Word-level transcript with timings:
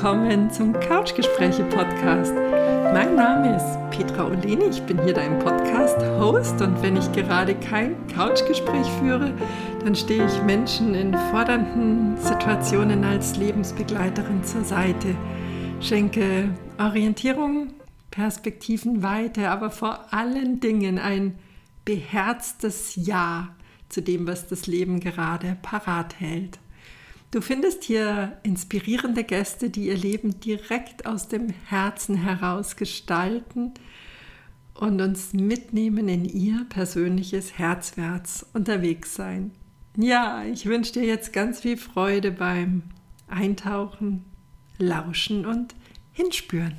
Willkommen 0.00 0.48
zum 0.52 0.74
Couchgespräche 0.74 1.64
Podcast. 1.64 2.32
Mein 2.32 3.16
Name 3.16 3.56
ist 3.56 3.90
Petra 3.90 4.26
Oleni, 4.26 4.66
ich 4.66 4.80
bin 4.82 5.02
hier 5.02 5.12
dein 5.12 5.40
Podcast-Host 5.40 6.62
und 6.62 6.80
wenn 6.84 6.96
ich 6.96 7.10
gerade 7.10 7.56
kein 7.56 7.96
Couchgespräch 8.06 8.86
führe, 9.00 9.34
dann 9.84 9.96
stehe 9.96 10.24
ich 10.24 10.42
Menschen 10.44 10.94
in 10.94 11.12
fordernden 11.32 12.16
Situationen 12.16 13.02
als 13.02 13.38
Lebensbegleiterin 13.38 14.44
zur 14.44 14.62
Seite, 14.62 15.16
schenke 15.80 16.50
Orientierung, 16.78 17.74
Perspektivenweite, 18.12 19.50
aber 19.50 19.72
vor 19.72 20.14
allen 20.14 20.60
Dingen 20.60 21.00
ein 21.00 21.36
beherztes 21.84 22.94
Ja 22.94 23.48
zu 23.88 24.00
dem, 24.00 24.28
was 24.28 24.46
das 24.46 24.68
Leben 24.68 25.00
gerade 25.00 25.56
parat 25.60 26.20
hält. 26.20 26.60
Du 27.30 27.42
findest 27.42 27.84
hier 27.84 28.38
inspirierende 28.42 29.22
Gäste, 29.22 29.68
die 29.68 29.88
ihr 29.88 29.98
Leben 29.98 30.40
direkt 30.40 31.04
aus 31.04 31.28
dem 31.28 31.50
Herzen 31.66 32.16
heraus 32.16 32.76
gestalten 32.76 33.74
und 34.72 35.00
uns 35.02 35.34
mitnehmen 35.34 36.08
in 36.08 36.24
ihr 36.24 36.64
persönliches 36.70 37.58
Herzwärts 37.58 38.46
unterwegs 38.54 39.14
sein. 39.14 39.50
Ja, 39.94 40.42
ich 40.44 40.64
wünsche 40.64 40.94
dir 40.94 41.04
jetzt 41.04 41.34
ganz 41.34 41.60
viel 41.60 41.76
Freude 41.76 42.30
beim 42.30 42.84
Eintauchen, 43.26 44.24
Lauschen 44.78 45.44
und 45.44 45.74
Hinspüren. 46.12 46.76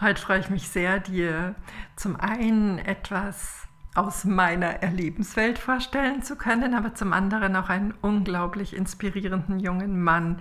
Heute 0.00 0.22
freue 0.22 0.40
ich 0.40 0.48
mich 0.48 0.66
sehr, 0.66 0.98
dir 1.00 1.56
zum 1.96 2.16
einen 2.16 2.78
etwas 2.78 3.67
aus 3.98 4.24
meiner 4.24 4.82
Erlebenswelt 4.82 5.58
vorstellen 5.58 6.22
zu 6.22 6.36
können, 6.36 6.74
aber 6.74 6.94
zum 6.94 7.12
anderen 7.12 7.56
auch 7.56 7.68
einen 7.68 7.92
unglaublich 8.00 8.76
inspirierenden 8.76 9.58
jungen 9.58 10.00
Mann, 10.00 10.40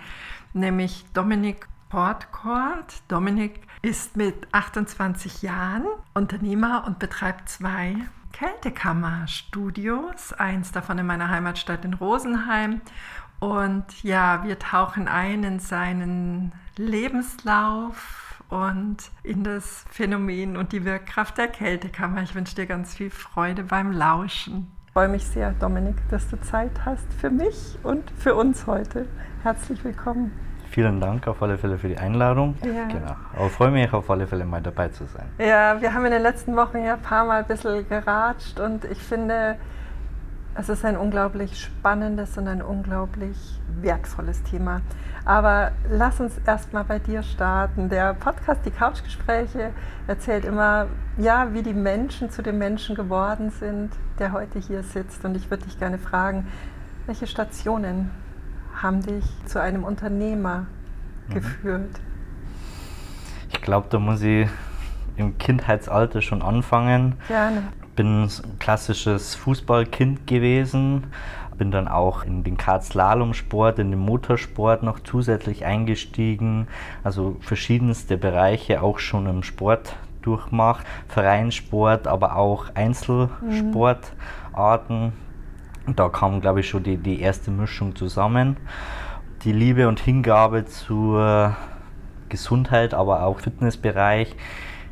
nämlich 0.53 1.05
Dominik 1.13 1.67
Portcourt. 1.89 3.01
Dominik 3.07 3.61
ist 3.81 4.15
mit 4.15 4.53
28 4.53 5.41
Jahren 5.41 5.85
Unternehmer 6.13 6.83
und 6.85 6.99
betreibt 6.99 7.49
zwei 7.49 7.95
Kältekammerstudios, 8.31 10.33
eins 10.33 10.71
davon 10.71 10.99
in 10.99 11.07
meiner 11.07 11.29
Heimatstadt 11.29 11.83
in 11.83 11.95
Rosenheim. 11.95 12.81
Und 13.39 14.03
ja, 14.03 14.43
wir 14.43 14.59
tauchen 14.59 15.07
ein 15.07 15.43
in 15.43 15.59
seinen 15.59 16.51
Lebenslauf, 16.75 18.26
und 18.49 18.97
in 19.23 19.43
das 19.43 19.85
Phänomen 19.89 20.57
und 20.57 20.71
die 20.71 20.85
Wirkkraft 20.85 21.37
der 21.37 21.47
Kältekammer. 21.47 22.21
Ich 22.21 22.35
wünsche 22.35 22.55
dir 22.55 22.65
ganz 22.65 22.95
viel 22.95 23.09
Freude 23.09 23.63
beim 23.63 23.91
Lauschen. 23.91 24.71
Ich 24.87 24.93
freue 24.93 25.09
mich 25.09 25.25
sehr, 25.25 25.51
Dominik, 25.51 25.95
dass 26.09 26.29
du 26.29 26.39
Zeit 26.41 26.71
hast 26.85 27.05
für 27.13 27.29
mich 27.29 27.77
und 27.83 28.09
für 28.17 28.35
uns 28.35 28.65
heute. 28.65 29.05
Herzlich 29.43 29.83
willkommen. 29.83 30.31
Vielen 30.69 30.99
Dank 30.99 31.27
auf 31.27 31.41
alle 31.41 31.57
Fälle 31.57 31.77
für 31.77 31.87
die 31.87 31.97
Einladung. 31.97 32.55
Ja. 32.63 32.85
Genau. 32.87 33.15
Aber 33.35 33.49
freue 33.49 33.71
mich 33.71 33.91
auf 33.93 34.09
alle 34.09 34.27
Fälle 34.27 34.45
mal 34.45 34.61
dabei 34.61 34.89
zu 34.89 35.05
sein. 35.05 35.27
Ja, 35.37 35.79
wir 35.81 35.93
haben 35.93 36.05
in 36.05 36.11
den 36.11 36.21
letzten 36.21 36.55
Wochen 36.55 36.83
ja 36.83 36.95
ein 36.95 37.01
paar 37.01 37.25
Mal 37.25 37.41
ein 37.41 37.47
bisschen 37.47 37.87
geratscht 37.87 38.59
und 38.59 38.85
ich 38.85 38.97
finde, 38.97 39.57
es 40.55 40.69
ist 40.69 40.83
ein 40.83 40.97
unglaublich 40.97 41.61
spannendes 41.61 42.37
und 42.37 42.47
ein 42.47 42.61
unglaublich 42.61 43.37
wertvolles 43.81 44.41
Thema. 44.43 44.81
Aber 45.27 45.73
lass 45.89 46.21
uns 46.21 46.37
erstmal 46.45 46.85
bei 46.85 46.99
dir 46.99 47.21
starten. 47.21 47.89
Der 47.89 48.13
Podcast 48.13 48.61
Die 48.65 48.71
Couchgespräche 48.71 49.71
erzählt 50.07 50.45
immer, 50.45 50.87
ja, 51.17 51.53
wie 51.53 51.63
die 51.63 51.73
Menschen 51.73 52.29
zu 52.29 52.41
dem 52.41 52.57
Menschen 52.57 52.95
geworden 52.95 53.49
sind, 53.49 53.91
der 54.19 54.31
heute 54.31 54.57
hier 54.57 54.83
sitzt. 54.83 55.25
Und 55.25 55.35
ich 55.35 55.51
würde 55.51 55.65
dich 55.65 55.77
gerne 55.77 55.97
fragen, 55.97 56.47
welche 57.07 57.27
Stationen 57.27 58.09
haben 58.81 59.01
dich 59.01 59.25
zu 59.45 59.59
einem 59.59 59.83
Unternehmer 59.83 60.65
mhm. 61.27 61.33
geführt? 61.33 61.99
Ich 63.51 63.61
glaube, 63.61 63.87
da 63.89 63.99
muss 63.99 64.21
ich 64.21 64.47
im 65.17 65.37
Kindheitsalter 65.37 66.21
schon 66.21 66.41
anfangen. 66.41 67.15
Gerne. 67.27 67.63
Bin 67.97 68.23
ein 68.23 68.59
klassisches 68.59 69.35
Fußballkind 69.35 70.25
gewesen, 70.25 71.11
bin 71.57 71.71
dann 71.71 71.87
auch 71.87 72.23
in 72.23 72.43
den 72.43 72.57
Kart-Slalom-Sport, 72.57 73.79
in 73.79 73.91
den 73.91 73.99
Motorsport 73.99 74.83
noch 74.83 74.99
zusätzlich 74.99 75.65
eingestiegen. 75.65 76.67
Also 77.03 77.37
verschiedenste 77.39 78.17
Bereiche 78.17 78.81
auch 78.81 78.99
schon 78.99 79.27
im 79.27 79.43
Sport 79.43 79.95
durchmacht. 80.21 80.85
Vereinssport, 81.07 82.07
aber 82.07 82.35
auch 82.35 82.65
Einzelsportarten. 82.75 85.13
Da 85.95 86.09
kam, 86.09 86.41
glaube 86.41 86.59
ich, 86.59 86.69
schon 86.69 86.83
die, 86.83 86.97
die 86.97 87.21
erste 87.21 87.51
Mischung 87.51 87.95
zusammen. 87.95 88.57
Die 89.43 89.53
Liebe 89.53 89.87
und 89.87 89.99
Hingabe 89.99 90.65
zur 90.65 91.55
Gesundheit, 92.29 92.93
aber 92.93 93.23
auch 93.23 93.39
Fitnessbereich 93.39 94.35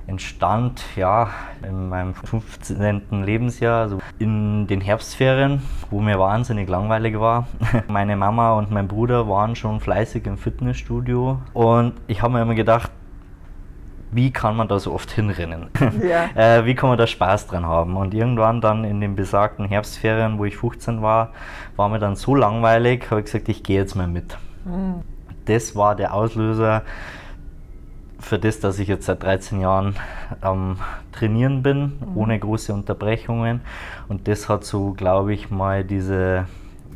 entstand 0.08 0.84
ja 0.96 1.30
in 1.68 1.90
meinem 1.90 2.14
15. 2.14 3.24
Lebensjahr, 3.24 3.82
also 3.82 4.00
in 4.20 4.68
den 4.68 4.82
Herbstferien, 4.82 5.62
wo 5.90 6.00
mir 6.00 6.20
wahnsinnig 6.20 6.70
langweilig 6.70 7.20
war. 7.20 7.48
Meine 7.88 8.16
Mama 8.16 8.54
und 8.54 8.72
mein 8.72 8.88
Bruder 8.88 9.28
waren 9.28 9.56
schon 9.56 9.80
fleißig 9.80 10.26
im 10.28 10.38
Fitnessstudio 10.38 11.40
und 11.54 11.94
ich 12.08 12.22
habe 12.22 12.34
mir 12.34 12.42
immer 12.42 12.56
gedacht, 12.56 12.92
wie 14.12 14.32
kann 14.32 14.56
man 14.56 14.68
da 14.68 14.80
so 14.80 14.94
oft 14.94 15.12
hinrennen? 15.12 15.70
Ja. 16.02 16.30
äh, 16.36 16.66
wie 16.66 16.76
kann 16.76 16.90
man 16.90 16.98
da 16.98 17.08
Spaß 17.08 17.48
dran 17.48 17.66
haben? 17.66 17.98
Und 17.98 18.14
irgendwann 18.14 18.62
dann 18.62 18.84
in 18.84 19.02
den 19.02 19.16
besagten 19.16 19.66
Herbstferien, 19.66 20.38
wo 20.38 20.46
ich 20.46 20.56
15 20.58 21.02
war, 21.02 21.32
war 21.76 21.90
mir 21.90 22.00
dann 22.00 22.16
so 22.16 22.36
langweilig, 22.36 23.10
habe 23.10 23.22
ich 23.22 23.26
gesagt, 23.26 23.50
ich 23.50 23.64
gehe 23.64 23.80
jetzt 23.80 23.96
mal 23.96 24.08
mit. 24.08 24.38
Mhm. 24.66 25.02
Das 25.46 25.76
war 25.76 25.96
der 25.96 26.14
Auslöser, 26.14 26.84
für 28.26 28.40
das, 28.40 28.60
dass 28.60 28.80
ich 28.80 28.88
jetzt 28.88 29.06
seit 29.06 29.22
13 29.22 29.62
Jahren 29.62 29.96
am 30.42 30.80
Trainieren 31.12 31.62
bin, 31.62 31.94
mhm. 32.00 32.18
ohne 32.18 32.40
große 32.40 32.74
Unterbrechungen. 32.74 33.62
Und 34.08 34.28
das 34.28 34.50
hat 34.50 34.66
so, 34.66 34.94
glaube 34.94 35.34
ich, 35.34 35.52
mal 35.52 35.84
diese, 35.84 36.46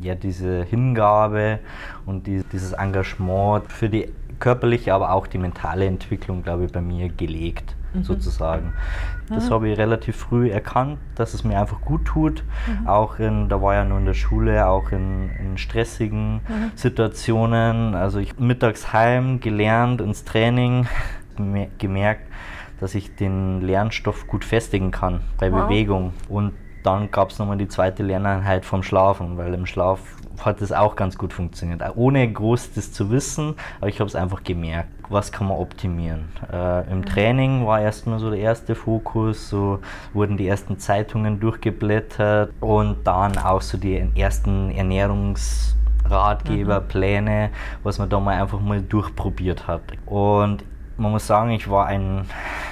ja, 0.02 0.16
diese 0.16 0.64
Hingabe 0.64 1.60
und 2.06 2.26
die, 2.26 2.44
dieses 2.52 2.74
Engagement 2.74 3.72
für 3.72 3.90
die 3.90 4.12
körperliche, 4.40 4.94
aber 4.94 5.14
auch 5.14 5.28
die 5.28 5.38
mentale 5.38 5.86
Entwicklung, 5.86 6.42
glaube 6.42 6.66
ich, 6.66 6.72
bei 6.72 6.82
mir 6.82 7.10
gelegt 7.10 7.76
mhm. 7.94 8.04
sozusagen. 8.04 8.74
Das 9.30 9.50
mhm. 9.50 9.54
habe 9.54 9.70
ich 9.70 9.78
relativ 9.78 10.16
früh 10.16 10.50
erkannt, 10.50 10.98
dass 11.16 11.34
es 11.34 11.44
mir 11.44 11.60
einfach 11.60 11.82
gut 11.82 12.06
tut. 12.06 12.44
Mhm. 12.68 12.88
Auch 12.88 13.20
in, 13.20 13.50
da 13.50 13.62
war 13.62 13.76
ja 13.76 13.86
nur 13.86 14.00
in 14.00 14.06
der 14.06 14.14
Schule, 14.14 14.68
auch 14.68 14.92
in, 14.92 15.30
in 15.40 15.58
stressigen 15.58 16.36
mhm. 16.36 16.72
Situationen. 16.76 17.96
Also 17.96 18.20
ich 18.20 18.40
mittags 18.40 18.92
heim 18.94 19.40
gelernt 19.40 20.02
ins 20.02 20.24
Training, 20.24 20.88
gemerkt, 21.78 22.28
dass 22.80 22.96
ich 22.96 23.16
den 23.16 23.62
Lernstoff 23.62 24.28
gut 24.28 24.46
festigen 24.46 24.92
kann 24.92 25.22
bei 25.38 25.52
wow. 25.52 25.64
Bewegung. 25.64 26.14
Und 26.30 26.54
dann 26.84 27.12
gab 27.12 27.32
es 27.32 27.40
nochmal 27.40 27.58
die 27.58 27.68
zweite 27.68 28.04
Lerneinheit 28.04 28.64
vom 28.66 28.84
Schlafen, 28.84 29.38
weil 29.38 29.54
im 29.54 29.66
Schlaf 29.66 30.00
hat 30.46 30.62
das 30.62 30.72
auch 30.72 30.96
ganz 30.96 31.18
gut 31.18 31.34
funktioniert. 31.34 31.82
Ohne 31.96 32.32
groß 32.32 32.72
das 32.74 32.94
zu 32.94 33.10
wissen, 33.12 33.56
aber 33.80 33.90
ich 33.90 34.00
habe 34.00 34.08
es 34.08 34.16
einfach 34.16 34.44
gemerkt. 34.44 34.90
Was 35.10 35.32
kann 35.32 35.48
man 35.48 35.58
optimieren? 35.58 36.26
Äh, 36.52 36.92
Im 36.92 37.00
mhm. 37.00 37.06
Training 37.06 37.66
war 37.66 37.82
erstmal 37.82 38.20
so 38.20 38.30
der 38.30 38.38
erste 38.40 38.76
Fokus, 38.76 39.50
so 39.50 39.80
wurden 40.14 40.38
die 40.38 40.48
ersten 40.48 40.78
Zeitungen 40.78 41.40
durchgeblättert 41.40 42.52
und 42.62 42.98
dann 43.06 43.36
auch 43.38 43.62
so 43.62 43.78
die 43.78 44.08
ersten 44.16 44.72
Ernährungsratgeberpläne, 44.72 47.50
mhm. 47.52 47.56
was 47.84 48.00
man 48.00 48.10
da 48.10 48.20
mal 48.20 48.40
einfach 48.40 48.62
mal 48.62 48.82
durchprobiert 48.82 49.68
hat. 49.68 49.82
Und 50.06 50.64
man 51.00 51.12
muss 51.12 51.26
sagen, 51.26 51.52
ich 51.52 51.70
war 51.70 51.88
ein 51.88 52.26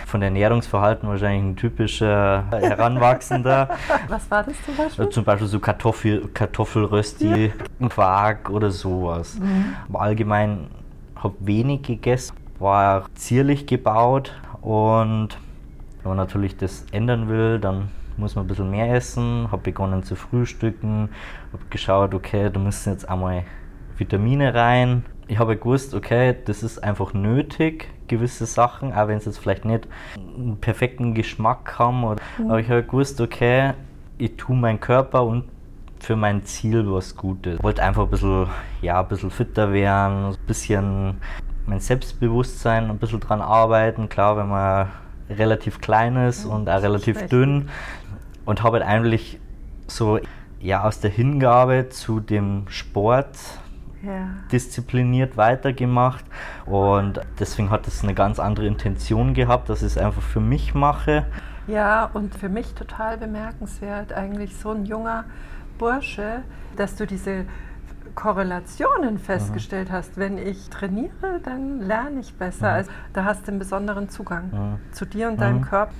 von 0.06 0.21
Ernährungsverhalten 0.21 1.09
wahrscheinlich 1.09 1.44
ein 1.44 1.56
typischer 1.57 2.45
Heranwachsender. 2.51 3.69
Was 4.07 4.31
war 4.31 4.44
das 4.44 4.56
zum 4.65 4.75
Beispiel? 4.75 5.09
Zum 5.09 5.24
Beispiel 5.25 5.47
so 5.47 5.59
Kartoffel, 5.59 6.29
Kartoffelrösti, 6.33 7.51
ja. 7.79 7.88
Quark 7.89 8.50
oder 8.50 8.71
sowas. 8.71 9.38
Mhm. 9.38 9.75
Aber 9.89 10.01
allgemein 10.01 10.68
habe 11.15 11.35
wenig 11.39 11.81
gegessen, 11.83 12.35
war 12.59 13.06
zierlich 13.15 13.65
gebaut 13.65 14.33
und 14.62 15.38
wenn 16.01 16.09
man 16.09 16.18
natürlich 16.18 16.56
das 16.56 16.85
ändern 16.91 17.27
will, 17.27 17.59
dann 17.59 17.89
muss 18.15 18.35
man 18.35 18.45
ein 18.45 18.47
bisschen 18.47 18.71
mehr 18.71 18.94
essen. 18.94 19.50
Habe 19.51 19.63
begonnen 19.63 20.03
zu 20.03 20.15
frühstücken, 20.15 21.09
habe 21.51 21.63
geschaut, 21.69 22.13
okay, 22.13 22.50
da 22.50 22.59
müssen 22.59 22.94
jetzt 22.94 23.07
einmal 23.09 23.44
Vitamine 23.97 24.53
rein. 24.53 25.03
Ich 25.27 25.39
habe 25.39 25.57
gewusst, 25.57 25.94
okay, 25.94 26.35
das 26.45 26.63
ist 26.63 26.83
einfach 26.83 27.13
nötig, 27.13 27.89
gewisse 28.07 28.45
Sachen, 28.45 28.94
auch 28.94 29.07
wenn 29.07 29.19
sie 29.19 29.29
jetzt 29.29 29.39
vielleicht 29.39 29.65
nicht 29.65 29.88
einen 30.15 30.57
perfekten 30.62 31.13
Geschmack 31.13 31.77
haben. 31.77 32.03
Oder, 32.03 32.21
mhm. 32.38 32.50
Aber 32.50 32.59
ich 32.59 32.69
habe 32.69 32.83
gewusst, 32.83 33.19
okay, 33.19 33.74
ich 34.18 34.38
tue 34.38 34.56
meinen 34.56 34.79
Körper 34.79 35.24
und 35.24 35.45
für 36.00 36.15
mein 36.15 36.45
Ziel 36.45 36.85
was 36.91 37.15
Gutes. 37.15 37.56
Ich 37.57 37.63
wollte 37.63 37.83
einfach 37.83 38.03
ein 38.03 38.09
bisschen, 38.09 38.47
ja, 38.81 39.01
ein 39.01 39.07
bisschen 39.07 39.31
fitter 39.31 39.74
werden, 39.74 40.27
ein 40.27 40.38
bisschen 40.45 41.18
mein 41.65 41.80
Selbstbewusstsein 41.80 42.89
ein 42.89 42.97
bisschen 42.97 43.19
dran 43.19 43.41
arbeiten. 43.41 44.07
Klar, 44.09 44.38
wenn 44.38 44.47
man 44.47 44.88
relativ 45.30 45.81
klein 45.81 46.15
ist 46.15 46.45
ja, 46.45 46.51
und 46.51 46.69
auch 46.69 46.81
relativ 46.81 47.25
dünn 47.27 47.69
und 48.45 48.63
habe 48.63 48.80
halt 48.80 48.88
eigentlich 48.88 49.39
so 49.88 50.19
ja, 50.59 50.83
aus 50.83 51.00
der 51.00 51.12
Hingabe 51.12 51.89
zu 51.89 52.19
dem 52.19 52.63
Sport 52.69 53.38
ja. 54.03 54.29
diszipliniert 54.51 55.38
weitergemacht 55.38 56.25
und 56.65 57.21
deswegen 57.39 57.69
hat 57.69 57.88
es 57.88 58.03
eine 58.03 58.13
ganz 58.13 58.39
andere 58.39 58.67
Intention 58.67 59.33
gehabt, 59.33 59.69
dass 59.69 59.81
ich 59.81 59.88
es 59.88 59.97
einfach 59.97 60.21
für 60.21 60.39
mich 60.39 60.73
mache. 60.73 61.25
Ja, 61.67 62.09
und 62.13 62.33
für 62.35 62.49
mich 62.49 62.73
total 62.73 63.17
bemerkenswert, 63.17 64.13
eigentlich 64.13 64.55
so 64.55 64.71
ein 64.71 64.85
junger 64.85 65.25
Bursche, 65.77 66.44
dass 66.75 66.95
du 66.95 67.05
diese 67.05 67.45
Korrelationen 68.15 69.15
mhm. 69.15 69.19
festgestellt 69.19 69.89
mhm. 69.89 69.94
hast. 69.94 70.17
Wenn 70.17 70.38
ich 70.38 70.69
trainiere, 70.69 71.39
dann 71.44 71.81
lerne 71.81 72.19
ich 72.19 72.33
besser. 72.33 72.69
Mhm. 72.69 72.75
Also, 72.75 72.91
da 73.13 73.25
hast 73.25 73.45
du 73.45 73.51
einen 73.51 73.59
besonderen 73.59 74.09
Zugang 74.09 74.49
mhm. 74.51 74.94
zu 74.94 75.05
dir 75.05 75.27
und 75.27 75.39
deinem 75.39 75.59
mhm. 75.59 75.65
Körper. 75.65 75.94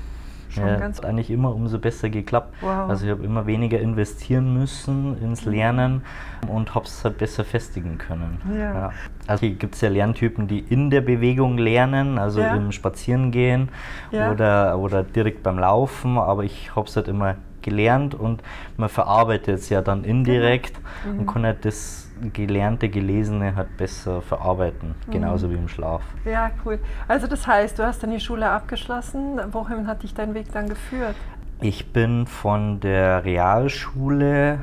Schon 0.57 0.68
ja, 0.68 0.75
ganz 0.77 0.98
hat 0.98 1.06
eigentlich 1.06 1.30
immer 1.30 1.54
umso 1.54 1.80
besser 1.80 2.09
geklappt. 2.09 2.54
Wow. 2.62 2.89
Also 2.89 3.06
ich 3.06 3.12
habe 3.12 3.24
immer 3.24 3.45
weniger 3.45 3.80
investieren 3.80 4.54
müssen 4.54 5.21
ins 5.21 5.45
mhm. 5.45 5.51
Lernen 5.51 6.01
und 6.48 6.75
habe 6.75 6.86
es 6.86 7.04
halt 7.04 7.18
besser 7.18 7.44
festigen 7.44 7.98
können. 7.98 8.42
Ja. 8.54 8.74
Ja. 8.74 8.92
Also 9.27 9.48
gibt 9.48 9.75
es 9.75 9.81
ja 9.81 9.89
Lerntypen, 9.89 10.48
die 10.48 10.59
in 10.59 10.89
der 10.89 11.01
Bewegung 11.01 11.57
lernen, 11.57 12.18
also 12.18 12.42
im 12.42 12.71
Spazierengehen 12.71 13.69
oder, 14.12 14.77
oder 14.77 15.04
direkt 15.04 15.44
beim 15.44 15.59
Laufen, 15.59 16.18
aber 16.18 16.44
ich 16.44 16.75
habe 16.75 16.88
es 16.88 16.95
halt 16.95 17.07
immer 17.07 17.36
gelernt 17.62 18.15
und 18.15 18.42
man 18.77 18.88
verarbeitet 18.88 19.59
es 19.59 19.69
ja 19.69 19.81
dann 19.81 20.06
indirekt 20.06 20.80
genau. 21.04 21.13
mhm. 21.13 21.19
und 21.19 21.25
kann 21.27 21.44
halt 21.44 21.65
das 21.65 22.06
Gelernte, 22.33 22.89
Gelesene 22.89 23.55
halt 23.55 23.77
besser 23.77 24.21
verarbeiten, 24.21 24.95
mhm. 25.07 25.11
genauso 25.11 25.49
wie 25.49 25.55
im 25.55 25.67
Schlaf. 25.67 26.01
Ja, 26.25 26.51
cool. 26.65 26.79
Also 27.07 27.27
das 27.27 27.47
heißt, 27.47 27.79
du 27.79 27.85
hast 27.85 28.03
dann 28.03 28.11
die 28.11 28.19
Schule 28.19 28.49
abgeschlossen. 28.49 29.39
Wohin 29.51 29.87
hat 29.87 30.03
dich 30.03 30.13
dein 30.13 30.33
Weg 30.33 30.51
dann 30.51 30.69
geführt? 30.69 31.15
Ich 31.61 31.91
bin 31.91 32.27
von 32.27 32.79
der 32.79 33.25
Realschule 33.25 34.59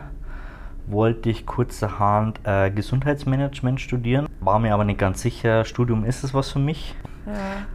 wollte 0.87 1.31
ich 1.31 1.47
kurzerhand 1.47 2.41
äh, 2.45 2.71
Gesundheitsmanagement 2.71 3.81
studieren, 3.81 4.29
war 4.41 4.59
mir 4.59 4.75
aber 4.75 4.85
nicht 4.85 4.99
ganz 4.99 5.23
sicher, 5.23 5.65
Studium 5.65 6.05
ist 6.05 6.25
es 6.25 6.35
was 6.35 6.51
für 6.53 6.59
mich. 6.59 6.95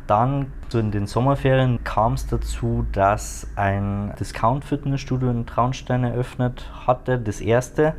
Dann 0.06 0.48
so 0.70 0.78
in 0.78 0.92
den 0.92 1.08
Sommerferien 1.08 1.84
kam 1.84 2.14
es 2.14 2.28
dazu, 2.28 2.86
dass 2.92 3.48
ein 3.56 4.14
Discount-Fitnessstudio 4.20 5.32
in 5.32 5.48
Traunstein 5.48 6.04
eröffnet 6.04 6.70
hatte, 6.86 7.18
das 7.18 7.42
erste. 7.42 7.96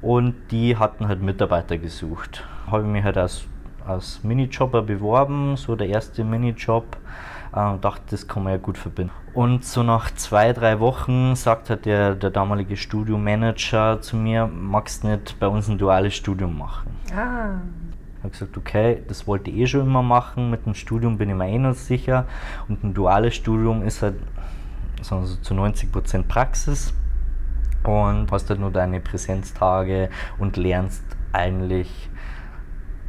Und 0.00 0.34
die 0.50 0.76
hatten 0.76 1.08
halt 1.08 1.22
Mitarbeiter 1.22 1.78
gesucht. 1.78 2.44
Habe 2.70 2.82
ich 2.82 2.88
mich 2.88 3.04
halt 3.04 3.16
als, 3.16 3.44
als 3.86 4.22
Minijobber 4.22 4.82
beworben, 4.82 5.56
so 5.56 5.74
der 5.74 5.88
erste 5.88 6.24
Minijob. 6.24 6.96
Äh, 7.52 7.78
dachte, 7.80 8.02
das 8.10 8.28
kann 8.28 8.44
man 8.44 8.52
ja 8.52 8.58
gut 8.58 8.78
verbinden. 8.78 9.12
Und 9.34 9.64
so 9.64 9.82
nach 9.82 10.10
zwei, 10.14 10.52
drei 10.52 10.80
Wochen 10.80 11.34
sagt 11.34 11.70
halt 11.70 11.86
der, 11.86 12.14
der 12.14 12.30
damalige 12.30 12.76
Studiomanager 12.76 14.00
zu 14.00 14.16
mir, 14.16 14.46
magst 14.46 15.02
du 15.02 15.08
nicht 15.08 15.40
bei 15.40 15.48
uns 15.48 15.68
ein 15.68 15.78
duales 15.78 16.14
Studium 16.14 16.58
machen? 16.58 16.90
Ah. 17.16 17.60
Ich 18.18 18.24
habe 18.24 18.30
gesagt, 18.30 18.56
okay, 18.56 19.02
das 19.08 19.26
wollte 19.26 19.50
ich 19.50 19.56
eh 19.56 19.66
schon 19.66 19.82
immer 19.82 20.02
machen. 20.02 20.50
Mit 20.50 20.66
dem 20.66 20.74
Studium 20.74 21.18
bin 21.18 21.30
ich 21.30 21.36
mir 21.36 21.48
eh 21.48 21.58
noch 21.58 21.74
sicher. 21.74 22.26
Und 22.68 22.84
ein 22.84 22.92
duales 22.92 23.34
Studium 23.34 23.82
ist 23.82 24.02
halt 24.02 24.16
also 24.98 25.36
zu 25.36 25.54
90% 25.54 26.24
Praxis 26.24 26.92
und 27.84 28.30
hast 28.30 28.50
halt 28.50 28.60
nur 28.60 28.70
deine 28.70 29.00
Präsenztage 29.00 30.10
und 30.38 30.56
lernst 30.56 31.04
eigentlich 31.32 32.10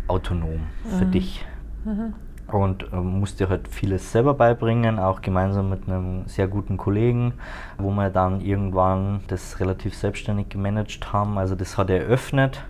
autonom 0.07 0.67
für 0.97 1.05
mhm. 1.05 1.11
dich. 1.11 1.45
Mhm. 1.85 2.13
Und 2.47 2.91
äh, 2.91 2.95
musst 2.95 3.39
dir 3.39 3.49
halt 3.49 3.67
vieles 3.67 4.11
selber 4.11 4.33
beibringen, 4.33 4.97
auch 4.97 5.21
gemeinsam 5.21 5.69
mit 5.69 5.87
einem 5.87 6.27
sehr 6.27 6.47
guten 6.47 6.77
Kollegen, 6.77 7.33
wo 7.77 7.91
wir 7.91 8.09
dann 8.09 8.41
irgendwann 8.41 9.21
das 9.27 9.59
relativ 9.59 9.95
selbstständig 9.95 10.49
gemanagt 10.49 11.13
haben. 11.13 11.37
Also 11.37 11.55
das 11.55 11.77
hat 11.77 11.89
eröffnet 11.89 12.63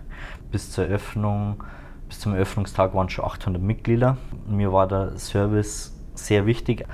bis 0.50 0.70
zur 0.70 0.86
Eröffnung 0.86 1.62
bis 2.10 2.18
zum 2.18 2.34
Eröffnungstag 2.34 2.92
waren 2.92 3.08
schon 3.08 3.24
800 3.24 3.62
Mitglieder. 3.62 4.16
Mir 4.48 4.72
war 4.72 4.88
der 4.88 5.16
Service 5.16 5.96
sehr 6.14 6.44
wichtig. 6.44 6.84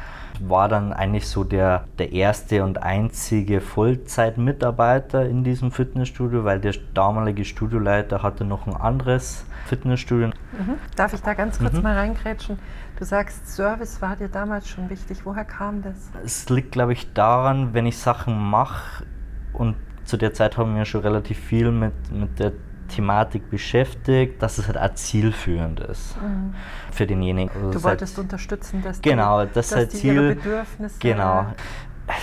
War 0.41 0.69
dann 0.69 0.93
eigentlich 0.93 1.29
so 1.29 1.45
der, 1.45 1.85
der 1.99 2.13
erste 2.13 2.65
und 2.65 2.83
einzige 2.83 3.61
Vollzeitmitarbeiter 3.61 5.27
in 5.27 5.45
diesem 5.45 5.71
Fitnessstudio, 5.71 6.45
weil 6.45 6.61
der 6.61 6.75
damalige 6.95 7.45
Studioleiter 7.45 8.23
hatte 8.23 8.45
noch 8.45 8.67
ein 8.67 8.75
anderes 8.75 9.45
Fitnessstudio. 9.67 10.29
Mhm. 10.29 10.75
Darf 10.97 11.13
ich 11.13 11.23
da 11.23 11.35
ganz 11.35 11.59
kurz 11.59 11.75
mhm. 11.75 11.83
mal 11.83 11.97
reingrätschen? 11.97 12.59
Du 12.99 13.05
sagst, 13.05 13.49
Service 13.49 14.01
war 14.01 14.17
dir 14.17 14.29
damals 14.29 14.69
schon 14.69 14.89
wichtig. 14.89 15.19
Woher 15.25 15.45
kam 15.45 15.83
das? 15.83 16.11
Es 16.25 16.49
liegt, 16.49 16.73
glaube 16.73 16.93
ich, 16.93 17.13
daran, 17.13 17.75
wenn 17.75 17.87
ich 17.87 17.99
Sachen 17.99 18.39
mache 18.39 19.05
und 19.53 19.77
zu 20.05 20.17
der 20.17 20.33
Zeit 20.33 20.57
haben 20.57 20.77
wir 20.77 20.85
schon 20.85 21.03
relativ 21.03 21.39
viel 21.39 21.71
mit, 21.73 21.93
mit 22.13 22.39
der 22.39 22.53
Thematik 22.87 23.51
beschäftigt, 23.51 24.43
dass 24.43 24.59
es 24.59 24.67
halt 24.67 24.79
auch 24.79 24.95
zielführend 24.95 25.81
ist 25.81 26.21
mhm. 26.21 26.55
für 26.91 27.07
denjenigen. 27.07 27.51
Also 27.55 27.71
du 27.71 27.83
wolltest 27.83 28.17
halt, 28.17 28.25
unterstützen, 28.25 28.83
dass 28.83 29.01
genau, 29.01 29.45
die, 29.45 29.53
das 29.55 29.69
dass 29.71 29.79
halt 29.79 29.93
die 29.93 29.97
Ziel, 29.97 30.15
ihre 30.15 30.35
Bedürfnisse 30.35 30.99
genau. 30.99 31.47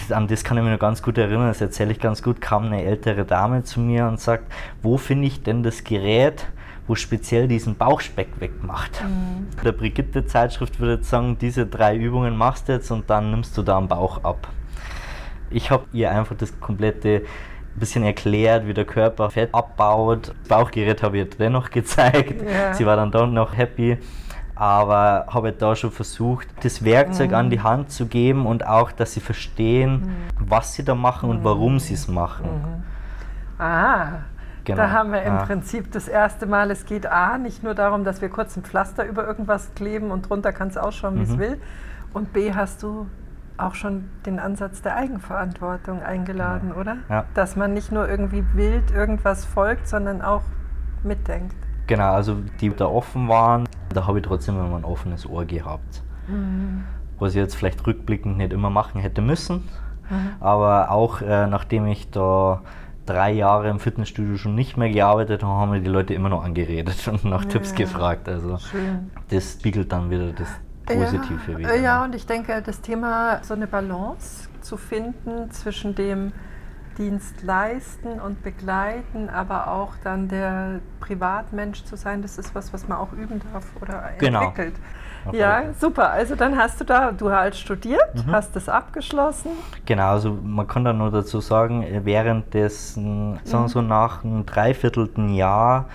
An 0.09 0.27
das 0.29 0.45
kann 0.45 0.57
ich 0.57 0.63
mich 0.63 0.71
noch 0.71 0.79
ganz 0.79 1.03
gut 1.03 1.17
erinnern, 1.17 1.47
das 1.47 1.59
erzähle 1.59 1.91
ich 1.91 1.99
ganz 1.99 2.23
gut, 2.23 2.39
kam 2.39 2.65
eine 2.67 2.83
ältere 2.83 3.25
Dame 3.25 3.63
zu 3.63 3.81
mir 3.81 4.07
und 4.07 4.17
sagt, 4.19 4.49
wo 4.81 4.97
finde 4.97 5.27
ich 5.27 5.43
denn 5.43 5.61
das 5.61 5.83
Gerät, 5.83 6.47
wo 6.87 6.95
speziell 6.95 7.47
diesen 7.47 7.75
Bauchspeck 7.75 8.29
wegmacht. 8.39 9.03
Mhm. 9.03 9.47
Der 9.63 9.73
Brigitte-Zeitschrift 9.73 10.79
würde 10.79 10.95
jetzt 10.95 11.09
sagen, 11.09 11.37
diese 11.37 11.65
drei 11.65 11.97
Übungen 11.97 12.37
machst 12.37 12.69
du 12.69 12.73
jetzt 12.73 12.91
und 12.91 13.09
dann 13.09 13.31
nimmst 13.31 13.57
du 13.57 13.61
da 13.61 13.77
am 13.77 13.87
Bauch 13.87 14.23
ab. 14.23 14.47
Ich 15.49 15.69
habe 15.69 15.85
ihr 15.93 16.11
einfach 16.11 16.35
das 16.35 16.59
komplette 16.59 17.23
ein 17.75 17.79
bisschen 17.79 18.03
erklärt, 18.03 18.67
wie 18.67 18.73
der 18.73 18.85
Körper 18.85 19.29
Fett 19.29 19.53
abbaut. 19.53 20.33
Bauchgerät 20.47 21.01
habe 21.03 21.19
ich 21.19 21.29
dennoch 21.37 21.69
gezeigt. 21.69 22.41
Ja. 22.41 22.73
Sie 22.73 22.85
war 22.85 22.95
dann 22.95 23.11
doch 23.11 23.27
noch 23.27 23.55
happy. 23.55 23.97
Aber 24.55 25.25
habe 25.29 25.51
da 25.51 25.75
schon 25.75 25.91
versucht, 25.91 26.47
das 26.61 26.85
Werkzeug 26.85 27.29
mhm. 27.29 27.35
an 27.35 27.49
die 27.49 27.61
Hand 27.61 27.91
zu 27.91 28.05
geben 28.05 28.45
und 28.45 28.67
auch, 28.67 28.91
dass 28.91 29.13
sie 29.13 29.19
verstehen, 29.19 29.91
mhm. 29.93 30.49
was 30.49 30.75
sie 30.75 30.85
da 30.85 30.93
machen 30.93 31.29
und 31.29 31.43
warum 31.43 31.79
sie 31.79 31.95
es 31.95 32.07
machen. 32.07 32.45
Mhm. 32.45 33.61
Ah, 33.61 34.19
Genau. 34.65 34.77
Da 34.77 34.91
haben 34.91 35.11
wir 35.11 35.21
im 35.23 35.33
ah. 35.33 35.45
Prinzip 35.45 35.91
das 35.91 36.07
erste 36.07 36.45
Mal, 36.45 36.71
es 36.71 36.85
geht 36.85 37.05
A, 37.05 37.37
nicht 37.37 37.63
nur 37.63 37.75
darum, 37.75 38.05
dass 38.05 38.21
wir 38.21 38.29
kurz 38.29 38.55
ein 38.55 38.63
Pflaster 38.63 39.05
über 39.05 39.27
irgendwas 39.27 39.73
kleben 39.75 40.09
und 40.09 40.29
drunter 40.29 40.53
kann 40.53 40.69
es 40.69 40.77
ausschauen, 40.77 41.19
wie 41.19 41.23
es 41.23 41.31
mhm. 41.31 41.39
will. 41.39 41.61
Und 42.13 42.31
B, 42.31 42.53
hast 42.53 42.81
du 42.81 43.07
auch 43.57 43.75
schon 43.75 44.09
den 44.25 44.39
Ansatz 44.39 44.81
der 44.81 44.95
Eigenverantwortung 44.95 46.01
eingeladen, 46.01 46.69
ja. 46.69 46.81
oder? 46.81 46.97
Ja. 47.09 47.25
Dass 47.33 47.55
man 47.55 47.73
nicht 47.73 47.91
nur 47.91 48.07
irgendwie 48.07 48.43
wild 48.53 48.91
irgendwas 48.91 49.45
folgt, 49.45 49.87
sondern 49.87 50.21
auch 50.21 50.43
mitdenkt. 51.03 51.55
Genau, 51.87 52.13
also 52.13 52.37
die 52.61 52.69
da 52.69 52.85
offen 52.85 53.27
waren, 53.27 53.67
da 53.93 54.07
habe 54.07 54.19
ich 54.19 54.25
trotzdem 54.25 54.55
immer 54.55 54.77
ein 54.77 54.85
offenes 54.85 55.27
Ohr 55.27 55.45
gehabt. 55.45 56.03
Mhm. 56.27 56.83
Was 57.19 57.31
ich 57.31 57.37
jetzt 57.37 57.55
vielleicht 57.55 57.85
rückblickend 57.85 58.37
nicht 58.37 58.53
immer 58.53 58.69
machen 58.69 59.01
hätte 59.01 59.21
müssen. 59.21 59.63
Mhm. 60.09 60.29
Aber 60.39 60.91
auch 60.91 61.21
äh, 61.21 61.47
nachdem 61.47 61.87
ich 61.87 62.09
da 62.09 62.61
drei 63.05 63.31
Jahre 63.31 63.69
im 63.69 63.79
Fitnessstudio 63.79 64.37
schon 64.37 64.55
nicht 64.55 64.77
mehr 64.77 64.89
gearbeitet 64.89 65.43
habe, 65.43 65.53
haben 65.53 65.71
mir 65.71 65.81
die 65.81 65.89
Leute 65.89 66.13
immer 66.13 66.29
noch 66.29 66.43
angeredet 66.43 67.07
und 67.11 67.25
nach 67.25 67.43
ja, 67.43 67.49
Tipps 67.49 67.75
gefragt. 67.75 68.29
Also 68.29 68.57
Schön. 68.57 69.11
das 69.29 69.53
spiegelt 69.53 69.91
dann 69.91 70.09
wieder 70.09 70.31
das 70.31 70.47
Positive 70.85 71.51
ja, 71.51 71.57
wieder. 71.57 71.75
Ja, 71.75 72.03
und 72.03 72.15
ich 72.15 72.25
denke, 72.25 72.61
das 72.61 72.81
Thema, 72.81 73.43
so 73.43 73.53
eine 73.53 73.67
Balance 73.67 74.49
zu 74.61 74.77
finden 74.77 75.51
zwischen 75.51 75.95
dem 75.95 76.31
Dienst 76.97 77.41
leisten 77.41 78.19
und 78.19 78.43
begleiten, 78.43 79.29
aber 79.29 79.67
auch 79.67 79.93
dann 80.03 80.27
der 80.27 80.79
Privatmensch 80.99 81.83
zu 81.85 81.97
sein, 81.97 82.21
das 82.21 82.37
ist 82.37 82.53
was, 82.53 82.71
was 82.71 82.87
man 82.87 82.99
auch 82.99 83.11
üben 83.13 83.41
darf 83.51 83.65
oder 83.81 84.11
genau. 84.19 84.43
entwickelt. 84.43 84.75
Ja, 85.31 85.73
super. 85.79 86.11
Also 86.11 86.35
dann 86.35 86.57
hast 86.57 86.81
du 86.81 86.83
da 86.83 87.13
dual 87.13 87.53
studiert, 87.53 88.13
mhm. 88.13 88.31
hast 88.31 88.55
das 88.55 88.67
abgeschlossen. 88.67 89.51
Genau, 89.85 90.09
also 90.09 90.37
man 90.43 90.67
kann 90.67 90.83
da 90.83 90.91
nur 90.91 91.11
dazu 91.11 91.39
sagen, 91.39 91.85
währenddessen, 92.03 93.39
sagen 93.45 93.63
wir 93.63 93.69
so 93.69 93.81
nach 93.81 94.23
einem 94.23 94.45
dreiviertelten 94.45 95.33
Jahr 95.33 95.85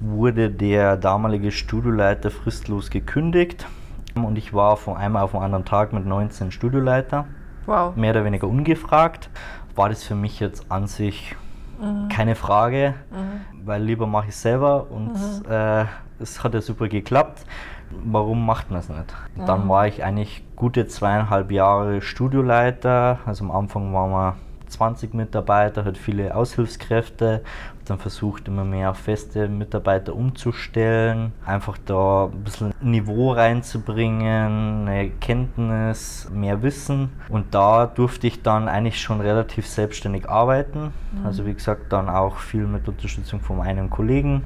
wurde 0.00 0.48
der 0.50 0.96
damalige 0.96 1.52
Studioleiter 1.52 2.30
fristlos 2.30 2.88
gekündigt 2.88 3.66
und 4.14 4.36
ich 4.36 4.52
war 4.52 4.76
von 4.76 4.96
einem 4.96 5.16
auf 5.16 5.32
den 5.32 5.40
anderen 5.40 5.64
Tag 5.64 5.92
mit 5.92 6.06
19 6.06 6.50
Studioleiter. 6.52 7.26
Wow. 7.66 7.94
Mehr 7.96 8.12
oder 8.12 8.24
weniger 8.24 8.48
ungefragt. 8.48 9.30
War 9.74 9.88
das 9.88 10.02
für 10.02 10.14
mich 10.14 10.40
jetzt 10.40 10.70
an 10.70 10.86
sich 10.86 11.36
mhm. 11.80 12.08
keine 12.08 12.34
Frage, 12.34 12.94
mhm. 13.10 13.66
weil 13.66 13.82
lieber 13.82 14.06
mache 14.06 14.24
ich 14.24 14.34
es 14.34 14.42
selber 14.42 14.90
und 14.90 15.12
mhm. 15.12 15.50
äh, 15.50 15.84
es 16.18 16.42
hat 16.42 16.54
ja 16.54 16.60
super 16.60 16.88
geklappt. 16.88 17.44
Warum 17.90 18.46
macht 18.46 18.70
man 18.70 18.80
es 18.80 18.88
nicht? 18.88 19.14
Dann 19.46 19.64
mhm. 19.64 19.68
war 19.68 19.86
ich 19.86 20.04
eigentlich 20.04 20.44
gute 20.54 20.86
zweieinhalb 20.86 21.50
Jahre 21.50 22.02
Studioleiter. 22.02 23.18
Also 23.26 23.44
am 23.44 23.50
Anfang 23.50 23.92
waren 23.92 24.10
wir 24.10 24.36
20 24.68 25.14
Mitarbeiter, 25.14 25.84
hat 25.84 25.98
viele 25.98 26.34
Aushilfskräfte, 26.34 27.42
dann 27.84 27.98
versucht 27.98 28.48
immer 28.48 28.64
mehr 28.64 28.94
feste 28.94 29.48
Mitarbeiter 29.48 30.14
umzustellen, 30.14 31.32
einfach 31.44 31.78
da 31.84 32.26
ein 32.26 32.44
bisschen 32.44 32.74
Niveau 32.80 33.32
reinzubringen, 33.32 34.88
eine 34.88 35.10
Kenntnis, 35.10 36.30
mehr 36.32 36.62
Wissen. 36.62 37.10
Und 37.28 37.54
da 37.54 37.86
durfte 37.86 38.26
ich 38.26 38.42
dann 38.42 38.68
eigentlich 38.68 39.00
schon 39.00 39.20
relativ 39.20 39.66
selbstständig 39.66 40.28
arbeiten, 40.28 40.92
mhm. 41.12 41.26
also 41.26 41.46
wie 41.46 41.54
gesagt 41.54 41.92
dann 41.92 42.08
auch 42.08 42.36
viel 42.36 42.66
mit 42.66 42.88
Unterstützung 42.88 43.40
von 43.40 43.60
einem 43.60 43.90
Kollegen 43.90 44.44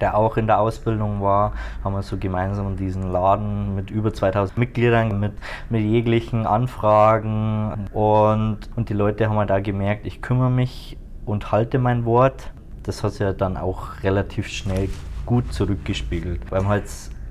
der 0.00 0.16
auch 0.16 0.36
in 0.36 0.46
der 0.46 0.60
Ausbildung 0.60 1.20
war, 1.20 1.52
haben 1.82 1.94
wir 1.94 2.02
so 2.02 2.16
gemeinsam 2.16 2.76
diesen 2.76 3.10
Laden 3.10 3.74
mit 3.74 3.90
über 3.90 4.12
2000 4.12 4.58
Mitgliedern, 4.58 5.18
mit, 5.18 5.32
mit 5.70 5.82
jeglichen 5.82 6.46
Anfragen. 6.46 7.88
Und, 7.92 8.58
und 8.76 8.88
die 8.88 8.94
Leute 8.94 9.28
haben 9.28 9.36
halt 9.38 9.50
da 9.50 9.60
gemerkt, 9.60 10.06
ich 10.06 10.22
kümmere 10.22 10.50
mich 10.50 10.96
und 11.28 11.52
halte 11.52 11.78
mein 11.78 12.04
Wort. 12.04 12.50
Das 12.82 13.04
hat 13.04 13.12
sich 13.12 13.20
ja 13.20 13.32
dann 13.32 13.56
auch 13.56 14.02
relativ 14.02 14.48
schnell 14.48 14.88
gut 15.26 15.52
zurückgespiegelt, 15.52 16.50
weil 16.50 16.62
wir 16.62 16.68
halt 16.68 16.84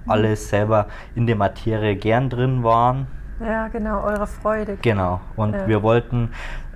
alle 0.08 0.36
selber 0.36 0.88
in 1.16 1.26
der 1.26 1.36
Materie 1.36 1.96
gern 1.96 2.30
drin 2.30 2.64
waren. 2.64 3.08
Ja, 3.40 3.68
genau, 3.68 4.04
eure 4.04 4.28
Freude. 4.28 4.78
Genau, 4.82 5.20
und 5.36 5.54
ja. 5.54 5.68
wir 5.68 5.84
wollten 5.84 6.30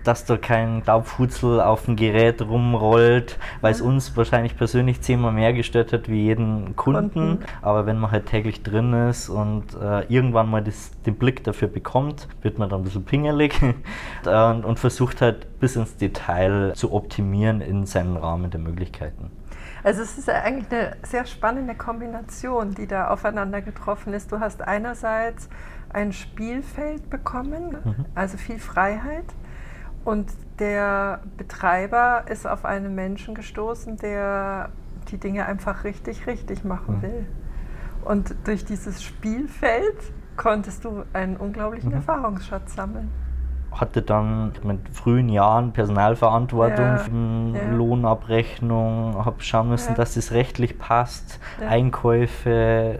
dass 0.03 0.25
da 0.25 0.37
kein 0.37 0.81
Staubfutzel 0.83 1.61
auf 1.61 1.85
dem 1.85 1.95
Gerät 1.95 2.41
rumrollt, 2.41 3.37
weil 3.61 3.71
es 3.71 3.81
uns 3.81 4.15
wahrscheinlich 4.17 4.57
persönlich 4.57 5.01
zehnmal 5.01 5.31
mehr 5.31 5.53
gestört 5.53 5.93
hat 5.93 6.09
wie 6.09 6.23
jeden 6.23 6.75
Kunden. 6.75 7.01
Kunden. 7.11 7.39
Aber 7.61 7.85
wenn 7.85 7.97
man 7.97 8.11
halt 8.11 8.25
täglich 8.25 8.63
drin 8.63 8.93
ist 9.09 9.29
und 9.29 9.65
äh, 9.81 10.05
irgendwann 10.07 10.49
mal 10.49 10.63
das, 10.63 10.91
den 11.05 11.15
Blick 11.15 11.43
dafür 11.43 11.67
bekommt, 11.67 12.27
wird 12.41 12.57
man 12.57 12.69
dann 12.69 12.81
ein 12.81 12.83
bisschen 12.83 13.05
pingelig 13.05 13.55
und, 14.25 14.65
und 14.65 14.79
versucht 14.79 15.21
halt 15.21 15.59
bis 15.59 15.75
ins 15.75 15.97
Detail 15.97 16.73
zu 16.75 16.93
optimieren 16.93 17.61
in 17.61 17.85
seinem 17.85 18.17
Rahmen 18.17 18.49
der 18.49 18.59
Möglichkeiten. 18.59 19.31
Also 19.83 20.03
es 20.03 20.17
ist 20.17 20.29
eigentlich 20.29 20.71
eine 20.71 20.95
sehr 21.03 21.25
spannende 21.25 21.73
Kombination, 21.73 22.71
die 22.75 22.85
da 22.85 23.07
aufeinander 23.07 23.61
getroffen 23.61 24.13
ist. 24.13 24.31
Du 24.31 24.39
hast 24.39 24.61
einerseits 24.61 25.49
ein 25.89 26.13
Spielfeld 26.13 27.09
bekommen, 27.09 27.77
mhm. 27.83 28.05
also 28.13 28.37
viel 28.37 28.59
Freiheit 28.59 29.25
und 30.03 30.31
der 30.59 31.21
Betreiber 31.37 32.25
ist 32.27 32.47
auf 32.47 32.65
einen 32.65 32.95
Menschen 32.95 33.35
gestoßen, 33.35 33.97
der 33.97 34.69
die 35.09 35.17
Dinge 35.17 35.45
einfach 35.45 35.83
richtig, 35.83 36.27
richtig 36.27 36.63
machen 36.63 36.97
mhm. 36.97 37.01
will. 37.01 37.27
Und 38.05 38.35
durch 38.45 38.65
dieses 38.65 39.03
Spielfeld 39.03 39.97
konntest 40.37 40.85
du 40.85 41.03
einen 41.13 41.37
unglaublichen 41.37 41.89
mhm. 41.89 41.97
Erfahrungsschatz 41.97 42.75
sammeln. 42.75 43.11
Hatte 43.71 44.01
dann 44.01 44.51
mit 44.63 44.89
frühen 44.89 45.29
Jahren 45.29 45.71
Personalverantwortung, 45.71 47.53
ja, 47.53 47.61
ja. 47.61 47.71
Lohnabrechnung, 47.71 49.23
habe 49.23 49.41
schauen 49.41 49.69
müssen, 49.69 49.91
ja. 49.91 49.95
dass 49.95 50.17
es 50.17 50.33
rechtlich 50.33 50.77
passt, 50.77 51.39
Einkäufe, 51.65 52.99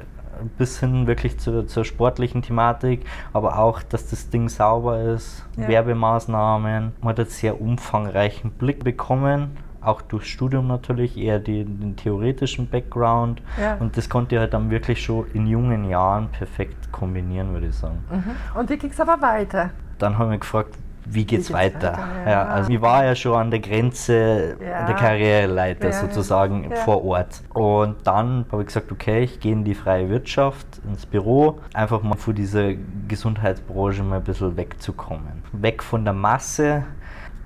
bis 0.58 0.80
hin 0.80 1.08
wirklich 1.08 1.40
zu, 1.40 1.66
zur 1.66 1.86
sportlichen 1.86 2.42
Thematik, 2.42 3.06
aber 3.34 3.58
auch, 3.60 3.82
dass 3.84 4.10
das 4.10 4.30
Ding 4.30 4.50
sauber 4.50 5.02
ist, 5.02 5.46
ja. 5.58 5.68
Werbemaßnahmen. 5.68 6.94
Man 7.02 7.10
hat 7.10 7.20
einen 7.20 7.30
sehr 7.30 7.62
umfangreichen 7.62 8.52
Blick 8.52 8.84
bekommen, 8.84 9.58
auch 9.82 10.02
durchs 10.02 10.28
Studium 10.28 10.68
natürlich, 10.68 11.18
eher 11.18 11.40
die, 11.40 11.66
den 11.66 11.96
theoretischen 11.96 12.70
Background. 12.70 13.42
Ja. 13.60 13.76
Und 13.80 13.98
das 13.98 14.10
konnte 14.10 14.36
ich 14.36 14.40
halt 14.40 14.54
dann 14.54 14.70
wirklich 14.70 15.04
schon 15.04 15.26
in 15.34 15.48
jungen 15.48 15.90
Jahren 15.90 16.30
perfekt 16.30 16.92
kombinieren, 16.92 17.54
würde 17.54 17.68
ich 17.68 17.76
sagen. 17.76 18.04
Mhm. 18.12 18.60
Und 18.60 18.70
wie 18.70 18.78
ging 18.78 18.92
es 18.92 19.00
aber 19.00 19.22
weiter? 19.22 19.72
Dann 19.98 20.18
haben 20.18 20.32
wir 20.32 20.38
gefragt, 20.38 20.76
wie 21.06 21.26
geht's, 21.26 21.50
wie 21.50 21.54
geht's 21.54 21.54
weiter? 21.54 21.94
weiter? 21.94 22.08
Ja. 22.26 22.32
ja. 22.32 22.46
also 22.46 22.72
ich 22.72 22.82
war 22.82 23.06
ja 23.06 23.16
schon 23.16 23.36
an 23.36 23.52
der 23.52 23.60
Grenze 23.60 24.58
ja. 24.64 24.86
der 24.86 24.96
Karriereleiter 24.96 25.90
ja, 25.90 25.94
sozusagen 25.94 26.72
vor 26.86 27.04
Ort. 27.04 27.42
Und 27.54 27.96
dann 28.06 28.46
habe 28.52 28.62
ich 28.62 28.68
gesagt, 28.68 28.92
okay, 28.92 29.24
ich 29.24 29.40
gehe 29.40 29.54
in 29.54 29.64
die 29.64 29.76
freie 29.76 30.10
Wirtschaft, 30.10 30.68
ins 30.88 31.06
Büro, 31.06 31.60
einfach 31.74 32.02
mal 32.04 32.16
von 32.16 32.36
dieser 32.36 32.74
Gesundheitsbranche 33.08 34.04
mal 34.04 34.18
ein 34.18 34.24
bisschen 34.24 34.56
wegzukommen. 34.58 35.44
Weg 35.52 35.84
von 35.84 36.04
der 36.04 36.14
Masse. 36.14 36.84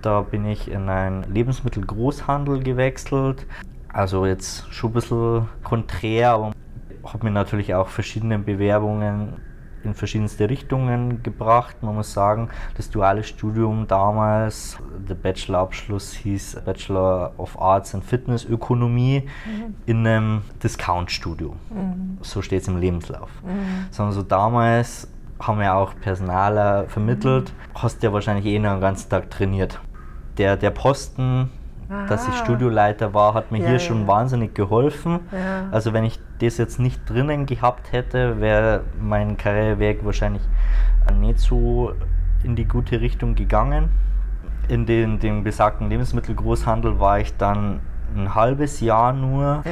Da 0.01 0.21
bin 0.21 0.45
ich 0.45 0.69
in 0.69 0.87
einen 0.89 1.23
Lebensmittelgroßhandel 1.23 2.61
gewechselt. 2.61 3.47
Also 3.91 4.25
jetzt 4.25 4.71
schon 4.71 4.91
ein 4.91 4.93
bisschen 4.93 5.47
konträr, 5.63 6.31
aber 6.31 6.51
habe 7.05 7.25
mir 7.25 7.31
natürlich 7.31 7.73
auch 7.73 7.87
verschiedene 7.87 8.37
Bewerbungen 8.37 9.33
in 9.85 9.93
verschiedenste 9.93 10.49
Richtungen 10.49 11.23
gebracht. 11.23 11.77
Man 11.81 11.95
muss 11.95 12.13
sagen, 12.13 12.49
das 12.75 12.89
duale 12.89 13.23
Studium 13.23 13.87
damals, 13.87 14.77
der 15.07 15.15
Bachelorabschluss 15.15 16.13
hieß 16.13 16.61
Bachelor 16.65 17.33
of 17.37 17.59
Arts 17.59 17.95
and 17.95 18.03
Fitness 18.03 18.45
Ökonomie 18.45 19.23
mhm. 19.45 19.75
in 19.85 20.05
einem 20.05 20.41
Discount-Studio. 20.63 21.55
Mhm. 21.69 22.17
So 22.21 22.41
steht 22.41 22.63
es 22.63 22.67
im 22.67 22.77
Lebenslauf. 22.77 23.29
Mhm. 23.43 23.87
Sondern 23.91 24.13
so 24.13 24.23
damals 24.23 25.07
haben 25.39 25.59
wir 25.59 25.73
auch 25.75 25.93
Personaler 25.99 26.85
vermittelt, 26.87 27.51
mhm. 27.51 27.81
hast 27.81 28.03
ja 28.03 28.11
wahrscheinlich 28.11 28.45
eh 28.45 28.59
noch 28.59 28.73
den 28.73 28.81
ganzen 28.81 29.09
Tag 29.09 29.29
trainiert. 29.29 29.79
Der, 30.37 30.57
der 30.57 30.71
Posten 30.71 31.49
Aha. 31.89 32.07
dass 32.07 32.27
ich 32.27 32.35
Studioleiter 32.35 33.13
war, 33.13 33.33
hat 33.33 33.51
mir 33.51 33.59
ja, 33.59 33.65
hier 33.65 33.73
ja. 33.73 33.79
schon 33.79 34.07
wahnsinnig 34.07 34.55
geholfen. 34.55 35.19
Ja. 35.31 35.67
Also 35.71 35.93
wenn 35.93 36.03
ich 36.03 36.19
das 36.39 36.57
jetzt 36.57 36.79
nicht 36.79 37.07
drinnen 37.07 37.45
gehabt 37.45 37.91
hätte, 37.91 38.41
wäre 38.41 38.81
mein 38.99 39.37
Karriereweg 39.37 40.03
wahrscheinlich 40.03 40.41
nicht 41.19 41.39
so 41.39 41.93
in 42.43 42.55
die 42.55 42.65
gute 42.65 43.01
Richtung 43.01 43.35
gegangen. 43.35 43.89
In 44.67 44.85
den, 44.87 45.19
dem 45.19 45.43
besagten 45.43 45.89
Lebensmittelgroßhandel 45.89 46.99
war 46.99 47.19
ich 47.19 47.37
dann 47.37 47.81
ein 48.15 48.33
halbes 48.33 48.79
Jahr 48.79 49.13
nur, 49.13 49.63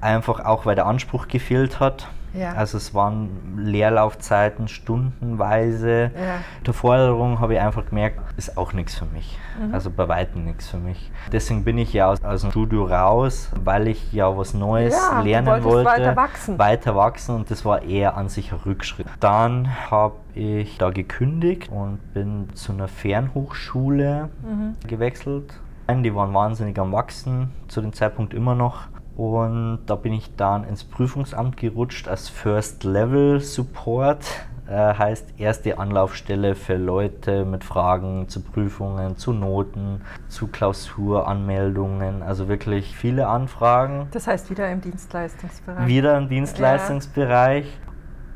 einfach 0.00 0.44
auch 0.44 0.64
weil 0.64 0.76
der 0.76 0.86
Anspruch 0.86 1.28
gefehlt 1.28 1.78
hat. 1.78 2.08
Ja. 2.34 2.52
Also 2.52 2.76
es 2.78 2.94
waren 2.94 3.56
Leerlaufzeiten 3.56 4.68
stundenweise. 4.68 6.10
Ja. 6.14 6.36
Der 6.64 6.74
Forderung 6.74 7.40
habe 7.40 7.54
ich 7.54 7.60
einfach 7.60 7.86
gemerkt, 7.86 8.20
ist 8.36 8.56
auch 8.56 8.72
nichts 8.72 8.96
für 8.96 9.06
mich. 9.06 9.38
Mhm. 9.60 9.74
Also 9.74 9.90
bei 9.90 10.08
weitem 10.08 10.44
nichts 10.44 10.68
für 10.68 10.78
mich. 10.78 11.10
Deswegen 11.32 11.64
bin 11.64 11.78
ich 11.78 11.92
ja 11.92 12.08
aus, 12.08 12.22
aus 12.22 12.42
dem 12.42 12.50
Studio 12.50 12.84
raus, 12.84 13.50
weil 13.64 13.88
ich 13.88 14.12
ja 14.12 14.36
was 14.36 14.54
Neues 14.54 14.94
ja, 14.94 15.20
lernen 15.20 15.64
wollte. 15.64 15.90
Weiter 15.90 16.16
wachsen. 16.16 16.58
Weiter 16.58 16.96
wachsen 16.96 17.34
und 17.36 17.50
das 17.50 17.64
war 17.64 17.82
eher 17.82 18.16
an 18.16 18.28
sich 18.28 18.52
ein 18.52 18.58
Rückschritt. 18.64 19.06
Dann 19.18 19.68
habe 19.90 20.14
ich 20.34 20.78
da 20.78 20.90
gekündigt 20.90 21.70
und 21.70 21.98
bin 22.14 22.48
zu 22.54 22.72
einer 22.72 22.88
Fernhochschule 22.88 24.28
mhm. 24.42 24.76
gewechselt. 24.86 25.54
Die 25.90 26.14
waren 26.14 26.32
wahnsinnig 26.32 26.78
am 26.78 26.92
Wachsen, 26.92 27.50
zu 27.66 27.80
dem 27.80 27.92
Zeitpunkt 27.92 28.32
immer 28.32 28.54
noch. 28.54 28.82
Und 29.16 29.80
da 29.86 29.96
bin 29.96 30.12
ich 30.12 30.34
dann 30.36 30.64
ins 30.64 30.84
Prüfungsamt 30.84 31.56
gerutscht 31.56 32.08
als 32.08 32.28
First 32.28 32.84
Level 32.84 33.40
Support. 33.40 34.24
Äh, 34.68 34.94
heißt 34.94 35.34
erste 35.38 35.78
Anlaufstelle 35.78 36.54
für 36.54 36.76
Leute 36.76 37.44
mit 37.44 37.64
Fragen 37.64 38.28
zu 38.28 38.40
Prüfungen, 38.40 39.16
zu 39.16 39.32
Noten, 39.32 40.02
zu 40.28 40.46
Klausuranmeldungen. 40.46 42.22
Also 42.22 42.48
wirklich 42.48 42.96
viele 42.96 43.26
Anfragen. 43.26 44.06
Das 44.12 44.28
heißt 44.28 44.48
wieder 44.48 44.70
im 44.70 44.80
Dienstleistungsbereich. 44.80 45.86
Wieder 45.86 46.16
im 46.16 46.28
Dienstleistungsbereich. 46.28 47.64
Ja 47.64 47.90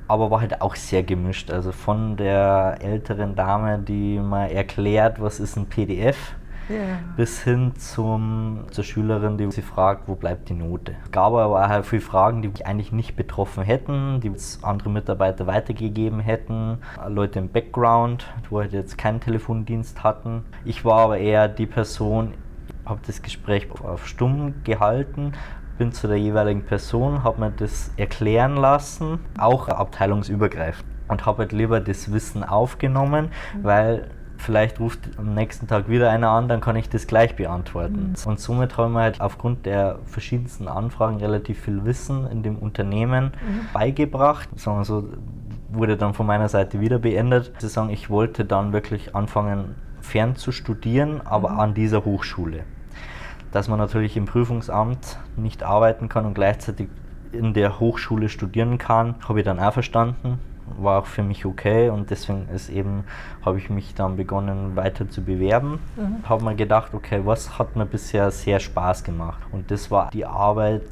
aber 0.09 0.31
war 0.31 0.41
halt 0.41 0.61
auch 0.61 0.77
sehr 0.77 1.03
gemischt. 1.03 1.51
Also 1.51 1.73
von 1.73 2.17
der 2.17 2.79
älteren 2.81 3.35
Dame, 3.35 3.79
die 3.79 4.19
mal 4.19 4.47
erklärt, 4.47 5.21
was 5.21 5.41
ist 5.41 5.57
ein 5.57 5.67
PDF, 5.67 6.35
yeah. 6.71 6.99
bis 7.17 7.43
hin 7.43 7.73
zum, 7.77 8.65
zur 8.71 8.85
Schülerin, 8.85 9.39
die 9.39 9.51
sie 9.51 9.63
fragt, 9.63 10.09
wo 10.09 10.15
bleibt 10.15 10.49
die 10.49 10.55
Note. 10.55 10.95
Es 11.05 11.11
gab 11.11 11.33
aber 11.33 11.47
auch 11.47 11.85
viele 11.85 12.03
Fragen, 12.03 12.43
die 12.43 12.49
mich 12.49 12.67
eigentlich 12.67 12.93
nicht 12.93 13.17
betroffen 13.17 13.63
hätten, 13.63 14.21
die 14.21 14.33
andere 14.63 14.91
Mitarbeiter 14.91 15.47
weitergegeben 15.47 16.21
hätten, 16.21 16.79
Leute 17.09 17.39
im 17.39 17.49
Background, 17.49 18.27
die 18.51 18.55
halt 18.55 18.73
jetzt 18.73 18.99
keinen 18.99 19.21
Telefondienst 19.21 20.03
hatten. 20.03 20.45
Ich 20.65 20.85
war 20.85 21.01
aber 21.01 21.19
eher 21.19 21.49
die 21.49 21.67
Person, 21.67 22.35
habe 22.85 23.01
das 23.07 23.23
Gespräch 23.23 23.69
auf 23.83 24.07
stumm 24.07 24.55
gehalten, 24.65 25.33
bin 25.79 25.93
zu 25.93 26.07
der 26.07 26.19
jeweiligen 26.19 26.65
Person, 26.65 27.25
habe 27.25 27.41
mir 27.41 27.51
das 27.51 27.91
erklären 27.97 28.57
lassen, 28.57 29.19
auch 29.39 29.69
abteilungsübergreifend 29.69 30.95
und 31.09 31.27
habe 31.27 31.39
halt 31.39 31.53
lieber 31.53 31.81
das 31.81 32.13
Wissen 32.13 32.45
aufgenommen, 32.45 33.31
mhm. 33.55 33.65
weil 33.65 34.11
vielleicht 34.45 34.79
ruft 34.79 35.01
am 35.17 35.35
nächsten 35.35 35.67
Tag 35.67 35.89
wieder 35.89 36.11
einer 36.11 36.31
an, 36.31 36.49
dann 36.49 36.61
kann 36.61 36.77
ich 36.77 36.89
das 36.89 37.07
gleich 37.07 37.35
beantworten. 37.35 38.15
Mhm. 38.15 38.31
Und 38.31 38.39
somit 38.39 38.77
haben 38.77 38.93
wir 38.93 39.01
halt 39.01 39.21
aufgrund 39.21 39.67
der 39.67 39.99
verschiedensten 40.05 40.69
Anfragen 40.69 41.17
relativ 41.17 41.61
viel 41.61 41.85
Wissen 41.85 42.27
in 42.27 42.43
dem 42.43 42.59
Unternehmen 42.59 43.27
mhm. 43.27 43.69
beigebracht. 43.73 44.49
Sagen 44.57 44.79
wir 44.79 44.85
so, 44.85 45.09
wurde 45.71 45.97
dann 45.97 46.15
von 46.15 46.27
meiner 46.27 46.49
Seite 46.49 46.81
wieder 46.81 46.99
beendet. 46.99 47.53
Zu 47.59 47.69
sagen, 47.69 47.91
ich 47.91 48.11
wollte 48.11 48.45
dann 48.45 48.73
wirklich 48.73 49.15
anfangen, 49.15 49.75
fern 50.01 50.37
zu 50.37 50.53
studieren, 50.53 51.21
aber 51.25 51.51
mhm. 51.51 51.61
an 51.61 51.75
dieser 51.75 52.05
Hochschule. 52.05 52.65
Dass 53.51 53.69
man 53.69 53.79
natürlich 53.79 54.17
im 54.17 54.27
Prüfungsamt 54.27 55.19
nicht 55.37 55.63
arbeiten 55.63 56.09
kann 56.09 56.27
und 56.27 56.35
gleichzeitig 56.35 56.89
in 57.33 57.55
der 57.55 57.81
Hochschule 57.81 58.29
studieren 58.29 58.79
kann, 58.79 59.17
habe 59.29 59.41
ich 59.41 59.45
dann 59.45 59.59
auch 59.59 59.73
verstanden 59.73 60.39
war 60.79 61.03
auch 61.03 61.07
für 61.07 61.23
mich 61.23 61.45
okay 61.45 61.91
und 61.91 62.11
deswegen 62.11 62.49
ist 62.49 62.69
eben, 62.69 63.05
habe 63.45 63.59
ich 63.59 63.71
mich 63.71 63.95
dann 63.95 64.17
begonnen 64.17 64.77
weiter 64.77 65.09
zu 65.09 65.23
bewerben. 65.23 65.79
Mhm. 65.97 66.29
Habe 66.29 66.45
mir 66.45 66.55
gedacht, 66.55 66.95
okay, 66.95 67.21
was 67.25 67.59
hat 67.59 67.77
mir 67.77 67.87
bisher 67.87 68.31
sehr 68.31 68.61
Spaß 68.61 69.05
gemacht? 69.05 69.41
Und 69.53 69.71
das 69.71 69.91
war 69.91 70.11
die 70.11 70.25
Arbeit 70.25 70.83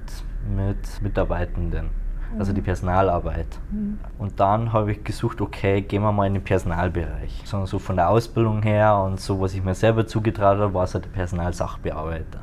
mit 0.54 1.02
Mitarbeitenden. 1.02 1.90
Also 2.38 2.54
die 2.54 2.62
mhm. 2.62 2.64
Personalarbeit. 2.64 3.46
Mhm. 3.70 3.98
Und 4.18 4.40
dann 4.40 4.72
habe 4.72 4.92
ich 4.92 5.04
gesucht, 5.04 5.42
okay, 5.42 5.82
gehen 5.82 6.02
wir 6.02 6.12
mal 6.12 6.26
in 6.26 6.34
den 6.34 6.42
Personalbereich. 6.42 7.42
Sondern 7.44 7.66
so 7.66 7.78
von 7.78 7.96
der 7.96 8.08
Ausbildung 8.08 8.62
her 8.62 8.96
und 8.96 9.20
so, 9.20 9.38
was 9.40 9.52
ich 9.52 9.62
mir 9.62 9.74
selber 9.74 10.06
zugetraut 10.06 10.58
habe, 10.58 10.72
war 10.72 10.84
es 10.84 10.94
halt 10.94 11.04
der 11.04 11.10
Personalsachbearbeiter. 11.10 12.40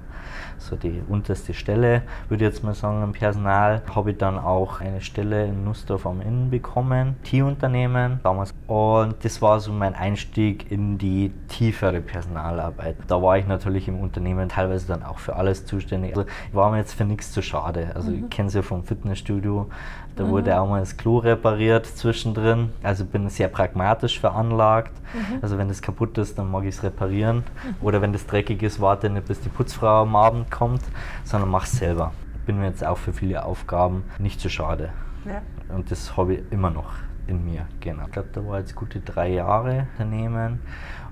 So 0.69 0.75
die 0.75 1.01
unterste 1.07 1.53
Stelle, 1.53 2.03
würde 2.27 2.45
ich 2.45 2.51
jetzt 2.51 2.63
mal 2.63 2.73
sagen, 2.73 3.03
im 3.03 3.11
Personal. 3.11 3.81
Habe 3.93 4.11
ich 4.11 4.17
dann 4.17 4.37
auch 4.37 4.81
eine 4.81 5.01
Stelle 5.01 5.45
in 5.45 5.63
Nussdorf 5.63 6.05
am 6.05 6.21
Inn 6.21 6.49
bekommen, 6.49 7.15
T-Unternehmen 7.23 8.19
damals. 8.23 8.53
Und 8.67 9.15
das 9.23 9.41
war 9.41 9.59
so 9.59 9.71
mein 9.71 9.95
Einstieg 9.95 10.71
in 10.71 10.97
die 10.97 11.31
tiefere 11.47 12.01
Personalarbeit. 12.01 12.95
Da 13.07 13.21
war 13.21 13.37
ich 13.37 13.47
natürlich 13.47 13.87
im 13.87 13.99
Unternehmen 13.99 14.49
teilweise 14.49 14.87
dann 14.87 15.03
auch 15.03 15.19
für 15.19 15.35
alles 15.35 15.65
zuständig. 15.65 16.15
Also 16.15 16.29
ich 16.49 16.55
war 16.55 16.71
mir 16.71 16.77
jetzt 16.77 16.93
für 16.93 17.05
nichts 17.05 17.31
zu 17.31 17.41
schade. 17.41 17.91
Also 17.95 18.11
mhm. 18.11 18.23
ich 18.23 18.29
kenne 18.29 18.47
es 18.47 18.53
ja 18.53 18.61
vom 18.61 18.83
Fitnessstudio, 18.83 19.69
da 20.19 20.25
mhm. 20.25 20.31
wurde 20.31 20.59
auch 20.59 20.67
mal 20.67 20.81
das 20.81 20.97
Klo 20.97 21.19
repariert 21.19 21.85
zwischendrin. 21.85 22.73
Also 22.83 23.05
bin 23.05 23.29
sehr 23.29 23.47
pragmatisch 23.47 24.19
veranlagt. 24.19 24.91
Mhm. 25.13 25.39
Also 25.41 25.57
wenn 25.57 25.69
das 25.69 25.81
kaputt 25.81 26.17
ist, 26.17 26.37
dann 26.37 26.51
mag 26.51 26.65
ich 26.65 26.75
es 26.75 26.83
reparieren. 26.83 27.37
Mhm. 27.37 27.75
Oder 27.79 28.01
wenn 28.01 28.11
das 28.11 28.27
dreckig 28.27 28.61
ist, 28.61 28.81
warte 28.81 29.09
nicht, 29.09 29.27
bis 29.27 29.39
die 29.39 29.47
Putzfrau 29.47 30.01
am 30.01 30.17
Abend 30.17 30.51
kommt, 30.51 30.81
sondern 31.23 31.49
mach 31.49 31.63
es 31.63 31.71
selber. 31.71 32.11
Bin 32.45 32.59
mir 32.59 32.65
jetzt 32.65 32.85
auch 32.85 32.97
für 32.97 33.13
viele 33.13 33.45
Aufgaben 33.45 34.03
nicht 34.17 34.41
zu 34.41 34.49
schade. 34.49 34.89
Ja. 35.23 35.41
Und 35.73 35.89
das 35.89 36.17
habe 36.17 36.33
ich 36.33 36.51
immer 36.51 36.69
noch 36.69 36.91
in 37.27 37.45
mir. 37.45 37.67
Genau. 37.79 38.03
Ich 38.07 38.11
glaube, 38.11 38.29
da 38.33 38.45
war 38.45 38.59
jetzt 38.59 38.75
gute 38.75 38.99
drei 38.99 39.29
Jahre 39.29 39.87
Unternehmen 39.93 40.59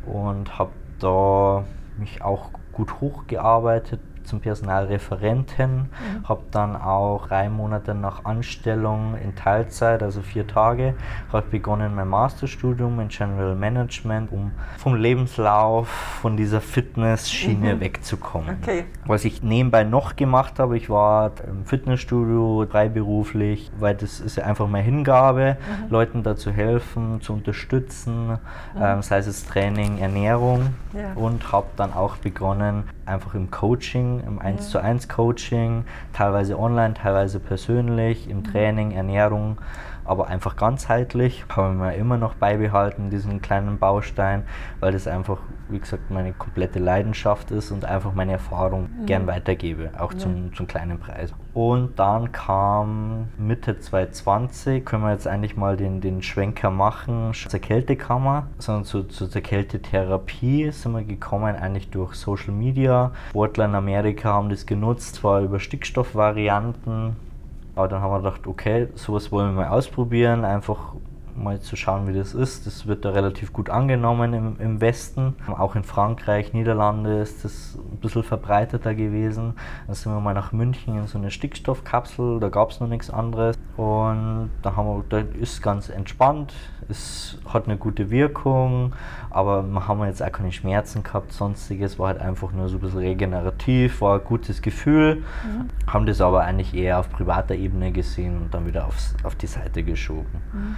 und 0.06 0.60
habe 0.60 0.72
da 1.00 1.64
mich 1.98 2.22
auch 2.22 2.50
gut 2.74 3.00
hochgearbeitet, 3.00 4.02
zum 4.28 4.40
Personalreferenten, 4.40 5.78
mhm. 5.78 6.28
habe 6.28 6.44
dann 6.52 6.76
auch 6.76 7.28
drei 7.28 7.50
Monate 7.50 7.96
nach 7.96 8.26
Anstellung 8.26 9.16
in 9.24 9.36
Teilzeit, 9.36 10.04
also 10.04 10.22
vier 10.22 10.48
Tage, 10.48 10.96
habe 11.32 11.48
begonnen 11.50 11.96
mein 11.96 12.08
Masterstudium 12.08 13.00
in 13.00 13.08
General 13.08 13.56
Management, 13.56 14.32
um 14.32 14.52
vom 14.78 14.96
Lebenslauf, 14.96 15.88
von 15.88 16.38
dieser 16.38 16.62
Fitnessschiene 16.62 17.76
mhm. 17.76 17.80
wegzukommen. 17.80 18.58
Okay. 18.62 18.86
Was 19.06 19.26
ich 19.26 19.44
nebenbei 19.44 19.84
noch 19.84 20.16
gemacht 20.16 20.60
habe, 20.60 20.78
ich 20.78 20.90
war 20.90 21.32
im 21.48 21.66
Fitnessstudio 21.66 22.66
freiberuflich, 22.70 23.72
weil 23.80 23.96
das 23.96 24.20
ist 24.20 24.38
ja 24.38 24.46
einfach 24.46 24.68
meine 24.68 24.84
Hingabe, 24.84 25.58
mhm. 25.60 25.92
Leuten 25.92 26.24
dazu 26.24 26.52
helfen, 26.52 27.22
zu 27.22 27.34
unterstützen, 27.34 28.28
mhm. 28.28 28.38
ähm, 28.82 29.02
sei 29.02 29.20
es 29.20 29.46
Training, 29.46 30.00
Ernährung 30.00 30.74
ja. 30.94 31.14
und 31.16 31.52
habe 31.52 31.68
dann 31.76 31.94
auch 31.94 32.18
begonnen, 32.18 32.84
einfach 33.06 33.34
im 33.34 33.50
Coaching, 33.50 34.17
im 34.26 34.40
1 34.40 34.70
zu 34.70 34.80
1 34.80 35.08
Coaching, 35.10 35.86
teilweise 36.14 36.58
online, 36.58 36.94
teilweise 36.94 37.40
persönlich, 37.40 38.30
im 38.30 38.38
mhm. 38.38 38.44
Training, 38.46 38.92
Ernährung, 38.92 39.58
aber 40.08 40.28
einfach 40.28 40.56
ganzheitlich. 40.56 41.46
Haben 41.50 41.80
wir 41.80 41.94
immer 41.94 42.18
noch 42.18 42.36
beibehalten, 42.36 43.10
diesen 43.10 43.42
kleinen 43.42 43.78
Baustein, 43.78 44.44
weil 44.80 44.92
das 44.92 45.08
einfach, 45.08 45.38
wie 45.70 45.80
gesagt, 45.80 46.10
meine 46.10 46.34
komplette 46.34 46.80
Leidenschaft 46.80 47.52
ist 47.52 47.72
und 47.72 47.86
einfach 47.86 48.14
meine 48.14 48.34
Erfahrung 48.34 48.90
mhm. 49.02 49.06
gern 49.06 49.28
weitergebe, 49.28 49.92
auch 49.98 50.14
ja. 50.14 50.20
zum, 50.20 50.54
zum 50.54 50.68
kleinen 50.68 51.00
Preis. 51.00 51.34
Und 51.54 51.98
dann 51.98 52.32
kam 52.32 53.30
Mitte 53.38 53.80
2020, 53.80 54.86
können 54.86 55.04
wir 55.04 55.12
jetzt 55.12 55.28
eigentlich 55.28 55.58
mal 55.58 55.76
den, 55.76 56.02
den 56.02 56.22
Schwenker 56.22 56.70
machen, 56.70 57.32
zur 57.34 57.60
Kältekammer, 57.60 58.48
sondern 58.60 58.86
zu, 58.86 59.04
zu 59.04 59.26
der 59.26 59.42
Kältetherapie 59.42 60.72
sind 60.72 60.92
wir 60.92 61.04
gekommen, 61.04 61.56
eigentlich 61.56 61.90
durch 61.90 62.14
Social 62.14 62.54
Media. 62.54 63.12
Sportler 63.30 63.66
in 63.66 63.76
Amerika 63.76 64.34
haben 64.34 64.50
das 64.50 64.66
genutzt, 64.66 65.16
zwar 65.16 65.42
über 65.42 65.60
Stickstoffvarianten, 65.60 67.16
aber 67.78 67.88
dann 67.88 68.02
haben 68.02 68.12
wir 68.12 68.18
gedacht, 68.18 68.48
okay, 68.48 68.88
sowas 68.96 69.32
wollen 69.32 69.56
wir 69.56 69.64
mal 69.64 69.70
ausprobieren, 69.70 70.44
einfach 70.44 70.96
mal 71.36 71.60
zu 71.60 71.76
schauen, 71.76 72.08
wie 72.08 72.14
das 72.14 72.34
ist. 72.34 72.66
Das 72.66 72.88
wird 72.88 73.06
da 73.06 73.12
relativ 73.12 73.54
gut 73.54 73.70
angenommen 73.70 74.34
im, 74.34 74.60
im 74.60 74.82
Westen. 74.82 75.36
Auch 75.48 75.76
in 75.76 75.84
Frankreich, 75.84 76.54
Niederlande 76.54 77.20
ist 77.20 77.46
das 77.46 77.78
ein 77.78 77.98
bisschen 77.98 78.24
verbreiteter 78.24 78.96
gewesen. 78.96 79.54
Dann 79.86 79.96
sind 79.96 80.12
wir 80.12 80.20
mal 80.20 80.34
nach 80.34 80.52
München 80.52 80.98
in 80.98 81.08
so 81.08 81.18
eine 81.18 81.32
Stickstoffkapsel, 81.32 82.40
da 82.40 82.50
gab 82.50 82.72
es 82.72 82.80
noch 82.80 82.88
nichts 82.88 83.10
anderes. 83.10 83.56
Und 83.78 84.50
da 84.64 84.76
haben 84.76 84.88
wir, 84.88 85.04
da 85.08 85.20
ist 85.20 85.62
ganz 85.62 85.90
entspannt, 85.90 86.54
es 86.90 87.38
hat 87.48 87.66
eine 87.66 87.78
gute 87.78 88.10
Wirkung, 88.10 88.94
aber 89.30 89.64
wir 89.64 89.88
haben 89.88 90.04
jetzt 90.06 90.24
auch 90.24 90.32
keine 90.32 90.52
Schmerzen 90.52 91.04
gehabt, 91.04 91.34
sonstiges, 91.34 92.00
war 92.00 92.08
halt 92.08 92.20
einfach 92.20 92.52
nur 92.52 92.70
so 92.70 92.78
ein 92.78 92.82
bisschen 92.82 93.00
regenerativ, 93.00 94.02
war 94.02 94.20
ein 94.20 94.24
gutes 94.24 94.62
Gefühl, 94.62 95.18
mhm. 95.44 95.70
haben 95.92 96.06
das 96.06 96.22
aber 96.22 96.42
eigentlich 96.42 96.74
eher 96.74 97.00
auf 97.00 97.10
privater 97.10 97.56
Ebene 97.56 97.92
gesehen 97.92 98.38
und 98.38 98.54
dann 98.54 98.66
wieder 98.66 98.88
aufs, 98.88 99.16
auf 99.24 99.36
die 99.36 99.48
Seite 99.48 99.84
geschoben. 99.84 100.42
Mhm. 100.54 100.76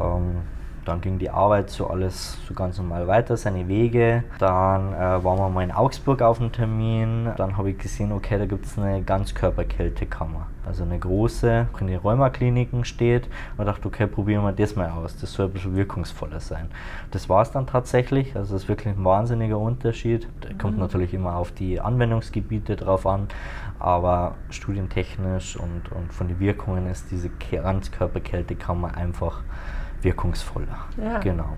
Ähm, 0.00 0.36
dann 0.84 1.00
ging 1.00 1.18
die 1.18 1.30
Arbeit 1.30 1.70
so 1.70 1.88
alles 1.88 2.38
so 2.46 2.54
ganz 2.54 2.78
normal 2.78 3.06
weiter, 3.06 3.36
seine 3.36 3.68
Wege. 3.68 4.24
Dann 4.38 4.94
äh, 4.94 5.22
waren 5.22 5.38
wir 5.38 5.48
mal 5.48 5.62
in 5.62 5.72
Augsburg 5.72 6.22
auf 6.22 6.40
einem 6.40 6.52
Termin. 6.52 7.28
Dann 7.36 7.56
habe 7.56 7.70
ich 7.70 7.78
gesehen, 7.78 8.12
okay, 8.12 8.38
da 8.38 8.46
gibt 8.46 8.64
es 8.64 8.78
eine 8.78 9.02
Ganzkörperkältekammer. 9.02 10.46
Also 10.66 10.84
eine 10.84 10.98
große, 10.98 11.68
die 11.74 11.80
in 11.80 11.86
den 11.88 11.98
Rheumakliniken 11.98 12.84
steht. 12.84 13.28
Und 13.58 13.66
dachte, 13.66 13.88
okay, 13.88 14.06
probieren 14.06 14.42
wir 14.42 14.52
das 14.52 14.74
mal 14.74 14.90
aus. 14.90 15.16
Das 15.16 15.32
soll 15.32 15.46
ein 15.46 15.52
bisschen 15.52 15.76
wirkungsvoller 15.76 16.40
sein. 16.40 16.70
Das 17.10 17.28
war 17.28 17.42
es 17.42 17.50
dann 17.50 17.66
tatsächlich. 17.66 18.34
Also 18.34 18.54
das 18.54 18.62
ist 18.62 18.68
wirklich 18.68 18.94
ein 18.94 19.04
wahnsinniger 19.04 19.58
Unterschied. 19.58 20.28
Der 20.42 20.56
kommt 20.56 20.74
mhm. 20.74 20.80
natürlich 20.80 21.12
immer 21.12 21.36
auf 21.36 21.52
die 21.52 21.80
Anwendungsgebiete 21.80 22.76
drauf 22.76 23.06
an. 23.06 23.28
Aber 23.78 24.34
studientechnisch 24.50 25.56
und, 25.56 25.92
und 25.92 26.12
von 26.12 26.28
den 26.28 26.40
Wirkungen 26.40 26.86
ist 26.86 27.10
diese 27.10 27.30
Ganzkörperkältekammer 27.30 28.94
einfach 28.94 29.42
wirkungsvoller. 30.02 30.78
Ja. 31.02 31.18
Genau. 31.18 31.56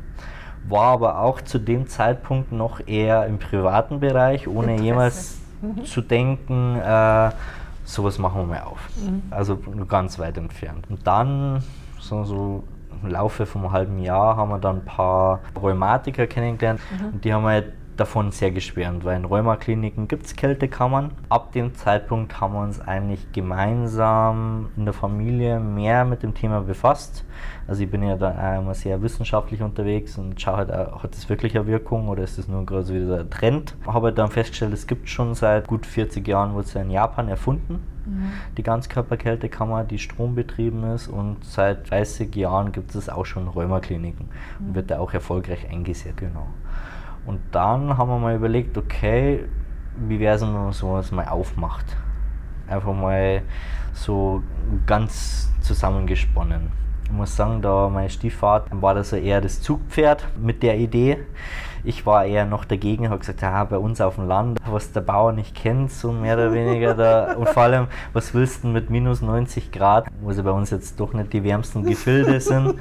War 0.68 0.92
aber 0.92 1.18
auch 1.18 1.40
zu 1.40 1.59
dem 1.59 1.88
Zeitpunkt 1.88 2.52
noch 2.52 2.87
eher 2.87 3.26
im 3.26 3.38
privaten 3.38 4.00
Bereich, 4.00 4.46
ohne 4.46 4.81
jemals 4.81 5.38
mhm. 5.61 5.85
zu 5.85 6.00
denken, 6.00 6.76
äh, 6.81 7.31
sowas 7.85 8.18
machen 8.18 8.42
wir 8.42 8.46
mal 8.46 8.62
auf. 8.62 8.88
Mhm. 8.96 9.22
Also 9.31 9.59
nur 9.74 9.88
ganz 9.88 10.18
weit 10.18 10.37
entfernt. 10.38 10.87
Und 10.88 11.07
dann, 11.07 11.62
so, 11.98 12.24
so 12.24 12.64
im 13.02 13.11
Laufe 13.11 13.46
vom 13.46 13.72
halben 13.72 13.98
Jahr, 13.98 14.37
haben 14.37 14.50
wir 14.50 14.59
dann 14.59 14.76
ein 14.76 14.85
paar 14.85 15.40
Rheumatiker 15.61 16.26
kennengelernt 16.26 16.81
mhm. 16.90 17.07
und 17.14 17.24
die 17.24 17.35
haben 17.35 17.44
wir 17.44 17.64
davon 17.96 18.31
sehr 18.31 18.50
geschwärmt, 18.50 19.05
weil 19.05 19.16
in 19.16 19.24
Rheumakliniken 19.24 20.09
gibt 20.09 20.26
es 20.26 20.37
Kältekammern. 20.37 21.12
Ab 21.28 21.52
dem 21.52 21.74
Zeitpunkt 21.74 22.40
haben 22.40 22.55
wir 22.55 22.62
uns 22.62 22.81
eigentlich 22.81 23.33
gemeinsam 23.33 24.70
in 24.76 24.85
der 24.85 24.94
Familie 24.94 25.61
mehr 25.61 26.05
mit 26.05 26.22
dem 26.22 26.35
Thema 26.35 26.62
befasst. 26.62 27.24
Also 27.66 27.83
ich 27.83 27.90
bin 27.90 28.02
ja 28.02 28.16
da 28.16 28.57
immer 28.57 28.74
sehr 28.74 29.02
wissenschaftlich 29.02 29.62
unterwegs 29.62 30.18
und 30.18 30.40
schaue 30.40 30.57
halt, 30.59 30.70
hat 30.70 31.14
das 31.14 31.28
wirklich 31.28 31.57
eine 31.57 31.66
Wirkung 31.66 32.09
oder 32.09 32.22
ist 32.22 32.38
das 32.38 32.48
nur 32.48 32.66
gerade 32.66 32.85
so 32.85 32.94
wieder 32.94 33.20
ein 33.20 33.31
Trend? 33.31 33.76
Habe 33.87 34.09
halt 34.09 34.18
dann 34.18 34.31
festgestellt, 34.31 34.72
es 34.72 34.87
gibt 34.87 35.09
schon 35.09 35.35
seit 35.35 35.66
gut 35.66 35.87
40 35.87 36.26
Jahren, 36.26 36.55
wurde 36.55 36.66
es 36.66 36.74
ja 36.74 36.83
in 36.83 36.90
Japan 36.90 37.28
erfunden. 37.28 37.81
Mhm. 38.05 38.33
Die 38.57 38.62
Ganzkörperkältekammer, 38.62 39.85
die 39.85 39.98
strombetrieben 39.98 40.85
ist 40.92 41.09
und 41.09 41.44
seit 41.44 41.90
30 41.90 42.35
Jahren 42.35 42.72
gibt 42.72 42.94
es 42.94 43.09
auch 43.09 43.26
schon 43.26 43.48
Rheumakliniken 43.48 44.28
mhm. 44.59 44.66
und 44.66 44.74
wird 44.74 44.90
da 44.90 44.98
auch 44.98 45.12
erfolgreich 45.12 45.68
eingesetzt. 45.70 46.16
Genau. 46.16 46.48
Und 47.27 47.41
dann 47.53 47.97
haben 47.97 48.09
wir 48.09 48.19
mal 48.19 48.35
überlegt, 48.35 48.77
okay, 48.77 49.45
wie 49.97 50.19
wäre 50.19 50.37
es, 50.37 50.43
wenn 50.43 50.53
man 50.53 50.73
sowas 50.73 51.13
mal 51.13 51.27
aufmacht? 51.29 51.97
Einfach 52.69 52.95
mal 52.95 53.43
so 53.93 54.43
ganz 54.87 55.53
zusammengesponnen. 55.61 56.71
Ich 57.05 57.13
muss 57.13 57.37
sagen, 57.37 57.61
da 57.61 57.89
mein 57.89 58.09
Stiefvater 58.09 58.81
war 58.81 58.95
das 58.95 59.13
eher 59.13 59.41
das 59.41 59.61
Zugpferd 59.61 60.27
mit 60.41 60.63
der 60.63 60.79
Idee. 60.79 61.19
Ich 61.85 62.07
war 62.07 62.25
eher 62.25 62.47
noch 62.47 62.64
dagegen, 62.64 63.09
habe 63.09 63.18
gesagt, 63.18 63.42
ja, 63.42 63.64
bei 63.64 63.79
uns 63.79 64.01
auf 64.01 64.14
dem 64.14 64.29
Land, 64.29 64.61
was 64.64 64.92
der 64.92 65.01
Bauer 65.01 65.33
nicht 65.33 65.55
kennt, 65.55 65.90
so 65.90 66.12
mehr 66.12 66.35
oder 66.35 66.53
weniger 66.53 66.95
da. 66.95 67.33
Und 67.37 67.49
vor 67.49 67.64
allem, 67.64 67.88
was 68.12 68.35
willst 68.35 68.62
du 68.62 68.68
mit 68.68 68.90
minus 68.90 69.21
90 69.21 69.73
Grad, 69.73 70.07
wo 70.21 70.33
sie 70.33 70.42
bei 70.42 70.53
uns 70.53 70.71
jetzt 70.71 71.01
doch 71.01 71.12
nicht 71.12 71.33
die 71.33 71.42
wärmsten 71.42 71.85
Gefilde 71.85 72.40
sind. 72.40 72.75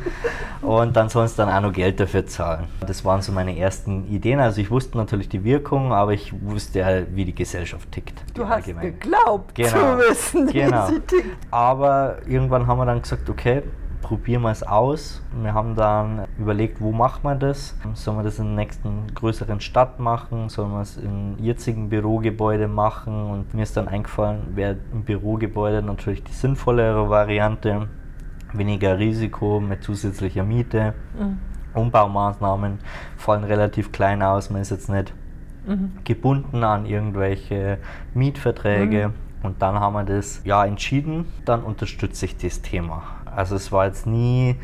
Und 0.62 0.96
dann 0.96 1.10
sollen 1.10 1.28
sie 1.28 1.38
dann 1.38 1.50
auch 1.50 1.62
noch 1.62 1.74
Geld 1.74 2.00
dafür 2.00 2.26
zahlen. 2.28 2.66
Das 2.86 3.04
waren 3.04 3.22
so 3.22 3.32
meine 3.32 3.58
ersten 3.58 4.08
Ideen. 4.08 4.40
Also 4.40 4.62
ich 4.62 4.70
wusste 4.70 4.98
natürlich 4.98 5.30
die 5.30 5.44
Wirkung, 5.44 5.94
aber 5.94 6.14
ich 6.14 6.34
wusste 6.44 6.80
ja, 6.80 6.88
wie 7.14 7.26
die 7.26 7.36
Gesellschaft 7.36 7.92
tickt. 7.92 8.24
Du 8.36 8.48
hast 8.48 8.68
allgemein. 8.68 8.84
geglaubt 8.84 9.56
genau. 9.56 9.70
zu 9.70 9.98
wissen, 10.10 10.48
wie 10.50 10.54
genau. 10.54 10.88
sie 10.88 11.00
tickt. 11.00 11.38
Aber 11.50 12.18
irgendwann 12.28 12.68
haben 12.68 12.78
wir 12.78 12.86
dann 12.86 13.02
gesagt, 13.02 13.30
okay, 13.30 13.64
probieren 14.02 14.42
wir 14.42 14.52
es 14.52 14.64
aus. 14.64 15.22
Wir 15.42 15.54
haben 15.54 15.76
dann 15.76 16.26
überlegt, 16.38 16.82
wo 16.82 16.92
macht 16.92 17.24
man 17.24 17.40
das? 17.40 17.76
Sollen 17.94 18.18
wir 18.18 18.24
das 18.24 18.40
in 18.40 18.48
der 18.48 18.56
nächsten 18.56 19.14
größeren 19.14 19.62
Stadt 19.62 20.00
machen? 20.00 20.50
Sollen 20.50 20.72
wir 20.72 20.82
es 20.82 20.98
im 20.98 21.38
jetzigen 21.40 21.90
Bürogebäude 21.90 22.68
machen? 22.68 23.30
Und 23.30 23.54
mir 23.54 23.64
ist 23.64 23.78
dann 23.78 23.88
eingefallen, 23.88 24.56
wäre 24.56 24.78
im 24.92 25.04
Bürogebäude 25.04 25.82
natürlich 25.82 26.24
die 26.24 26.34
sinnvollere 26.34 27.10
Variante. 27.10 27.88
Weniger 28.54 29.00
Risiko 29.00 29.60
mit 29.60 29.84
zusätzlicher 29.84 30.44
Miete. 30.44 30.94
Mhm. 31.18 31.38
Umbaumaßnahmen 31.74 32.80
fallen 33.16 33.46
relativ 33.46 33.92
klein 33.92 34.22
aus. 34.22 34.50
Man 34.50 34.62
ist 34.62 34.72
jetzt 34.72 34.90
nicht 34.90 35.14
mhm. 35.66 35.92
gebunden 36.04 36.64
an 36.64 36.86
irgendwelche 36.86 37.78
Mietverträge. 38.14 39.10
Mhm. 39.10 39.14
Und 39.44 39.62
dann 39.62 39.80
haben 39.80 39.94
wir 39.94 40.04
das 40.04 40.42
ja 40.44 40.66
entschieden, 40.66 41.26
dann 41.46 41.64
unterstütze 41.64 42.26
ich 42.26 42.38
das 42.38 42.62
Thema. 42.62 43.04
Also 43.36 43.56
es 43.56 43.72
war 43.72 43.86
jetzt 43.86 44.06
nie 44.08 44.56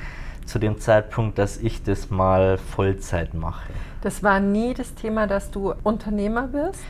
zu 0.45 0.59
dem 0.59 0.79
Zeitpunkt, 0.79 1.37
dass 1.37 1.57
ich 1.57 1.83
das 1.83 2.09
mal 2.09 2.57
Vollzeit 2.57 3.33
mache. 3.33 3.71
Das 4.01 4.23
war 4.23 4.39
nie 4.39 4.73
das 4.73 4.95
Thema, 4.95 5.27
dass 5.27 5.51
du 5.51 5.73
Unternehmer 5.83 6.53
wirst? 6.53 6.83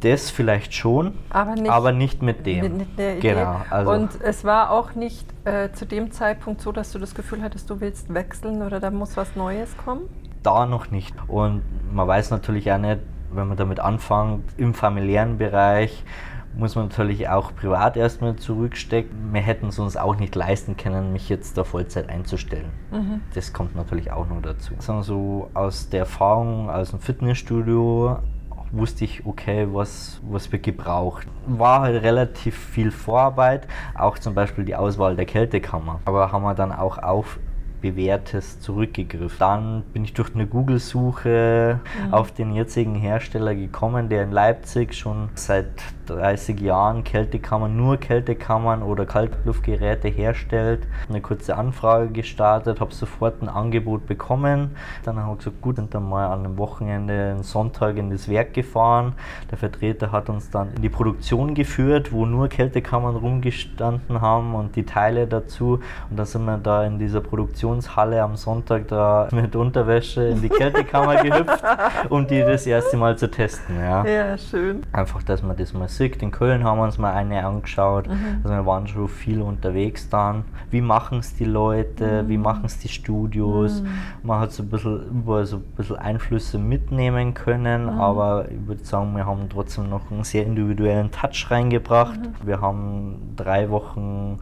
Das 0.00 0.30
vielleicht 0.30 0.74
schon, 0.74 1.14
aber 1.30 1.54
nicht, 1.56 1.70
aber 1.70 1.90
nicht 1.90 2.22
mit 2.22 2.46
dem. 2.46 2.60
Mit, 2.60 2.78
mit 2.78 2.98
der 2.98 3.18
Idee. 3.18 3.34
Genau. 3.34 3.60
Also 3.68 3.90
und 3.90 4.20
es 4.22 4.44
war 4.44 4.70
auch 4.70 4.94
nicht 4.94 5.26
äh, 5.44 5.72
zu 5.72 5.86
dem 5.86 6.12
Zeitpunkt 6.12 6.60
so, 6.60 6.70
dass 6.70 6.92
du 6.92 7.00
das 7.00 7.16
Gefühl 7.16 7.42
hattest, 7.42 7.68
du 7.68 7.80
willst 7.80 8.12
wechseln 8.14 8.62
oder 8.62 8.78
da 8.78 8.92
muss 8.92 9.16
was 9.16 9.34
Neues 9.34 9.76
kommen? 9.76 10.02
Da 10.44 10.66
noch 10.66 10.92
nicht. 10.92 11.14
Und 11.26 11.62
man 11.92 12.06
weiß 12.06 12.30
natürlich 12.30 12.70
auch 12.70 12.78
nicht, 12.78 13.00
wenn 13.32 13.48
man 13.48 13.56
damit 13.56 13.80
anfängt, 13.80 14.44
im 14.56 14.72
familiären 14.72 15.36
Bereich, 15.36 16.04
muss 16.58 16.74
man 16.74 16.88
natürlich 16.88 17.28
auch 17.28 17.54
privat 17.54 17.96
erstmal 17.96 18.36
zurückstecken. 18.36 19.32
Wir 19.32 19.40
hätten 19.40 19.68
es 19.68 19.78
uns 19.78 19.96
auch 19.96 20.16
nicht 20.16 20.34
leisten 20.34 20.76
können, 20.76 21.12
mich 21.12 21.28
jetzt 21.28 21.56
da 21.56 21.62
Vollzeit 21.64 22.08
einzustellen. 22.08 22.70
Mhm. 22.90 23.22
Das 23.34 23.52
kommt 23.52 23.76
natürlich 23.76 24.10
auch 24.10 24.28
noch 24.28 24.42
dazu. 24.42 24.74
Also 24.76 25.02
so 25.02 25.50
aus 25.54 25.88
der 25.88 26.00
Erfahrung 26.00 26.68
aus 26.68 26.90
dem 26.90 26.98
Fitnessstudio 26.98 28.18
wusste 28.72 29.04
ich, 29.04 29.24
okay, 29.24 29.68
was, 29.70 30.20
was 30.28 30.50
wird 30.50 30.64
gebraucht. 30.64 31.26
War 31.46 31.82
halt 31.82 32.02
relativ 32.02 32.58
viel 32.58 32.90
Vorarbeit, 32.90 33.66
auch 33.94 34.18
zum 34.18 34.34
Beispiel 34.34 34.64
die 34.64 34.76
Auswahl 34.76 35.16
der 35.16 35.26
Kältekammer. 35.26 36.00
Aber 36.04 36.32
haben 36.32 36.42
wir 36.42 36.54
dann 36.54 36.72
auch 36.72 36.98
auf 36.98 37.38
bewährtes 37.80 38.60
zurückgegriffen. 38.60 39.38
Dann 39.38 39.82
bin 39.92 40.04
ich 40.04 40.12
durch 40.12 40.34
eine 40.34 40.46
Google-Suche 40.46 41.80
mhm. 42.06 42.14
auf 42.14 42.32
den 42.32 42.54
jetzigen 42.54 42.94
Hersteller 42.94 43.54
gekommen, 43.54 44.08
der 44.08 44.24
in 44.24 44.32
Leipzig 44.32 44.94
schon 44.94 45.30
seit 45.34 45.66
30 46.06 46.60
Jahren 46.60 47.04
Kältekammern, 47.04 47.76
nur 47.76 47.98
Kältekammern 47.98 48.82
oder 48.82 49.04
Kaltluftgeräte 49.06 50.08
herstellt. 50.08 50.86
Eine 51.08 51.20
kurze 51.20 51.56
Anfrage 51.56 52.08
gestartet, 52.08 52.80
habe 52.80 52.94
sofort 52.94 53.42
ein 53.42 53.48
Angebot 53.48 54.06
bekommen. 54.06 54.70
Dann 55.04 55.18
habe 55.18 55.32
ich 55.32 55.38
gesagt, 55.38 55.60
gut, 55.60 55.76
sind 55.76 55.94
dann 55.94 56.08
mal 56.08 56.26
an 56.26 56.44
einem 56.44 56.58
Wochenende, 56.58 57.30
einen 57.30 57.42
Sonntag 57.42 57.96
in 57.96 58.10
das 58.10 58.28
Werk 58.28 58.54
gefahren. 58.54 59.14
Der 59.50 59.58
Vertreter 59.58 60.12
hat 60.12 60.28
uns 60.28 60.50
dann 60.50 60.74
in 60.74 60.82
die 60.82 60.88
Produktion 60.88 61.54
geführt, 61.54 62.12
wo 62.12 62.26
nur 62.26 62.48
Kältekammern 62.48 63.16
rumgestanden 63.16 64.20
haben 64.20 64.54
und 64.54 64.76
die 64.76 64.84
Teile 64.84 65.26
dazu. 65.26 65.80
Und 66.10 66.18
dann 66.18 66.26
sind 66.26 66.44
wir 66.44 66.58
da 66.58 66.84
in 66.84 66.98
dieser 66.98 67.20
Produktionshalle 67.68 68.22
am 68.22 68.36
Sonntag 68.36 68.88
da 68.88 69.28
mit 69.32 69.54
Unterwäsche 69.54 70.22
in 70.22 70.40
die 70.40 70.48
Kältekammer 70.48 71.22
gehüpft, 71.22 71.62
um 72.08 72.26
die 72.26 72.40
das 72.40 72.66
erste 72.66 72.96
Mal 72.96 73.16
zu 73.16 73.30
testen. 73.30 73.76
Ja, 73.78 74.04
ja 74.04 74.38
schön. 74.38 74.82
Einfach, 74.92 75.22
dass 75.22 75.42
man 75.42 75.56
das 75.56 75.72
mal 75.72 75.80
Musik. 75.80 76.20
In 76.22 76.30
Köln 76.30 76.64
haben 76.64 76.78
wir 76.78 76.84
uns 76.84 76.98
mal 76.98 77.12
eine 77.12 77.44
angeschaut. 77.44 78.08
Mhm. 78.08 78.40
Also 78.42 78.56
wir 78.56 78.66
waren 78.66 78.86
schon 78.86 79.08
viel 79.08 79.42
unterwegs 79.42 80.08
dann. 80.08 80.44
Wie 80.70 80.80
machen 80.80 81.18
es 81.20 81.34
die 81.36 81.44
Leute? 81.44 82.22
Mhm. 82.22 82.28
Wie 82.28 82.38
machen 82.38 82.64
es 82.64 82.78
die 82.78 82.88
Studios? 82.88 83.82
Mhm. 83.82 83.88
Man 84.22 84.40
hat 84.40 84.52
so 84.52 84.62
ein 84.62 84.68
bisschen 84.68 85.08
überall 85.10 85.46
so 85.46 85.56
ein 85.56 85.62
bisschen 85.76 85.96
Einflüsse 85.96 86.58
mitnehmen 86.58 87.34
können, 87.34 87.84
mhm. 87.84 88.00
aber 88.00 88.46
ich 88.50 88.66
würde 88.66 88.84
sagen, 88.84 89.14
wir 89.16 89.26
haben 89.26 89.48
trotzdem 89.48 89.88
noch 89.88 90.10
einen 90.10 90.24
sehr 90.24 90.44
individuellen 90.44 91.10
Touch 91.10 91.50
reingebracht. 91.50 92.20
Mhm. 92.20 92.46
Wir 92.46 92.60
haben 92.60 93.34
drei 93.36 93.70
Wochen 93.70 94.40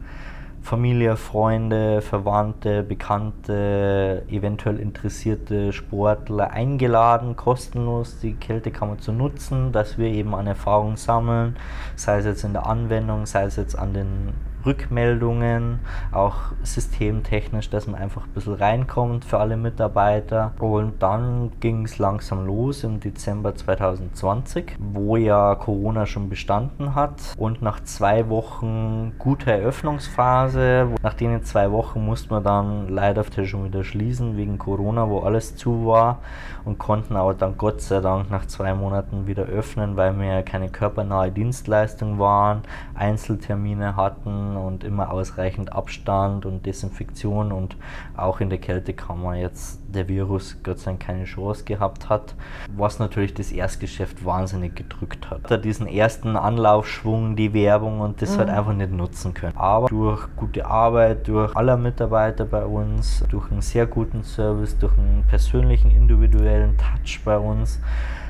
Familie, 0.67 1.15
Freunde, 1.15 2.01
Verwandte, 2.01 2.83
Bekannte, 2.83 4.23
eventuell 4.27 4.81
interessierte 4.81 5.71
Sportler 5.71 6.51
eingeladen, 6.51 7.37
kostenlos 7.37 8.19
die 8.19 8.33
Kältekammer 8.33 8.97
zu 8.97 9.13
nutzen, 9.13 9.71
dass 9.71 9.97
wir 9.97 10.07
eben 10.07 10.35
an 10.35 10.45
Erfahrung 10.45 10.97
sammeln, 10.97 11.55
sei 11.95 12.17
es 12.17 12.25
jetzt 12.25 12.43
in 12.43 12.51
der 12.51 12.67
Anwendung, 12.67 13.25
sei 13.25 13.43
es 13.43 13.55
jetzt 13.55 13.79
an 13.79 13.93
den 13.93 14.33
Rückmeldungen, 14.65 15.79
auch 16.11 16.35
systemtechnisch, 16.63 17.69
dass 17.69 17.87
man 17.87 18.01
einfach 18.01 18.25
ein 18.25 18.33
bisschen 18.33 18.55
reinkommt 18.55 19.25
für 19.25 19.39
alle 19.39 19.57
Mitarbeiter. 19.57 20.53
Und 20.59 21.01
dann 21.01 21.51
ging 21.59 21.85
es 21.85 21.97
langsam 21.99 22.45
los 22.45 22.83
im 22.83 22.99
Dezember 22.99 23.55
2020, 23.55 24.75
wo 24.79 25.17
ja 25.17 25.55
Corona 25.55 26.05
schon 26.05 26.29
bestanden 26.29 26.95
hat. 26.95 27.33
Und 27.37 27.61
nach 27.61 27.81
zwei 27.83 28.29
Wochen 28.29 29.13
guter 29.17 29.53
Eröffnungsphase, 29.53 30.87
nach 31.01 31.13
den 31.13 31.43
zwei 31.43 31.71
Wochen 31.71 32.05
musste 32.05 32.29
man 32.29 32.43
dann 32.43 32.89
leider 32.89 33.23
schon 33.45 33.65
wieder 33.65 33.83
schließen 33.83 34.37
wegen 34.37 34.57
Corona, 34.57 35.09
wo 35.09 35.19
alles 35.19 35.55
zu 35.55 35.85
war 35.85 36.19
und 36.67 36.77
konnten 36.77 37.15
aber 37.15 37.33
dann 37.33 37.57
Gott 37.57 37.79
sei 37.79 38.01
Dank 38.01 38.29
nach 38.29 38.45
zwei 38.45 38.73
Monaten 38.73 39.25
wieder 39.25 39.43
öffnen, 39.43 39.95
weil 39.95 40.19
wir 40.19 40.25
ja 40.27 40.41
keine 40.41 40.67
körpernahe 40.67 41.31
Dienstleistung 41.31 42.19
waren, 42.19 42.63
Einzeltermine 42.93 43.95
hatten 43.95 44.57
und 44.57 44.83
immer 44.83 45.11
ausreichend 45.11 45.71
Abstand 45.71 46.45
und 46.45 46.65
Desinfektion 46.65 47.53
und 47.53 47.77
auch 48.17 48.41
in 48.41 48.49
der 48.49 48.59
Kältekammer 48.59 49.35
jetzt 49.35 49.79
der 49.87 50.07
Virus 50.07 50.57
Gott 50.63 50.79
sei 50.79 50.91
Dank 50.91 51.01
keine 51.01 51.23
Chance 51.25 51.63
gehabt 51.63 52.09
hat, 52.09 52.35
was 52.75 52.99
natürlich 52.99 53.33
das 53.33 53.51
Erstgeschäft 53.51 54.25
wahnsinnig 54.25 54.75
gedrückt 54.75 55.29
hat. 55.29 55.49
Da 55.49 55.57
diesen 55.57 55.87
ersten 55.87 56.35
Anlaufschwung, 56.35 57.35
die 57.35 57.53
Werbung 57.53 58.01
und 58.01 58.21
das 58.21 58.37
halt 58.37 58.47
mhm. 58.47 58.51
halt 58.51 58.59
einfach 58.59 58.73
nicht 58.73 58.91
nutzen 58.91 59.33
können. 59.33 59.57
Aber 59.57 59.87
durch 59.87 60.27
gute 60.35 60.65
Arbeit, 60.65 61.27
durch 61.27 61.55
aller 61.55 61.77
Mitarbeiter 61.77 62.45
bei 62.45 62.65
uns, 62.65 63.23
durch 63.29 63.51
einen 63.51 63.61
sehr 63.61 63.85
guten 63.85 64.23
Service, 64.23 64.77
durch 64.77 64.97
einen 64.97 65.23
persönlichen, 65.27 65.91
individuellen 65.91 66.77
Touch 66.77 67.21
bei 67.23 67.37
uns, 67.37 67.79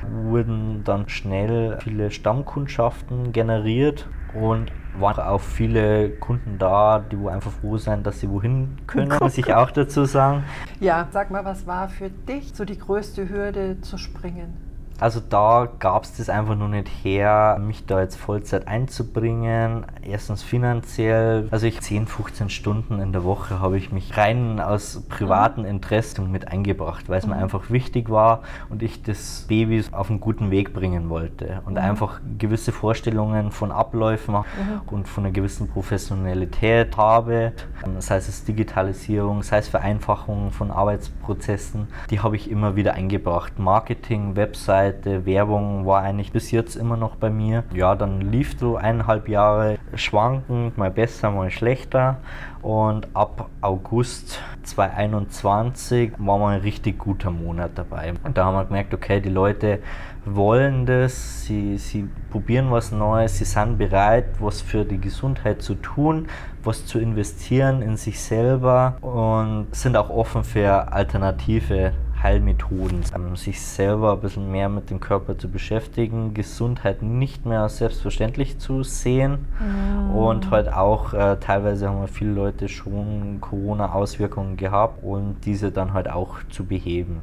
wurden 0.06 0.82
dann 0.84 1.08
schnell 1.08 1.78
viele 1.82 2.10
Stammkundschaften 2.10 3.32
generiert 3.32 4.08
und 4.34 4.72
waren 4.98 5.20
auch 5.20 5.40
viele 5.40 6.10
Kunden 6.10 6.58
da, 6.58 6.98
die 6.98 7.18
wo 7.18 7.28
einfach 7.28 7.50
froh 7.50 7.76
sind, 7.76 8.06
dass 8.06 8.20
sie 8.20 8.30
wohin 8.30 8.76
können, 8.86 9.16
muss 9.20 9.38
ich 9.38 9.54
auch 9.54 9.70
dazu 9.70 10.04
sagen. 10.04 10.44
Ja, 10.80 11.06
sag 11.10 11.30
mal, 11.30 11.44
was 11.44 11.66
war 11.66 11.88
für 11.88 12.10
dich 12.10 12.52
so 12.54 12.64
die 12.64 12.78
größte 12.78 13.28
Hürde 13.28 13.80
zu 13.80 13.98
springen? 13.98 14.67
Also 15.00 15.20
da 15.20 15.68
gab 15.78 16.02
es 16.02 16.16
das 16.16 16.28
einfach 16.28 16.56
nur 16.56 16.68
nicht 16.68 16.88
her, 17.04 17.58
mich 17.60 17.86
da 17.86 18.00
jetzt 18.00 18.16
Vollzeit 18.16 18.66
einzubringen. 18.66 19.86
Erstens 20.02 20.42
finanziell, 20.42 21.46
also 21.52 21.66
ich 21.66 21.80
10, 21.80 22.08
15 22.08 22.50
Stunden 22.50 22.98
in 23.00 23.12
der 23.12 23.22
Woche 23.22 23.60
habe 23.60 23.78
ich 23.78 23.92
mich 23.92 24.16
rein 24.16 24.58
aus 24.58 25.02
privaten 25.08 25.62
mhm. 25.62 25.68
Interessen 25.68 26.32
mit 26.32 26.48
eingebracht, 26.48 27.08
weil 27.08 27.18
es 27.18 27.26
mhm. 27.26 27.34
mir 27.34 27.38
einfach 27.38 27.70
wichtig 27.70 28.10
war 28.10 28.42
und 28.70 28.82
ich 28.82 29.02
das 29.02 29.44
Baby 29.48 29.84
auf 29.92 30.10
einen 30.10 30.20
guten 30.20 30.50
Weg 30.50 30.72
bringen 30.72 31.08
wollte 31.10 31.62
und 31.64 31.74
mhm. 31.74 31.78
einfach 31.78 32.20
gewisse 32.38 32.72
Vorstellungen 32.72 33.52
von 33.52 33.70
Abläufen 33.70 34.34
mhm. 34.34 34.42
und 34.86 35.06
von 35.06 35.24
einer 35.24 35.32
gewissen 35.32 35.68
Professionalität 35.68 36.96
habe, 36.96 37.52
sei 38.00 38.16
es 38.16 38.44
Digitalisierung, 38.44 39.44
sei 39.44 39.58
es 39.58 39.68
Vereinfachung 39.68 40.50
von 40.50 40.72
Arbeitsprozessen, 40.72 41.86
die 42.10 42.18
habe 42.18 42.34
ich 42.34 42.50
immer 42.50 42.74
wieder 42.74 42.94
eingebracht. 42.94 43.58
Marketing, 43.58 44.34
Website, 44.34 44.87
Seite, 44.88 45.26
Werbung 45.26 45.84
war 45.84 46.02
eigentlich 46.02 46.32
bis 46.32 46.50
jetzt 46.50 46.74
immer 46.74 46.96
noch 46.96 47.16
bei 47.16 47.28
mir. 47.30 47.64
Ja, 47.74 47.94
dann 47.94 48.20
lief 48.20 48.56
so 48.58 48.76
eineinhalb 48.76 49.28
Jahre 49.28 49.78
schwankend, 49.94 50.78
mal 50.78 50.90
besser, 50.90 51.30
mal 51.30 51.50
schlechter. 51.50 52.16
Und 52.62 53.06
ab 53.14 53.50
August 53.60 54.40
2021 54.62 56.12
war 56.18 56.38
mal 56.38 56.54
ein 56.54 56.60
richtig 56.62 56.98
guter 56.98 57.30
Monat 57.30 57.72
dabei. 57.74 58.14
Und 58.24 58.36
da 58.36 58.46
haben 58.46 58.54
wir 58.54 58.64
gemerkt, 58.64 58.94
okay, 58.94 59.20
die 59.20 59.28
Leute 59.28 59.80
wollen 60.24 60.86
das, 60.86 61.44
sie, 61.44 61.78
sie 61.78 62.08
probieren 62.30 62.70
was 62.70 62.90
Neues, 62.90 63.38
sie 63.38 63.44
sind 63.44 63.78
bereit, 63.78 64.26
was 64.40 64.60
für 64.60 64.84
die 64.84 65.00
Gesundheit 65.00 65.62
zu 65.62 65.74
tun, 65.74 66.28
was 66.64 66.86
zu 66.86 66.98
investieren 66.98 67.82
in 67.82 67.96
sich 67.96 68.20
selber 68.20 68.96
und 69.00 69.68
sind 69.72 69.96
auch 69.96 70.10
offen 70.10 70.44
für 70.44 70.92
alternative 70.92 71.92
Heilmethoden, 72.22 73.02
ähm, 73.14 73.36
sich 73.36 73.60
selber 73.60 74.12
ein 74.12 74.20
bisschen 74.20 74.50
mehr 74.50 74.68
mit 74.68 74.90
dem 74.90 75.00
Körper 75.00 75.38
zu 75.38 75.48
beschäftigen, 75.48 76.34
Gesundheit 76.34 77.02
nicht 77.02 77.46
mehr 77.46 77.62
als 77.62 77.78
selbstverständlich 77.78 78.58
zu 78.58 78.82
sehen 78.82 79.46
mhm. 79.60 80.14
und 80.14 80.50
halt 80.50 80.72
auch 80.72 81.14
äh, 81.14 81.36
teilweise 81.36 81.88
haben 81.88 82.08
viele 82.08 82.32
Leute 82.32 82.68
schon 82.68 83.38
Corona-Auswirkungen 83.40 84.56
gehabt 84.56 85.02
und 85.02 85.36
diese 85.44 85.70
dann 85.70 85.92
halt 85.92 86.10
auch 86.10 86.36
zu 86.50 86.64
beheben. 86.64 87.20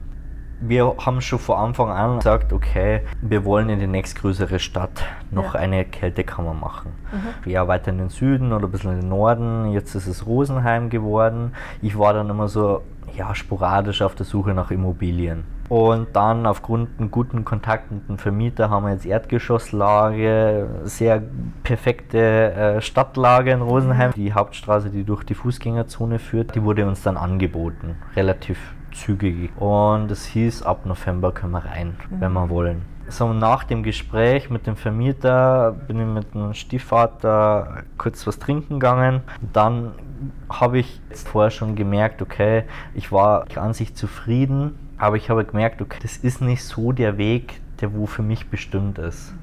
Wir 0.62 0.96
haben 1.06 1.20
schon 1.20 1.40
von 1.40 1.58
Anfang 1.58 1.90
an 1.90 2.18
gesagt, 2.18 2.54
okay, 2.54 3.02
wir 3.22 3.44
wollen 3.44 3.68
in 3.70 3.80
die 3.80 3.88
nächstgrößere 3.88 4.60
Stadt 4.60 5.04
noch 5.30 5.54
ja. 5.54 5.60
eine 5.60 5.84
Kältekammer 5.84 6.54
machen. 6.54 6.94
Mhm. 7.12 7.52
Ja, 7.52 7.68
weiter 7.68 7.92
in 7.92 7.98
den 7.98 8.10
Süden 8.10 8.54
oder 8.54 8.66
ein 8.68 8.72
bisschen 8.72 8.94
in 8.94 9.02
den 9.02 9.10
Norden. 9.10 9.72
Jetzt 9.72 9.96
ist 9.96 10.08
es 10.08 10.26
Rosenheim 10.26 10.90
geworden. 10.90 11.54
Ich 11.82 12.00
war 12.00 12.14
dann 12.14 12.30
immer 12.30 12.48
so, 12.48 12.82
ja, 13.16 13.34
sporadisch 13.36 14.02
auf 14.02 14.16
der 14.16 14.26
Suche 14.26 14.54
nach 14.54 14.72
Immobilien. 14.72 15.44
Und 15.68 16.16
dann 16.16 16.46
aufgrund 16.46 17.00
einen 17.00 17.10
guten 17.10 17.44
Kontakt 17.44 17.92
mit 17.92 18.08
dem 18.08 18.18
Vermieter 18.18 18.70
haben 18.70 18.86
wir 18.86 18.94
jetzt 18.94 19.06
Erdgeschosslage, 19.06 20.68
sehr 20.84 21.24
perfekte 21.64 22.20
äh, 22.20 22.82
Stadtlage 22.82 23.52
in 23.52 23.62
Rosenheim. 23.62 24.12
Die 24.16 24.34
Hauptstraße, 24.34 24.92
die 24.92 25.04
durch 25.04 25.24
die 25.24 25.34
Fußgängerzone 25.34 26.20
führt, 26.20 26.54
die 26.54 26.64
wurde 26.64 26.86
uns 26.88 27.02
dann 27.02 27.18
angeboten, 27.18 27.96
relativ 28.16 28.60
zügig. 28.92 29.52
Und 29.58 30.12
es 30.12 30.26
hieß, 30.26 30.62
ab 30.62 30.86
November 30.86 31.32
können 31.32 31.54
wir 31.54 31.66
rein, 31.66 31.96
mhm. 32.10 32.22
wenn 32.22 32.34
wir 32.34 32.50
wollen. 32.50 32.95
So 33.08 33.34
nach 33.34 33.64
dem 33.64 33.84
Gespräch 33.84 34.50
mit 34.50 34.66
dem 34.66 34.76
Vermieter 34.76 35.76
bin 35.88 36.00
ich 36.00 36.08
mit 36.08 36.34
dem 36.34 36.54
Stiefvater 36.54 37.84
kurz 37.98 38.26
was 38.26 38.40
trinken 38.40 38.80
gegangen. 38.80 39.22
Dann 39.54 39.92
habe 40.50 40.80
ich 40.80 41.00
vorher 41.12 41.52
schon 41.52 41.76
gemerkt, 41.76 42.22
okay, 42.22 42.64
ich 42.96 43.12
war 43.12 43.46
an 43.56 43.74
sich 43.74 43.96
zufrieden, 43.96 44.78
aber 44.98 45.18
ich 45.18 45.30
habe 45.30 45.46
gemerkt, 45.46 45.82
okay, 45.82 46.00
das 46.02 46.18
ist 46.18 46.42
nicht 46.42 46.64
so 46.64 46.92
der 46.92 47.18
Weg, 47.18 47.62
der 47.82 47.94
wo 47.94 48.06
für 48.08 48.24
mich 48.24 48.50
bestimmt 48.50 48.98
ist. 48.98 49.34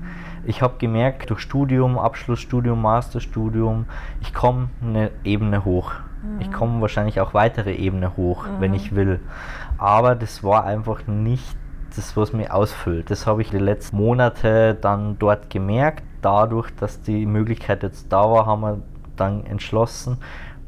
Ich 0.44 0.60
habe 0.60 0.74
gemerkt, 0.78 1.30
durch 1.30 1.40
Studium, 1.40 1.98
Abschlussstudium, 1.98 2.82
Masterstudium, 2.82 3.86
ich 4.20 4.34
komme 4.34 4.70
eine 4.82 5.10
Ebene 5.22 5.64
hoch. 5.64 5.92
Mhm. 6.22 6.40
Ich 6.40 6.50
komme 6.50 6.80
wahrscheinlich 6.80 7.20
auch 7.20 7.32
weitere 7.32 7.74
Ebene 7.74 8.16
hoch, 8.16 8.46
mhm. 8.46 8.60
wenn 8.60 8.74
ich 8.74 8.94
will. 8.94 9.20
Aber 9.78 10.16
das 10.16 10.42
war 10.42 10.64
einfach 10.64 11.06
nicht 11.06 11.56
das, 11.96 12.16
was 12.16 12.32
mich 12.32 12.50
ausfüllt. 12.50 13.10
Das 13.10 13.26
habe 13.26 13.42
ich 13.42 13.50
die 13.50 13.58
letzten 13.58 13.96
Monate 13.96 14.74
dann 14.74 15.18
dort 15.18 15.50
gemerkt. 15.50 16.02
Dadurch, 16.20 16.70
dass 16.76 17.02
die 17.02 17.26
Möglichkeit 17.26 17.82
jetzt 17.82 18.12
da 18.12 18.30
war, 18.30 18.46
haben 18.46 18.60
wir 18.60 18.78
dann 19.16 19.44
entschlossen, 19.46 20.18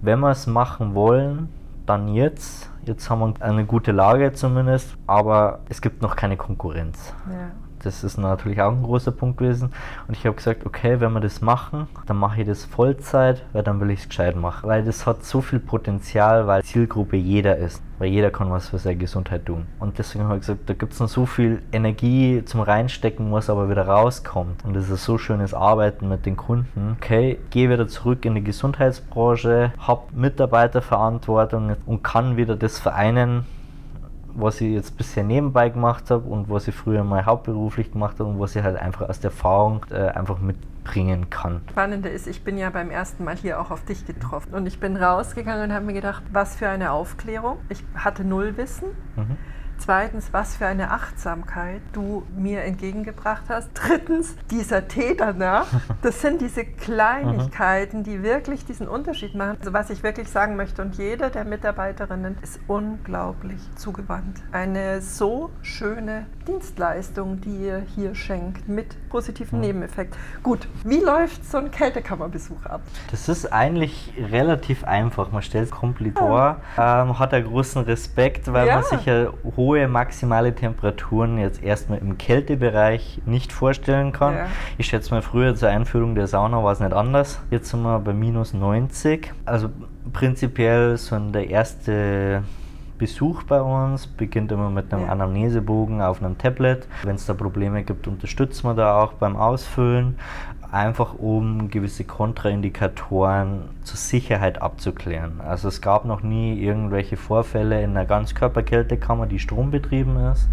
wenn 0.01 0.21
wir 0.21 0.31
es 0.31 0.47
machen 0.47 0.95
wollen, 0.95 1.49
dann 1.87 2.09
jetzt. 2.09 2.71
Jetzt 2.85 3.09
haben 3.09 3.21
wir 3.21 3.43
eine 3.43 3.65
gute 3.65 3.93
Lage 3.93 4.33
zumindest, 4.33 4.97
aber 5.07 5.61
es 5.69 5.81
gibt 5.81 6.03
noch 6.03 6.17
keine 6.17 6.37
Konkurrenz. 6.37 7.15
Ja. 7.31 7.51
Das 7.85 8.03
ist 8.03 8.17
natürlich 8.19 8.61
auch 8.63 8.73
ein 8.73 8.83
großer 8.83 9.13
Punkt 9.13 9.39
gewesen. 9.39 9.73
Und 10.09 10.17
ich 10.17 10.25
habe 10.27 10.37
gesagt, 10.37 10.65
okay, 10.65 11.01
wenn 11.01 11.13
wir 11.13 11.21
das 11.21 11.41
machen, 11.41 11.87
dann 12.07 12.17
mache 12.17 12.41
ich 12.41 12.47
das 12.47 12.65
Vollzeit, 12.65 13.43
weil 13.53 13.63
dann 13.63 13.81
will 13.81 13.91
ich 13.91 14.01
es 14.01 14.09
gescheit 14.09 14.37
machen. 14.37 14.69
Weil 14.69 14.85
das 14.85 15.07
hat 15.07 15.25
so 15.25 15.41
viel 15.41 15.61
Potenzial, 15.61 16.47
weil 16.47 16.63
Zielgruppe 16.63 17.17
jeder 17.17 17.57
ist. 17.57 17.83
Weil 17.99 18.09
jeder 18.09 18.31
kann 18.31 18.51
was 18.51 18.71
für 18.71 18.79
seine 18.79 18.97
Gesundheit 18.97 19.47
tun. 19.47 19.67
Und 19.79 19.99
deswegen 19.99 20.25
habe 20.25 20.37
ich 20.37 20.41
gesagt, 20.41 20.69
da 20.69 20.75
gibt 20.75 20.95
es 20.95 21.01
noch 21.01 21.09
so 21.09 21.27
viel 21.27 21.63
Energie 21.73 22.43
zum 22.45 22.61
Reinstecken, 22.61 23.31
was 23.33 23.51
aber 23.51 23.71
wieder 23.71 23.87
rauskommt. 23.87 24.65
Und 24.65 24.75
das 24.75 24.91
ist 24.91 25.05
so 25.05 25.19
schönes 25.19 25.55
Arbeiten 25.55 26.09
mit 26.09 26.27
den 26.27 26.37
Kunden. 26.37 26.97
Okay, 27.01 27.39
gehe 27.51 27.71
wieder 27.71 27.87
zurück 27.87 28.25
in 28.25 28.35
die 28.35 28.43
Gesundheitsbranche, 28.43 29.73
habe 29.79 30.03
Mitarbeiterverantwortung 30.13 31.77
und 31.87 32.03
kann 32.03 32.37
wieder 32.37 32.57
das 32.57 32.79
vereinen, 32.79 33.47
was 34.35 34.61
ich 34.61 34.73
jetzt 34.73 34.97
bisher 34.97 35.25
nebenbei 35.25 35.69
gemacht 35.69 36.11
habe 36.11 36.29
und 36.29 36.51
was 36.51 36.69
ich 36.69 36.75
früher 36.75 37.05
mal 37.05 37.25
hauptberuflich 37.25 37.93
gemacht 37.93 38.19
habe 38.19 38.31
und 38.31 38.41
was 38.41 38.57
ich 38.57 38.63
halt 38.63 38.77
einfach 38.77 39.09
aus 39.09 39.21
der 39.21 39.31
Erfahrung 39.31 39.87
äh, 39.91 40.09
einfach 40.09 40.39
mitbringen 40.39 41.31
kann. 41.31 41.63
Spannende 41.71 42.09
ist, 42.09 42.27
ich 42.27 42.43
bin 42.43 42.59
ja 42.59 42.71
beim 42.71 42.91
ersten 42.91 43.25
Mal 43.25 43.37
hier 43.37 43.61
auch 43.61 43.71
auf 43.71 43.85
dich 43.85 44.07
getroffen 44.07 44.55
und 44.55 44.67
ich 44.67 44.81
bin 44.81 44.97
rausgegangen 44.97 45.65
und 45.65 45.73
habe 45.73 45.85
mir 45.87 45.95
gedacht, 45.95 46.23
was 46.33 46.57
für 46.57 46.69
eine 46.69 46.91
Aufklärung. 46.91 47.59
Ich 47.69 47.83
hatte 47.95 48.25
null 48.25 48.57
Wissen. 48.57 48.89
Mhm. 49.17 49.37
Zweitens, 49.79 50.33
was 50.33 50.57
für 50.57 50.67
eine 50.67 50.91
Achtsamkeit 50.91 51.83
du 51.93 52.27
mir 52.37 52.63
entgegengebracht 52.63 53.45
hast. 53.49 53.71
Drittens, 53.75 54.37
dieser 54.51 54.89
Tee 54.89 55.15
danach. 55.15 55.67
Das 56.03 56.21
sind 56.21 56.41
diese 56.41 56.65
Kleinigkeiten, 56.65 58.03
die 58.03 58.23
wirklich 58.23 58.65
diesen 58.65 58.89
Unterschied 58.89 59.35
machen. 59.35 59.57
Also 59.59 59.73
was 59.73 59.91
ich 59.91 60.03
wirklich 60.03 60.29
sagen 60.29 60.57
möchte, 60.57 60.83
und 60.83 60.97
jede 60.97 61.31
der 61.31 61.45
Mitarbeiterinnen 61.45 62.37
ist 62.43 62.61
unglaublich 62.67 63.61
zugewandt. 63.77 64.43
Eine 64.53 65.03
so 65.03 65.51
schöne 65.63 66.27
Dienstleistung, 66.47 67.41
die 67.41 67.67
ihr 67.67 67.83
hier 67.95 68.15
schenkt, 68.15 68.69
mit 68.69 68.97
positiven 69.09 69.61
Nebeneffekt. 69.61 70.17
Gut, 70.43 70.69
wie 70.85 70.99
läuft 70.99 71.45
so 71.45 71.59
ein 71.59 71.71
Kältekammerbesuch 71.71 72.67
ab? 72.67 72.83
Das 73.11 73.29
ist 73.29 73.53
eigentlich 73.53 74.13
relativ 74.31 74.85
einfach. 74.85 75.33
Man 75.33 75.43
stellt 75.43 75.67
es 75.67 75.71
komplett 75.71 76.19
vor, 76.19 76.57
ähm, 76.77 77.19
hat 77.19 77.33
einen 77.33 77.47
großen 77.47 77.83
Respekt, 77.83 78.53
weil 78.53 78.67
ja. 78.67 78.75
man 78.77 78.85
sich 78.85 79.07
ja 79.07 79.29
hohe 79.57 79.89
maximale 79.89 80.55
Temperaturen 80.55 81.39
jetzt 81.39 81.63
erstmal 81.63 81.99
im 81.99 82.19
Kältebereich 82.19 83.23
nicht 83.27 83.53
vorstellen 83.53 84.13
kann. 84.13 84.35
Ja. 84.35 84.47
Ich 84.79 84.87
schätze 84.87 85.15
mal, 85.15 85.23
früher 85.23 85.55
zur 85.55 85.69
Einführung 85.69 86.15
der 86.15 86.27
Sauna 86.27 86.63
war 86.63 86.73
es 86.73 86.81
nicht 86.81 86.93
anders. 86.93 87.41
Jetzt 87.51 87.71
sind 87.71 87.83
wir 87.83 87.99
bei 88.01 88.13
minus 88.13 88.53
90. 88.53 89.33
Also 89.45 89.71
prinzipiell 90.13 90.97
so 90.97 91.19
der 91.19 91.49
erste 91.49 92.43
Besuch 92.99 93.43
bei 93.45 93.61
uns 93.61 94.07
beginnt 94.07 94.53
immer 94.53 94.71
mit 94.71 94.93
einem 94.93 95.07
ja. 95.07 95.13
Anamnesebogen 95.13 96.01
auf 96.03 96.23
einem 96.23 96.39
Tablet. 96.39 96.87
Wenn 97.03 97.17
es 97.17 97.27
da 97.27 97.35
Probleme 97.35 97.83
gibt, 97.83 98.07
unterstützen 98.07 98.69
wir 98.69 98.75
da 98.75 99.03
auch 99.03 99.15
beim 99.15 99.37
Ausfüllen 99.37 100.17
einfach 100.75 101.15
um 101.15 101.71
gewisse 101.71 102.05
Kontraindikatoren 102.05 103.63
zur 103.85 103.97
Sicherheit 103.97 104.61
abzuklären. 104.61 105.41
Also 105.41 105.69
es 105.69 105.81
gab 105.81 106.05
noch 106.05 106.23
nie 106.23 106.61
irgendwelche 106.61 107.17
Vorfälle 107.17 107.81
in 107.83 107.91
einer 107.91 108.07
Ganzkörperkältekammer, 108.07 109.27
die 109.27 109.39
strombetrieben 109.39 110.17
ist. 110.33 110.49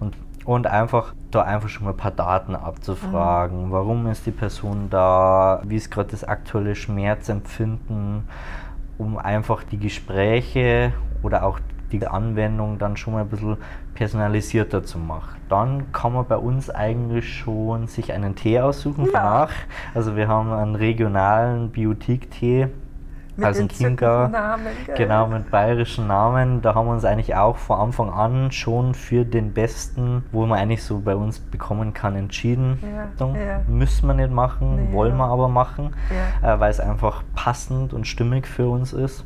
Und, 0.00 0.16
und 0.44 0.66
einfach 0.66 1.14
da 1.30 1.42
einfach 1.42 1.68
schon 1.68 1.84
mal 1.84 1.92
ein 1.92 1.96
paar 1.96 2.10
Daten 2.10 2.56
abzufragen. 2.56 3.66
Mhm. 3.66 3.70
Warum 3.70 4.06
ist 4.08 4.26
die 4.26 4.32
Person 4.32 4.88
da? 4.90 5.62
Wie 5.64 5.76
ist 5.76 5.90
gerade 5.90 6.10
das 6.10 6.24
aktuelle 6.24 6.74
Schmerzempfinden? 6.74 8.24
Um 8.98 9.18
einfach 9.18 9.62
die 9.64 9.78
Gespräche 9.78 10.92
oder 11.22 11.44
auch 11.44 11.58
die 11.92 12.06
Anwendung 12.06 12.78
dann 12.78 12.96
schon 12.96 13.14
mal 13.14 13.22
ein 13.22 13.28
bisschen 13.28 13.56
personalisierter 13.94 14.82
zu 14.82 14.98
machen. 14.98 15.40
Dann 15.48 15.92
kann 15.92 16.12
man 16.12 16.26
bei 16.26 16.36
uns 16.36 16.70
eigentlich 16.70 17.32
schon 17.38 17.86
sich 17.86 18.12
einen 18.12 18.34
Tee 18.34 18.60
aussuchen 18.60 19.08
ja. 19.12 19.48
Also 19.94 20.16
wir 20.16 20.28
haben 20.28 20.52
einen 20.52 20.74
regionalen 20.74 21.70
Biotik-Tee 21.70 22.68
mit 23.36 23.46
also 23.46 23.62
ein 23.62 23.68
Chiemgau, 23.68 24.28
genau 24.96 25.26
mit 25.26 25.50
bayerischen 25.50 26.06
Namen. 26.06 26.62
Da 26.62 26.74
haben 26.74 26.86
wir 26.86 26.92
uns 26.92 27.04
eigentlich 27.04 27.34
auch 27.34 27.56
von 27.56 27.80
Anfang 27.80 28.10
an 28.10 28.52
schon 28.52 28.94
für 28.94 29.24
den 29.24 29.52
besten, 29.52 30.24
wo 30.32 30.46
man 30.46 30.58
eigentlich 30.58 30.82
so 30.82 31.00
bei 31.00 31.16
uns 31.16 31.38
bekommen 31.40 31.94
kann, 31.94 32.16
entschieden. 32.16 32.78
Ja, 33.18 33.26
ja. 33.34 33.60
Müssen 33.68 34.06
wir 34.06 34.14
nicht 34.14 34.30
machen, 34.30 34.76
nee, 34.76 34.92
wollen 34.92 35.16
wir 35.16 35.26
aber 35.26 35.48
machen, 35.48 35.94
ja. 36.42 36.54
äh, 36.54 36.60
weil 36.60 36.70
es 36.70 36.80
einfach 36.80 37.22
passend 37.34 37.92
und 37.92 38.06
stimmig 38.06 38.46
für 38.46 38.68
uns 38.68 38.92
ist. 38.92 39.24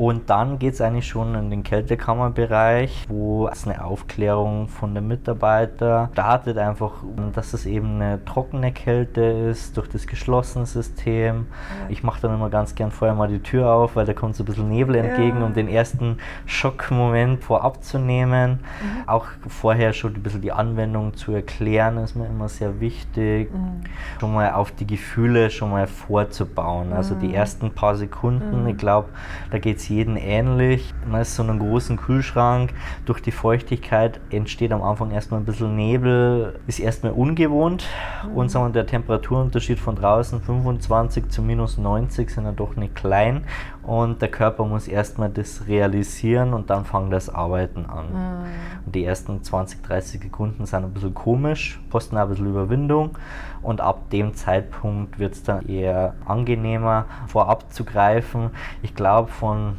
Und 0.00 0.30
dann 0.30 0.58
geht 0.58 0.72
es 0.72 0.80
eigentlich 0.80 1.06
schon 1.06 1.34
in 1.34 1.50
den 1.50 1.62
Kältekammerbereich, 1.62 3.04
wo 3.10 3.48
es 3.48 3.66
eine 3.66 3.84
Aufklärung 3.84 4.66
von 4.66 4.94
den 4.94 5.06
Mitarbeitern 5.06 6.08
startet, 6.14 6.56
einfach, 6.56 6.92
dass 7.34 7.52
es 7.52 7.66
eben 7.66 7.96
eine 7.96 8.24
trockene 8.24 8.72
Kälte 8.72 9.20
ist 9.20 9.76
durch 9.76 9.90
das 9.90 10.06
geschlossene 10.06 10.64
System. 10.64 11.48
Ja. 11.82 11.90
Ich 11.90 12.02
mache 12.02 12.22
dann 12.22 12.34
immer 12.34 12.48
ganz 12.48 12.74
gern 12.74 12.90
vorher 12.92 13.14
mal 13.14 13.28
die 13.28 13.40
Tür 13.40 13.70
auf, 13.74 13.94
weil 13.94 14.06
da 14.06 14.14
kommt 14.14 14.36
so 14.36 14.42
ein 14.42 14.46
bisschen 14.46 14.70
Nebel 14.70 14.94
entgegen, 14.94 15.40
ja. 15.40 15.44
um 15.44 15.52
den 15.52 15.68
ersten 15.68 16.16
Schockmoment 16.46 17.44
vorab 17.44 17.84
zu 17.84 17.98
nehmen. 17.98 18.52
Mhm. 18.52 19.06
Auch 19.06 19.26
vorher 19.48 19.92
schon 19.92 20.14
ein 20.14 20.22
bisschen 20.22 20.40
die 20.40 20.52
Anwendung 20.52 21.12
zu 21.12 21.32
erklären, 21.32 21.98
ist 21.98 22.16
mir 22.16 22.24
immer 22.24 22.48
sehr 22.48 22.80
wichtig. 22.80 23.52
Mhm. 23.52 23.82
Schon 24.18 24.32
mal 24.32 24.50
auf 24.52 24.72
die 24.72 24.86
Gefühle 24.86 25.50
schon 25.50 25.72
mal 25.72 25.86
vorzubauen. 25.86 26.94
Also 26.94 27.14
die 27.14 27.28
mhm. 27.28 27.34
ersten 27.34 27.70
paar 27.72 27.96
Sekunden, 27.96 28.62
mhm. 28.62 28.68
ich 28.68 28.78
glaube, 28.78 29.10
da 29.50 29.58
geht 29.58 29.76
es 29.76 29.89
jeden 29.90 30.16
ähnlich. 30.16 30.94
Man 31.06 31.20
ist 31.20 31.34
so 31.34 31.42
einen 31.42 31.58
großen 31.58 31.96
Kühlschrank. 31.96 32.72
Durch 33.04 33.20
die 33.20 33.32
Feuchtigkeit 33.32 34.20
entsteht 34.30 34.72
am 34.72 34.82
Anfang 34.82 35.10
erstmal 35.10 35.40
ein 35.40 35.44
bisschen 35.44 35.76
Nebel. 35.76 36.58
Ist 36.66 36.78
erstmal 36.78 37.12
ungewohnt. 37.12 37.84
Mhm. 38.24 38.36
Und 38.36 38.48
sagen 38.50 38.66
wir, 38.66 38.72
der 38.72 38.86
Temperaturunterschied 38.86 39.78
von 39.78 39.96
draußen 39.96 40.40
25 40.40 41.28
zu 41.28 41.42
minus 41.42 41.76
90 41.76 42.30
sind 42.30 42.44
ja 42.44 42.52
doch 42.52 42.76
nicht 42.76 42.94
klein. 42.94 43.44
Und 43.82 44.22
der 44.22 44.30
Körper 44.30 44.64
muss 44.64 44.88
erstmal 44.88 45.30
das 45.30 45.66
realisieren 45.66 46.54
und 46.54 46.70
dann 46.70 46.84
fängt 46.84 47.12
das 47.12 47.28
Arbeiten 47.28 47.86
an. 47.86 48.06
Mhm. 48.12 48.46
Und 48.86 48.94
die 48.94 49.04
ersten 49.04 49.42
20, 49.42 49.82
30 49.82 50.22
Sekunden 50.22 50.64
sind 50.66 50.84
ein 50.84 50.92
bisschen 50.92 51.14
komisch, 51.14 51.80
kosten 51.90 52.16
ein 52.16 52.28
bisschen 52.28 52.46
Überwindung. 52.46 53.16
Und 53.62 53.80
ab 53.80 54.10
dem 54.10 54.34
Zeitpunkt 54.34 55.18
wird 55.18 55.34
es 55.34 55.42
dann 55.42 55.68
eher 55.68 56.14
angenehmer, 56.24 57.04
vorab 57.26 57.72
zu 57.72 57.84
greifen. 57.84 58.50
Ich 58.82 58.94
glaube, 58.94 59.30
von 59.30 59.76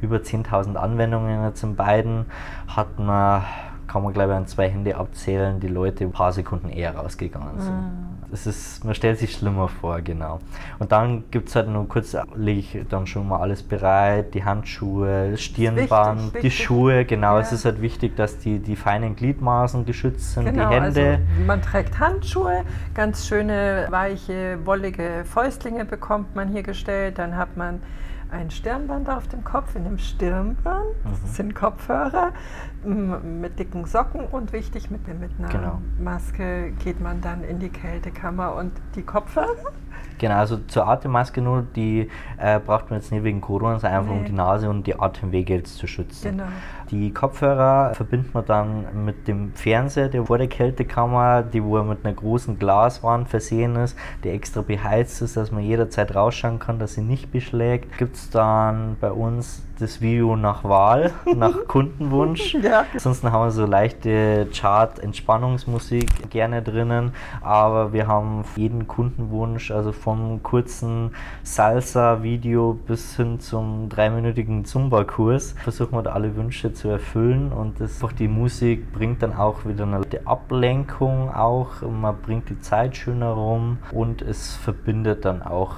über 0.00 0.16
10.000 0.16 0.74
Anwendungen 0.74 1.44
jetzt 1.44 1.62
in 1.62 1.76
beiden 1.76 2.26
hat 2.66 2.98
man 2.98 3.44
kann 3.92 4.02
man 4.02 4.14
glaube 4.14 4.32
ich 4.32 4.36
an 4.36 4.46
zwei 4.46 4.70
Hände 4.70 4.96
abzählen, 4.96 5.60
die 5.60 5.68
Leute 5.68 6.04
ein 6.04 6.12
paar 6.12 6.32
Sekunden 6.32 6.70
eher 6.70 6.96
rausgegangen 6.96 7.60
sind. 7.60 7.74
Mhm. 7.74 8.12
Es 8.32 8.46
ist, 8.46 8.82
man 8.82 8.94
stellt 8.94 9.18
sich 9.18 9.34
schlimmer 9.34 9.68
vor, 9.68 10.00
genau. 10.00 10.38
Und 10.78 10.90
dann 10.90 11.24
gibt 11.30 11.50
es 11.50 11.56
halt 11.56 11.68
nur 11.68 11.86
kurz, 11.86 12.16
lege 12.34 12.60
ich 12.60 12.86
dann 12.88 13.06
schon 13.06 13.28
mal 13.28 13.40
alles 13.40 13.62
bereit, 13.62 14.32
die 14.32 14.42
Handschuhe, 14.42 15.32
das 15.32 15.42
Stirnband, 15.42 16.18
wichtig, 16.18 16.40
die 16.40 16.46
wichtig. 16.46 16.64
Schuhe, 16.64 17.04
genau. 17.04 17.34
Ja. 17.34 17.40
Es 17.40 17.52
ist 17.52 17.66
halt 17.66 17.82
wichtig, 17.82 18.16
dass 18.16 18.38
die, 18.38 18.58
die 18.58 18.76
feinen 18.76 19.14
Gliedmaßen 19.14 19.84
geschützt 19.84 20.32
sind, 20.32 20.46
genau, 20.46 20.70
die 20.70 20.74
Hände. 20.74 21.06
Also 21.10 21.46
man 21.46 21.60
trägt 21.60 21.98
Handschuhe, 21.98 22.64
ganz 22.94 23.26
schöne, 23.26 23.88
weiche, 23.90 24.58
wollige 24.64 25.26
Fäustlinge 25.26 25.84
bekommt 25.84 26.34
man 26.34 26.48
hier 26.48 26.62
gestellt, 26.62 27.18
dann 27.18 27.36
hat 27.36 27.58
man 27.58 27.82
ein 28.32 28.50
Stirnband 28.50 29.08
auf 29.10 29.28
dem 29.28 29.44
Kopf. 29.44 29.76
In 29.76 29.84
dem 29.84 29.98
Stirnband 29.98 30.84
mhm. 31.04 31.26
sind 31.26 31.54
Kopfhörer 31.54 32.32
mit 32.84 33.58
dicken 33.58 33.84
Socken 33.84 34.26
und 34.26 34.52
wichtig, 34.52 34.90
mit, 34.90 35.06
mit 35.06 35.30
einer 35.38 35.48
genau. 35.48 35.82
Maske 36.00 36.72
geht 36.82 37.00
man 37.00 37.20
dann 37.20 37.44
in 37.44 37.58
die 37.58 37.68
Kältekammer 37.68 38.54
und 38.56 38.72
die 38.94 39.02
Kopfhörer? 39.02 39.72
Genau, 40.18 40.36
also 40.36 40.58
zur 40.68 40.86
Atemmaske 40.86 41.40
nur, 41.40 41.62
die 41.62 42.08
äh, 42.38 42.58
braucht 42.60 42.90
man 42.90 43.00
jetzt 43.00 43.10
nicht 43.12 43.24
wegen 43.24 43.40
Corona, 43.40 43.78
sondern 43.78 44.00
einfach 44.00 44.12
nee. 44.12 44.18
um 44.20 44.24
die 44.24 44.32
Nase 44.32 44.70
und 44.70 44.86
die 44.86 44.98
Atemwege 44.98 45.54
jetzt 45.54 45.76
zu 45.76 45.86
schützen. 45.86 46.32
Genau. 46.32 46.48
Die 46.92 47.10
Kopfhörer 47.10 47.94
verbindet 47.94 48.34
man 48.34 48.44
dann 48.44 49.04
mit 49.06 49.26
dem 49.26 49.54
Fernseher, 49.54 50.10
der 50.10 50.26
vor 50.26 50.36
der 50.36 50.48
Kältekammer, 50.48 51.42
die 51.42 51.64
wo 51.64 51.82
mit 51.82 52.04
einer 52.04 52.12
großen 52.12 52.58
Glaswand 52.58 53.30
versehen 53.30 53.76
ist, 53.76 53.96
die 54.24 54.28
extra 54.28 54.60
beheizt 54.60 55.22
ist, 55.22 55.38
dass 55.38 55.50
man 55.50 55.62
jederzeit 55.62 56.14
rausschauen 56.14 56.58
kann, 56.58 56.78
dass 56.78 56.92
sie 56.92 57.00
nicht 57.00 57.32
beschlägt. 57.32 57.96
Gibt 57.96 58.16
es 58.16 58.28
dann 58.28 58.98
bei 59.00 59.10
uns 59.10 59.62
das 59.78 60.00
Video 60.00 60.36
nach 60.36 60.64
Wahl, 60.64 61.12
nach 61.34 61.66
Kundenwunsch. 61.66 62.54
ja. 62.54 62.84
Ansonsten 62.92 63.32
haben 63.32 63.46
wir 63.46 63.50
so 63.50 63.64
leichte 63.66 64.46
Chart-Entspannungsmusik 64.52 66.30
gerne 66.30 66.62
drinnen, 66.62 67.12
aber 67.40 67.92
wir 67.92 68.06
haben 68.06 68.44
jeden 68.56 68.86
Kundenwunsch, 68.86 69.70
also 69.70 69.92
vom 69.92 70.42
kurzen 70.42 71.12
Salsa-Video 71.42 72.78
bis 72.86 73.16
hin 73.16 73.40
zum 73.40 73.88
dreiminütigen 73.88 74.64
Zumba-Kurs, 74.64 75.54
versuchen 75.64 75.92
wir 75.92 76.02
da 76.02 76.12
alle 76.12 76.36
Wünsche 76.36 76.72
zu 76.72 76.81
erfüllen 76.88 77.52
und 77.52 77.80
das, 77.80 78.02
auch 78.02 78.12
die 78.12 78.28
Musik 78.28 78.92
bringt 78.92 79.22
dann 79.22 79.34
auch 79.34 79.64
wieder 79.64 79.84
eine 79.84 80.02
Ablenkung 80.24 81.32
auch, 81.32 81.82
man 81.82 82.16
bringt 82.20 82.48
die 82.48 82.60
Zeit 82.60 82.96
schöner 82.96 83.30
rum 83.30 83.78
und 83.92 84.22
es 84.22 84.54
verbindet 84.56 85.24
dann 85.24 85.42
auch 85.42 85.76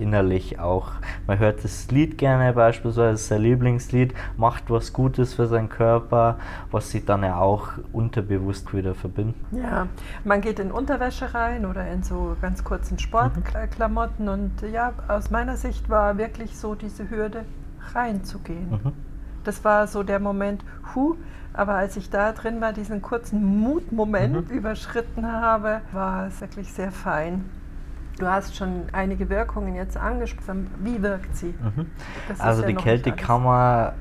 innerlich 0.00 0.58
auch. 0.58 0.92
Man 1.26 1.38
hört 1.38 1.62
das 1.62 1.90
Lied 1.90 2.18
gerne 2.18 2.52
beispielsweise, 2.52 3.22
sein 3.22 3.42
Lieblingslied, 3.42 4.14
macht 4.36 4.70
was 4.70 4.92
Gutes 4.92 5.34
für 5.34 5.46
seinen 5.46 5.68
Körper, 5.68 6.38
was 6.70 6.90
sich 6.90 7.04
dann 7.04 7.22
ja 7.22 7.38
auch 7.38 7.68
unterbewusst 7.92 8.72
wieder 8.74 8.94
verbindet. 8.94 9.36
Ja, 9.52 9.86
man 10.24 10.40
geht 10.40 10.58
in 10.58 10.72
Unterwäsche 10.72 11.34
rein 11.34 11.66
oder 11.66 11.86
in 11.88 12.02
so 12.02 12.36
ganz 12.40 12.64
kurzen 12.64 12.98
Sportklamotten 12.98 14.24
mhm. 14.24 14.32
und 14.32 14.72
ja, 14.72 14.92
aus 15.08 15.30
meiner 15.30 15.56
Sicht 15.56 15.88
war 15.88 16.18
wirklich 16.18 16.56
so 16.56 16.74
diese 16.74 17.10
Hürde 17.10 17.44
reinzugehen. 17.92 18.70
Mhm. 18.70 19.09
Das 19.44 19.64
war 19.64 19.86
so 19.86 20.02
der 20.02 20.20
Moment, 20.20 20.64
hu, 20.94 21.16
aber 21.52 21.74
als 21.74 21.96
ich 21.96 22.10
da 22.10 22.32
drin 22.32 22.60
war, 22.60 22.72
diesen 22.72 23.02
kurzen 23.02 23.60
Mutmoment 23.60 24.50
mhm. 24.50 24.56
überschritten 24.56 25.30
habe, 25.30 25.80
war 25.92 26.26
es 26.26 26.40
wirklich 26.40 26.72
sehr 26.72 26.92
fein. 26.92 27.44
Du 28.18 28.26
hast 28.26 28.54
schon 28.54 28.84
einige 28.92 29.30
Wirkungen 29.30 29.74
jetzt 29.74 29.96
angesprochen. 29.96 30.70
Wie 30.80 31.02
wirkt 31.02 31.36
sie? 31.36 31.54
Mhm. 31.58 31.86
Also 32.38 32.62
ja 32.62 32.68
die 32.68 32.74
Kältekammer 32.74 33.94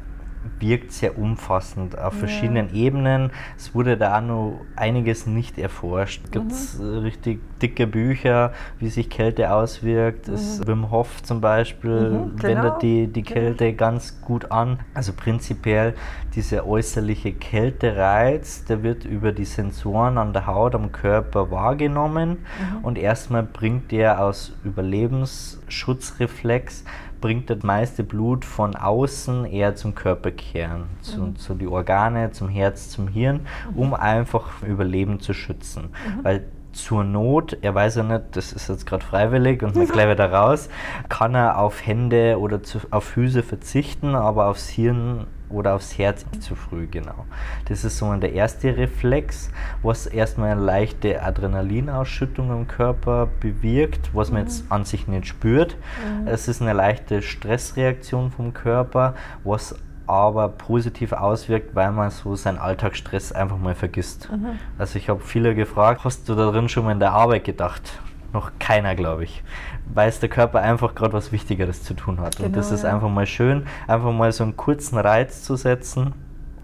wirkt 0.59 0.91
sehr 0.91 1.17
umfassend 1.17 1.97
auf 1.97 2.13
ja. 2.13 2.19
verschiedenen 2.19 2.71
Ebenen. 2.73 3.31
Es 3.57 3.75
wurde 3.75 3.97
da 3.97 4.17
auch 4.17 4.21
noch 4.21 4.61
einiges 4.75 5.25
nicht 5.25 5.57
erforscht. 5.57 6.21
Es 6.25 6.31
gibt 6.31 6.51
mhm. 6.79 6.97
richtig 6.99 7.39
dicke 7.61 7.87
Bücher, 7.87 8.51
wie 8.79 8.89
sich 8.89 9.09
Kälte 9.09 9.53
auswirkt. 9.53 10.27
Mhm. 10.27 10.33
Es, 10.33 10.67
Wim 10.67 10.91
Hof 10.91 11.23
zum 11.23 11.39
Beispiel 11.41 12.09
mhm, 12.09 12.35
genau. 12.37 12.43
wendet 12.43 12.81
die, 12.81 13.07
die 13.07 13.23
Kälte 13.23 13.65
ja. 13.65 13.71
ganz 13.71 14.21
gut 14.21 14.51
an. 14.51 14.79
Also 14.93 15.13
prinzipiell 15.13 15.93
dieser 16.35 16.67
äußerliche 16.67 17.31
Kältereiz, 17.33 18.65
der 18.65 18.83
wird 18.83 19.05
über 19.05 19.31
die 19.31 19.45
Sensoren 19.45 20.17
an 20.17 20.33
der 20.33 20.47
Haut, 20.47 20.75
am 20.75 20.91
Körper 20.91 21.51
wahrgenommen 21.51 22.29
mhm. 22.29 22.83
und 22.83 22.97
erstmal 22.97 23.43
bringt 23.43 23.91
der 23.91 24.21
aus 24.23 24.53
Überlebensschutzreflex 24.63 26.83
bringt 27.21 27.49
das 27.49 27.63
meiste 27.63 28.03
Blut 28.03 28.45
von 28.45 28.75
außen 28.75 29.45
eher 29.45 29.75
zum 29.75 29.95
Körperkern, 29.95 30.85
zu, 31.01 31.21
mhm. 31.21 31.35
zu 31.35 31.53
die 31.53 31.67
Organe, 31.67 32.31
zum 32.31 32.49
Herz, 32.49 32.89
zum 32.89 33.07
Hirn, 33.07 33.41
mhm. 33.71 33.79
um 33.79 33.93
einfach 33.93 34.63
Überleben 34.63 35.19
zu 35.19 35.33
schützen. 35.33 35.89
Mhm. 35.89 36.23
Weil 36.23 36.45
zur 36.71 37.03
Not, 37.03 37.57
er 37.61 37.73
weiß 37.75 37.95
ja 37.95 38.03
nicht, 38.03 38.23
das 38.31 38.53
ist 38.53 38.69
jetzt 38.69 38.85
gerade 38.85 39.03
freiwillig 39.03 39.63
und 39.63 39.75
man 39.77 39.87
gleich 39.87 40.09
wieder 40.09 40.31
raus, 40.31 40.69
kann 41.09 41.35
er 41.35 41.57
auf 41.57 41.85
Hände 41.85 42.37
oder 42.39 42.63
zu, 42.63 42.79
auf 42.91 43.03
Füße 43.03 43.43
verzichten, 43.43 44.15
aber 44.15 44.47
aufs 44.47 44.69
Hirn 44.69 45.27
oder 45.49 45.75
aufs 45.75 45.97
Herz 45.97 46.25
zu 46.39 46.55
früh, 46.55 46.87
genau. 46.87 47.25
Das 47.67 47.83
ist 47.83 47.97
so 47.97 48.13
der 48.15 48.33
erste 48.33 48.77
Reflex, 48.77 49.51
was 49.81 50.05
erstmal 50.05 50.51
eine 50.51 50.61
leichte 50.61 51.21
Adrenalinausschüttung 51.23 52.51
im 52.51 52.67
Körper 52.67 53.27
bewirkt, 53.39 54.11
was 54.13 54.31
man 54.31 54.41
mhm. 54.41 54.47
jetzt 54.47 54.71
an 54.71 54.85
sich 54.85 55.07
nicht 55.07 55.27
spürt. 55.27 55.75
Mhm. 56.21 56.27
Es 56.27 56.47
ist 56.47 56.61
eine 56.61 56.73
leichte 56.73 57.21
Stressreaktion 57.21 58.31
vom 58.31 58.53
Körper, 58.53 59.15
was 59.43 59.75
aber 60.09 60.49
positiv 60.49 61.13
auswirkt, 61.13 61.75
weil 61.75 61.91
man 61.91 62.09
so 62.09 62.35
seinen 62.35 62.57
Alltagsstress 62.57 63.31
einfach 63.31 63.57
mal 63.59 63.75
vergisst. 63.75 64.29
Mhm. 64.31 64.57
Also 64.79 64.97
ich 64.97 65.07
habe 65.07 65.19
viele 65.19 65.53
gefragt, 65.53 66.01
hast 66.03 66.27
du 66.27 66.33
da 66.33 66.49
drin 66.49 66.67
schon 66.67 66.85
mal 66.85 66.93
in 66.93 66.99
der 66.99 67.11
Arbeit 67.11 67.43
gedacht? 67.43 67.99
Noch 68.33 68.51
keiner, 68.59 68.95
glaube 68.95 69.23
ich. 69.23 69.43
Weil 69.93 70.09
es 70.09 70.19
der 70.19 70.29
Körper 70.29 70.61
einfach 70.61 70.95
gerade 70.95 71.13
was 71.13 71.31
Wichtigeres 71.31 71.83
zu 71.83 71.93
tun 71.93 72.19
hat. 72.21 72.37
Genau, 72.37 72.47
und 72.47 72.55
das 72.55 72.71
ist 72.71 72.83
ja. 72.83 72.93
einfach 72.93 73.09
mal 73.09 73.25
schön, 73.25 73.65
einfach 73.87 74.11
mal 74.11 74.31
so 74.31 74.43
einen 74.43 74.55
kurzen 74.55 74.97
Reiz 74.97 75.43
zu 75.43 75.55
setzen, 75.55 76.13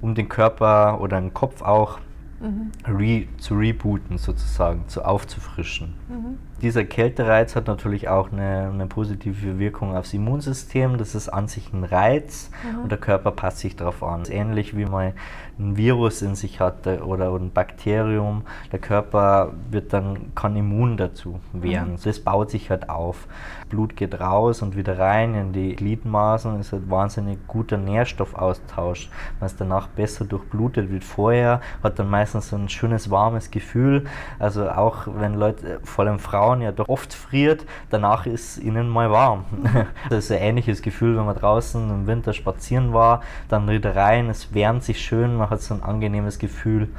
um 0.01 0.15
den 0.15 0.29
Körper 0.29 0.99
oder 1.01 1.19
den 1.19 1.33
Kopf 1.33 1.61
auch 1.61 1.99
mhm. 2.39 2.71
re, 2.85 3.27
zu 3.37 3.55
rebooten 3.55 4.17
sozusagen, 4.17 4.87
zu 4.87 5.03
aufzufrischen. 5.03 5.93
Mhm. 6.09 6.37
Dieser 6.61 6.85
Kältereiz 6.85 7.55
hat 7.55 7.67
natürlich 7.67 8.07
auch 8.07 8.31
eine, 8.31 8.71
eine, 8.73 8.87
positive 8.87 9.59
Wirkung 9.59 9.95
aufs 9.95 10.13
Immunsystem. 10.13 10.97
Das 10.97 11.13
ist 11.13 11.27
an 11.27 11.47
sich 11.47 11.73
ein 11.73 11.83
Reiz 11.83 12.49
mhm. 12.63 12.83
und 12.83 12.91
der 12.91 12.97
Körper 12.97 13.31
passt 13.31 13.59
sich 13.59 13.75
darauf 13.75 14.01
an. 14.03 14.23
Ähnlich 14.29 14.75
wie 14.75 14.85
man 14.85 15.13
ein 15.59 15.77
Virus 15.77 16.21
in 16.21 16.35
sich 16.35 16.59
hat 16.59 16.87
oder 16.87 17.33
ein 17.33 17.51
Bakterium, 17.51 18.43
der 18.71 18.79
Körper 18.79 19.53
wird 19.69 19.93
dann, 19.93 20.33
kann 20.35 20.55
immun 20.55 20.97
dazu 20.97 21.39
werden. 21.53 21.93
Mhm. 21.93 21.99
Das 22.03 22.19
baut 22.19 22.51
sich 22.51 22.69
halt 22.69 22.89
auf. 22.89 23.27
Blut 23.75 23.97
geht 23.97 24.17
raus 24.21 24.61
und 24.61 24.77
wieder 24.77 24.97
rein 24.97 25.35
in 25.35 25.51
die 25.51 25.75
Gliedmaßen. 25.75 26.57
Das 26.57 26.67
ist 26.67 26.73
ein 26.73 26.89
wahnsinnig 26.89 27.45
guter 27.45 27.77
Nährstoffaustausch. 27.77 29.09
Man 29.41 29.47
ist 29.47 29.59
danach 29.59 29.87
besser 29.87 30.23
durchblutet 30.23 30.89
wie 30.91 31.01
vorher, 31.01 31.59
hat 31.83 31.99
dann 31.99 32.09
meistens 32.09 32.49
so 32.49 32.55
ein 32.55 32.69
schönes 32.69 33.11
warmes 33.11 33.51
Gefühl. 33.51 34.05
Also 34.39 34.69
auch 34.69 35.07
wenn 35.07 35.33
Leute, 35.33 35.81
vor 35.83 36.05
allem 36.05 36.19
Frauen, 36.19 36.61
ja 36.61 36.71
doch 36.71 36.87
oft 36.87 37.13
friert, 37.13 37.65
danach 37.89 38.25
ist 38.25 38.57
ihnen 38.59 38.87
mal 38.89 39.11
warm. 39.11 39.43
Das 40.09 40.25
ist 40.25 40.31
ein 40.31 40.37
ähnliches 40.37 40.81
Gefühl, 40.81 41.17
wenn 41.17 41.25
man 41.25 41.35
draußen 41.35 41.89
im 41.89 42.07
Winter 42.07 42.33
spazieren 42.33 42.93
war, 42.93 43.21
dann 43.49 43.67
wieder 43.67 43.95
rein, 43.95 44.29
es 44.29 44.53
wärmt 44.53 44.83
sich 44.83 45.01
schön, 45.01 45.35
man 45.35 45.49
hat 45.49 45.61
so 45.61 45.73
ein 45.73 45.83
angenehmes 45.83 46.39
Gefühl. 46.39 46.89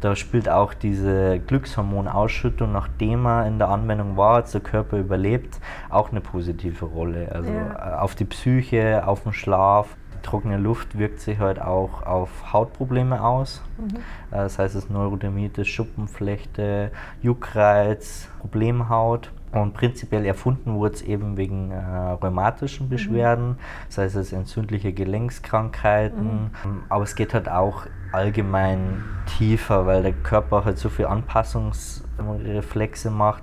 Da 0.00 0.16
spielt 0.16 0.48
auch 0.48 0.72
diese 0.72 1.38
Glückshormonausschüttung, 1.40 2.72
nachdem 2.72 3.26
er 3.26 3.46
in 3.46 3.58
der 3.58 3.68
Anwendung 3.68 4.16
war, 4.16 4.36
als 4.36 4.52
der 4.52 4.62
Körper 4.62 4.96
überlebt, 4.98 5.60
auch 5.90 6.10
eine 6.10 6.20
positive 6.20 6.86
Rolle. 6.86 7.30
Also 7.32 7.52
ja. 7.52 7.96
Äh, 7.96 7.98
auf 7.98 8.14
die 8.14 8.24
Psyche, 8.24 9.06
auf 9.06 9.22
den 9.24 9.32
Schlaf. 9.32 9.96
Trockene 10.22 10.58
Luft 10.58 10.98
wirkt 10.98 11.20
sich 11.20 11.38
halt 11.38 11.60
auch 11.60 12.02
auf 12.02 12.52
Hautprobleme 12.52 13.22
aus. 13.22 13.62
Mhm. 13.78 13.96
Äh, 13.96 14.00
das 14.30 14.58
heißt, 14.58 14.74
es 14.74 14.88
Neurodermitis, 14.88 15.68
Schuppenflechte, 15.68 16.92
Juckreiz, 17.22 18.28
Problemhaut. 18.40 19.30
Und 19.52 19.74
prinzipiell 19.74 20.24
erfunden 20.24 20.74
wurde 20.74 20.94
es 20.94 21.02
eben 21.02 21.36
wegen 21.36 21.72
äh, 21.72 21.76
rheumatischen 21.76 22.86
mhm. 22.86 22.90
Beschwerden, 22.90 23.48
mhm. 23.48 23.56
das 23.88 23.98
heißt 23.98 24.16
es 24.16 24.32
entzündliche 24.32 24.92
Gelenkskrankheiten. 24.92 26.24
Mhm. 26.24 26.50
Ähm, 26.64 26.82
aber 26.88 27.04
es 27.04 27.16
geht 27.16 27.34
halt 27.34 27.48
auch 27.48 27.86
allgemein 28.12 29.02
tiefer, 29.38 29.86
weil 29.86 30.02
der 30.02 30.12
Körper 30.12 30.64
halt 30.64 30.78
so 30.78 30.88
viele 30.88 31.08
Anpassungsreflexe 31.08 33.10
macht. 33.10 33.42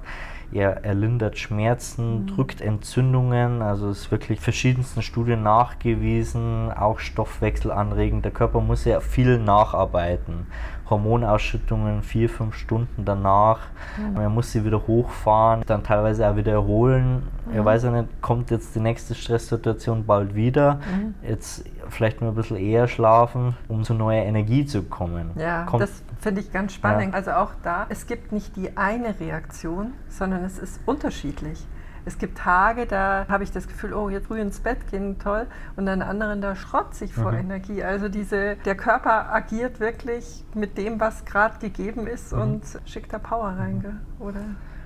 Er, 0.53 0.85
er 0.85 0.93
lindert 0.93 1.37
Schmerzen, 1.37 2.21
mhm. 2.21 2.27
drückt 2.27 2.61
Entzündungen, 2.61 3.61
also 3.61 3.89
es 3.89 4.03
ist 4.03 4.11
wirklich 4.11 4.39
verschiedensten 4.39 5.01
Studien 5.01 5.43
nachgewiesen, 5.43 6.71
auch 6.71 6.99
Stoffwechsel 6.99 7.69
anregend. 7.69 8.23
Der 8.23 8.31
Körper 8.31 8.61
muss 8.61 8.85
ja 8.85 9.01
viel 9.01 9.39
nacharbeiten. 9.39 10.47
Hormonausschüttungen 10.89 12.01
vier, 12.01 12.29
fünf 12.29 12.55
Stunden 12.55 13.05
danach. 13.05 13.59
Mhm. 13.97 14.17
Er 14.19 14.29
muss 14.29 14.51
sie 14.51 14.63
wieder 14.65 14.87
hochfahren, 14.87 15.63
dann 15.65 15.83
teilweise 15.83 16.29
auch 16.29 16.35
wieder 16.35 16.53
erholen. 16.53 17.23
Mhm. 17.45 17.55
Er 17.55 17.65
weiß 17.65 17.83
ja 17.83 17.91
nicht, 17.91 18.21
kommt 18.21 18.51
jetzt 18.51 18.75
die 18.75 18.79
nächste 18.79 19.15
Stresssituation 19.15 20.05
bald 20.05 20.35
wieder. 20.35 20.75
Mhm. 20.75 21.15
Jetzt 21.27 21.65
vielleicht 21.89 22.21
nur 22.21 22.31
ein 22.31 22.35
bisschen 22.35 22.57
eher 22.57 22.87
schlafen, 22.87 23.55
um 23.67 23.83
zu 23.83 23.93
neuer 23.93 24.23
Energie 24.23 24.65
zu 24.65 24.83
kommen. 24.83 25.31
Ja, 25.35 25.63
kommt, 25.63 25.83
das 25.83 26.03
finde 26.19 26.41
ich 26.41 26.51
ganz 26.51 26.73
spannend. 26.73 27.13
Ja. 27.13 27.17
Also 27.17 27.31
auch 27.31 27.51
da, 27.63 27.85
es 27.89 28.07
gibt 28.07 28.31
nicht 28.31 28.55
die 28.55 28.75
eine 28.77 29.19
Reaktion, 29.19 29.93
sondern 30.09 30.43
es 30.43 30.59
ist 30.59 30.79
unterschiedlich. 30.85 31.65
Es 32.07 32.17
gibt 32.17 32.37
Tage, 32.37 32.85
da 32.85 33.25
habe 33.27 33.43
ich 33.43 33.51
das 33.51 33.67
Gefühl, 33.67 33.93
oh, 33.93 34.07
jetzt 34.07 34.27
früh 34.27 34.39
ins 34.39 34.61
Bett 34.61 34.77
gehen, 34.89 35.19
toll. 35.19 35.45
Und 35.75 35.89
an 35.89 36.01
anderen, 36.01 36.39
da 36.39 36.55
schrotzt 36.55 36.99
sich 36.99 37.13
vor 37.13 37.33
mhm. 37.33 37.39
Energie. 37.39 37.83
Also 37.83 38.07
diese, 38.07 38.55
der 38.55 38.75
Körper 38.75 39.33
agiert 39.33 39.81
wirklich 39.81 40.45
mit 40.53 40.77
dem, 40.77 41.01
was 41.01 41.25
gerade 41.25 41.59
gegeben 41.59 42.07
ist 42.07 42.31
mhm. 42.31 42.41
und 42.41 42.61
schickt 42.85 43.11
da 43.11 43.19
Power 43.19 43.55
rein, 43.59 43.99
oder? 44.19 44.39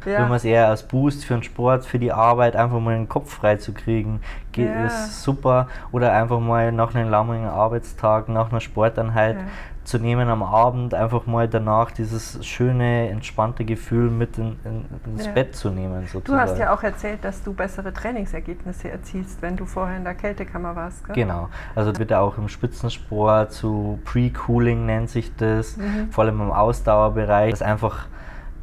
Ja. 0.04 0.22
Wenn 0.22 0.30
man 0.30 0.38
es 0.38 0.46
eher 0.46 0.68
als 0.68 0.82
Boost 0.82 1.24
für 1.24 1.36
den 1.36 1.44
Sport, 1.44 1.86
für 1.86 2.00
die 2.00 2.12
Arbeit, 2.12 2.56
einfach 2.56 2.80
mal 2.80 2.96
den 2.96 3.08
Kopf 3.08 3.32
frei 3.32 3.58
zu 3.58 3.72
kriegen, 3.72 4.22
geht, 4.52 4.68
ja. 4.68 4.88
ist 4.88 5.22
super. 5.22 5.68
Oder 5.92 6.14
einfach 6.14 6.40
mal 6.40 6.72
nach 6.72 6.96
einem 6.96 7.12
langen 7.12 7.46
Arbeitstag, 7.46 8.28
nach 8.30 8.50
einer 8.50 8.62
Sporteinheit 8.62 9.36
ja 9.36 9.44
zu 9.84 9.98
nehmen 9.98 10.30
am 10.30 10.44
Abend, 10.44 10.94
einfach 10.94 11.26
mal 11.26 11.48
danach 11.48 11.92
dieses 11.92 12.46
schöne, 12.46 13.10
entspannte 13.10 13.66
Gefühl 13.66 14.10
mit 14.12 14.38
in, 14.38 14.58
in, 14.64 14.86
ins 15.06 15.26
ja. 15.26 15.32
Bett 15.32 15.56
zu 15.56 15.70
nehmen. 15.70 16.06
Sozusagen. 16.08 16.46
Du 16.46 16.52
hast 16.52 16.60
ja 16.60 16.74
auch 16.74 16.84
erzählt, 16.84 17.24
dass 17.24 17.44
du 17.44 17.54
bessere 17.54 17.92
Trainingsergebnisse 17.92 18.92
erzielst, 18.92 19.42
wenn 19.42 19.58
du 19.58 19.66
vorher 19.66 19.98
in 19.98 20.04
der 20.04 20.14
Kältekammer 20.14 20.76
warst. 20.76 21.06
Gell? 21.06 21.16
Genau, 21.16 21.50
also 21.76 21.94
bitte 21.94 22.20
auch 22.20 22.38
im 22.38 22.48
Spitzensport, 22.48 23.52
zu 23.52 24.00
Pre-Cooling 24.06 24.86
nennt 24.86 25.10
sich 25.10 25.36
das, 25.36 25.78
mhm. 25.78 26.12
vor 26.12 26.26
allem 26.26 26.42
im 26.42 26.52
Ausdauerbereich, 26.52 27.52
dass 27.52 27.62
einfach 27.62 28.08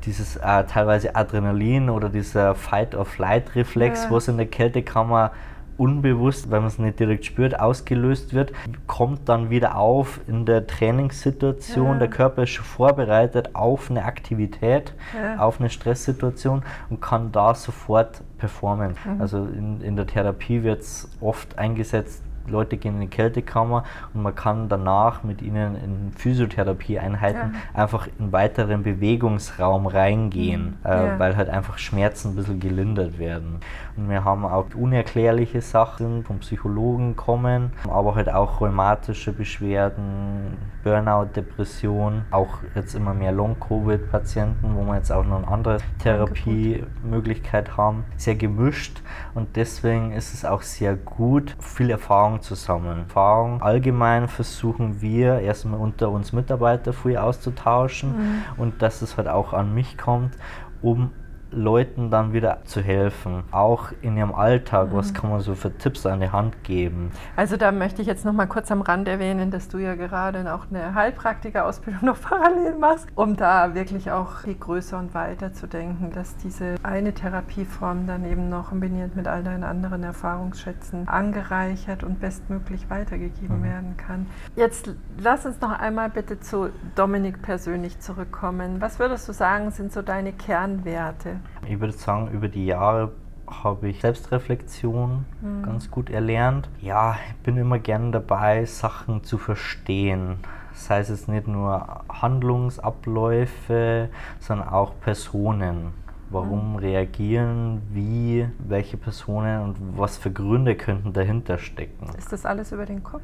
dieses 0.05 0.37
äh, 0.37 0.65
teilweise 0.65 1.17
Adrenalin 1.17 1.91
oder 1.91 2.09
dieser 2.09 2.55
Fight-or-Flight-Reflex, 2.55 4.05
ja. 4.05 4.11
was 4.11 4.29
in 4.29 4.37
der 4.37 4.47
Kältekammer 4.47 5.33
unbewusst, 5.79 6.51
weil 6.51 6.61
man 6.61 6.69
es 6.69 6.79
nicht 6.79 6.99
direkt 6.99 7.25
spürt, 7.25 7.59
ausgelöst 7.59 8.35
wird, 8.35 8.53
kommt 8.87 9.29
dann 9.29 9.49
wieder 9.49 9.77
auf 9.77 10.21
in 10.27 10.45
der 10.45 10.67
Trainingssituation. 10.67 11.93
Ja. 11.93 11.99
Der 11.99 12.09
Körper 12.09 12.43
ist 12.43 12.51
schon 12.51 12.65
vorbereitet 12.65 13.55
auf 13.55 13.91
eine 13.91 14.05
Aktivität, 14.05 14.93
ja. 15.17 15.39
auf 15.39 15.61
eine 15.61 15.71
Stresssituation 15.71 16.63
und 16.91 17.01
kann 17.01 17.33
da 17.33 17.55
sofort 17.55 18.23
performen. 18.39 18.97
Mhm. 19.05 19.21
Also 19.21 19.39
in, 19.39 19.81
in 19.81 19.97
der 19.97 20.07
Therapie 20.07 20.63
wird 20.63 20.81
es 20.81 21.09
oft 21.21 21.59
eingesetzt, 21.59 22.23
Leute 22.51 22.77
gehen 22.77 22.95
in 22.95 23.01
die 23.03 23.09
Kältekammer 23.09 23.85
und 24.15 24.23
man 24.23 24.35
kann 24.35 24.69
danach 24.69 25.23
mit 25.23 25.43
ihnen 25.43 25.77
in 25.77 26.13
Physiotherapieeinheiten 26.17 27.55
ja. 27.55 27.81
einfach 27.81 28.09
in 28.19 28.33
weiteren 28.33 28.83
Bewegungsraum 28.83 29.87
reingehen, 29.87 30.79
mhm. 30.83 30.91
äh, 30.91 31.07
ja. 31.07 31.19
weil 31.19 31.37
halt 31.37 31.49
einfach 31.49 31.79
Schmerzen 31.79 32.31
ein 32.31 32.37
bisschen 32.37 32.61
gelindert 32.61 33.19
werden. 33.19 33.61
Und 33.97 34.09
wir 34.09 34.25
haben 34.25 34.45
auch 34.45 34.67
unerklärliche 34.75 35.61
Sachen 35.61 36.23
vom 36.25 36.39
Psychologen 36.39 37.17
kommen, 37.17 37.73
aber 37.89 38.15
halt 38.15 38.31
auch 38.31 38.61
rheumatische 38.61 39.33
Beschwerden, 39.33 40.57
Burnout, 40.85 41.31
Depression, 41.35 42.23
auch 42.31 42.59
jetzt 42.75 42.95
immer 42.95 43.13
mehr 43.13 43.33
Long-Covid-Patienten, 43.33 44.77
wo 44.77 44.85
wir 44.85 44.97
jetzt 44.97 45.11
auch 45.11 45.25
noch 45.25 45.39
eine 45.39 45.49
andere 45.49 45.79
Therapiemöglichkeit 45.99 47.77
haben. 47.77 48.05
Sehr 48.17 48.37
gemischt 48.37 49.03
und 49.35 49.57
deswegen 49.57 50.13
ist 50.13 50.33
es 50.33 50.45
auch 50.45 50.63
sehr 50.63 50.95
gut, 50.95 51.57
viel 51.61 51.91
Erfahrung 51.91 52.38
zu 52.41 52.55
sammeln. 52.55 53.01
Erfahrung 53.01 53.63
allgemein 53.63 54.29
versuchen 54.29 55.01
wir 55.01 55.41
erstmal 55.41 55.81
unter 55.81 56.11
uns 56.11 56.33
Mitarbeiter 56.33 56.93
viel 56.93 57.17
auszutauschen 57.17 58.11
mhm. 58.11 58.43
und 58.57 58.83
dass 58.83 59.03
es 59.03 59.17
halt 59.17 59.29
auch 59.29 59.53
an 59.53 59.75
mich 59.75 59.99
kommt, 59.99 60.37
um 60.83 61.11
Leuten 61.51 62.11
dann 62.11 62.33
wieder 62.33 62.65
zu 62.65 62.81
helfen, 62.81 63.45
auch 63.51 63.91
in 64.03 64.17
ihrem 64.17 64.35
Alltag. 64.35 64.93
Mhm. 64.93 64.97
Was 64.97 65.15
kann 65.15 65.31
man 65.31 65.41
so 65.41 65.55
für 65.55 65.77
Tipps 65.77 66.07
an 66.07 66.21
die 66.21 66.31
Hand 66.31 66.65
geben? 66.65 67.11
Also 67.37 67.57
da 67.57 67.73
möchte 67.73 68.03
ich 68.03 68.09
jetzt 68.09 68.25
noch 68.25 68.33
mal 68.33 68.47
kurz 68.47 68.71
am 68.71 68.83
Rand 68.83 69.09
erwähnen, 69.09 69.51
dass 69.51 69.69
du 69.69 69.79
ja 69.79 69.95
gerade 69.95 70.53
auch 70.55 70.67
eine 70.71 70.95
Heilpraktikerausbildung 70.95 72.05
noch 72.05 72.21
parallel 72.23 72.77
machst, 72.79 73.09
um 73.15 73.37
da 73.37 73.75
wirklich 73.75 74.11
auch 74.11 74.39
viel 74.39 74.55
größer 74.55 74.99
und 74.99 75.15
weiter 75.15 75.53
zu 75.53 75.67
denken, 75.67 76.13
dass 76.13 76.37
diese 76.37 76.77
eine 76.83 77.13
Therapieform 77.13 78.07
dann 78.07 78.25
eben 78.25 78.49
noch 78.49 78.69
kombiniert 78.79 79.17
mit 79.17 79.27
all 79.27 79.43
deinen 79.43 79.65
anderen 79.65 80.05
Erfahrungsschätzen 80.05 81.09
angereichert 81.09 82.05
und 82.05 82.21
bestmöglich 82.21 82.89
weitergegeben 82.91 83.61
mhm. 83.61 83.65
werden 83.65 83.97
kann. 83.97 84.27
Jetzt 84.55 84.95
lass 85.19 85.47
uns 85.47 85.61
noch 85.61 85.73
einmal 85.73 86.11
bitte 86.11 86.39
zu 86.39 86.71
Dominik 86.95 87.43
persönlich 87.43 87.99
zurückkommen. 87.99 88.81
Was 88.81 88.99
würdest 88.99 89.29
du 89.29 89.33
sagen, 89.33 89.71
sind 89.71 89.93
so 89.93 90.03
deine 90.03 90.33
Kernwerte? 90.33 91.38
Ich 91.67 91.81
würde 91.81 91.93
sagen, 91.93 92.31
über 92.33 92.49
die 92.49 92.67
Jahre 92.67 93.13
habe 93.47 93.89
ich 93.89 94.01
Selbstreflexion 94.01 95.25
mhm. 95.41 95.63
ganz 95.63 95.91
gut 95.91 96.11
erlernt. 96.11 96.69
Ja, 96.81 97.17
ich 97.29 97.37
bin 97.43 97.57
immer 97.57 97.79
gern 97.79 98.13
dabei, 98.13 98.65
Sachen 98.65 99.25
zu 99.25 99.39
verstehen. 99.39 100.39
Das 100.73 100.91
heißt 100.91 101.11
jetzt 101.11 101.29
nicht 101.29 101.49
nur 101.49 102.05
Handlungsabläufe, 102.09 104.09
sondern 104.39 104.69
auch 104.69 104.93
Personen. 105.01 105.93
Warum 106.31 106.73
mhm. 106.73 106.77
reagieren, 106.77 107.83
wie, 107.91 108.47
welche 108.59 108.97
Personen 108.97 109.63
und 109.63 109.77
was 109.97 110.19
für 110.19 110.31
Gründe 110.31 110.77
könnten 110.77 111.13
dahinter 111.13 111.59
stecken. 111.59 112.11
Ist 112.19 112.33
das 112.33 112.45
alles 112.45 112.71
über 112.71 112.85
den 112.85 113.03
Kopf? 113.03 113.23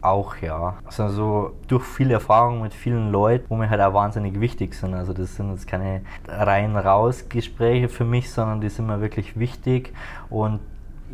Auch 0.00 0.36
ja. 0.36 0.78
Also 0.96 1.54
durch 1.66 1.84
viel 1.84 2.10
Erfahrung 2.10 2.62
mit 2.62 2.72
vielen 2.72 3.10
Leuten, 3.10 3.46
wo 3.48 3.56
mir 3.56 3.68
halt 3.68 3.80
auch 3.80 3.94
wahnsinnig 3.94 4.40
wichtig 4.40 4.74
sind. 4.74 4.94
Also 4.94 5.12
das 5.12 5.34
sind 5.34 5.50
jetzt 5.50 5.66
keine 5.66 6.02
rein 6.28 6.76
raus 6.76 7.28
Gespräche 7.28 7.88
für 7.88 8.04
mich, 8.04 8.30
sondern 8.30 8.60
die 8.60 8.68
sind 8.68 8.86
mir 8.86 9.00
wirklich 9.00 9.38
wichtig 9.38 9.92
und 10.30 10.60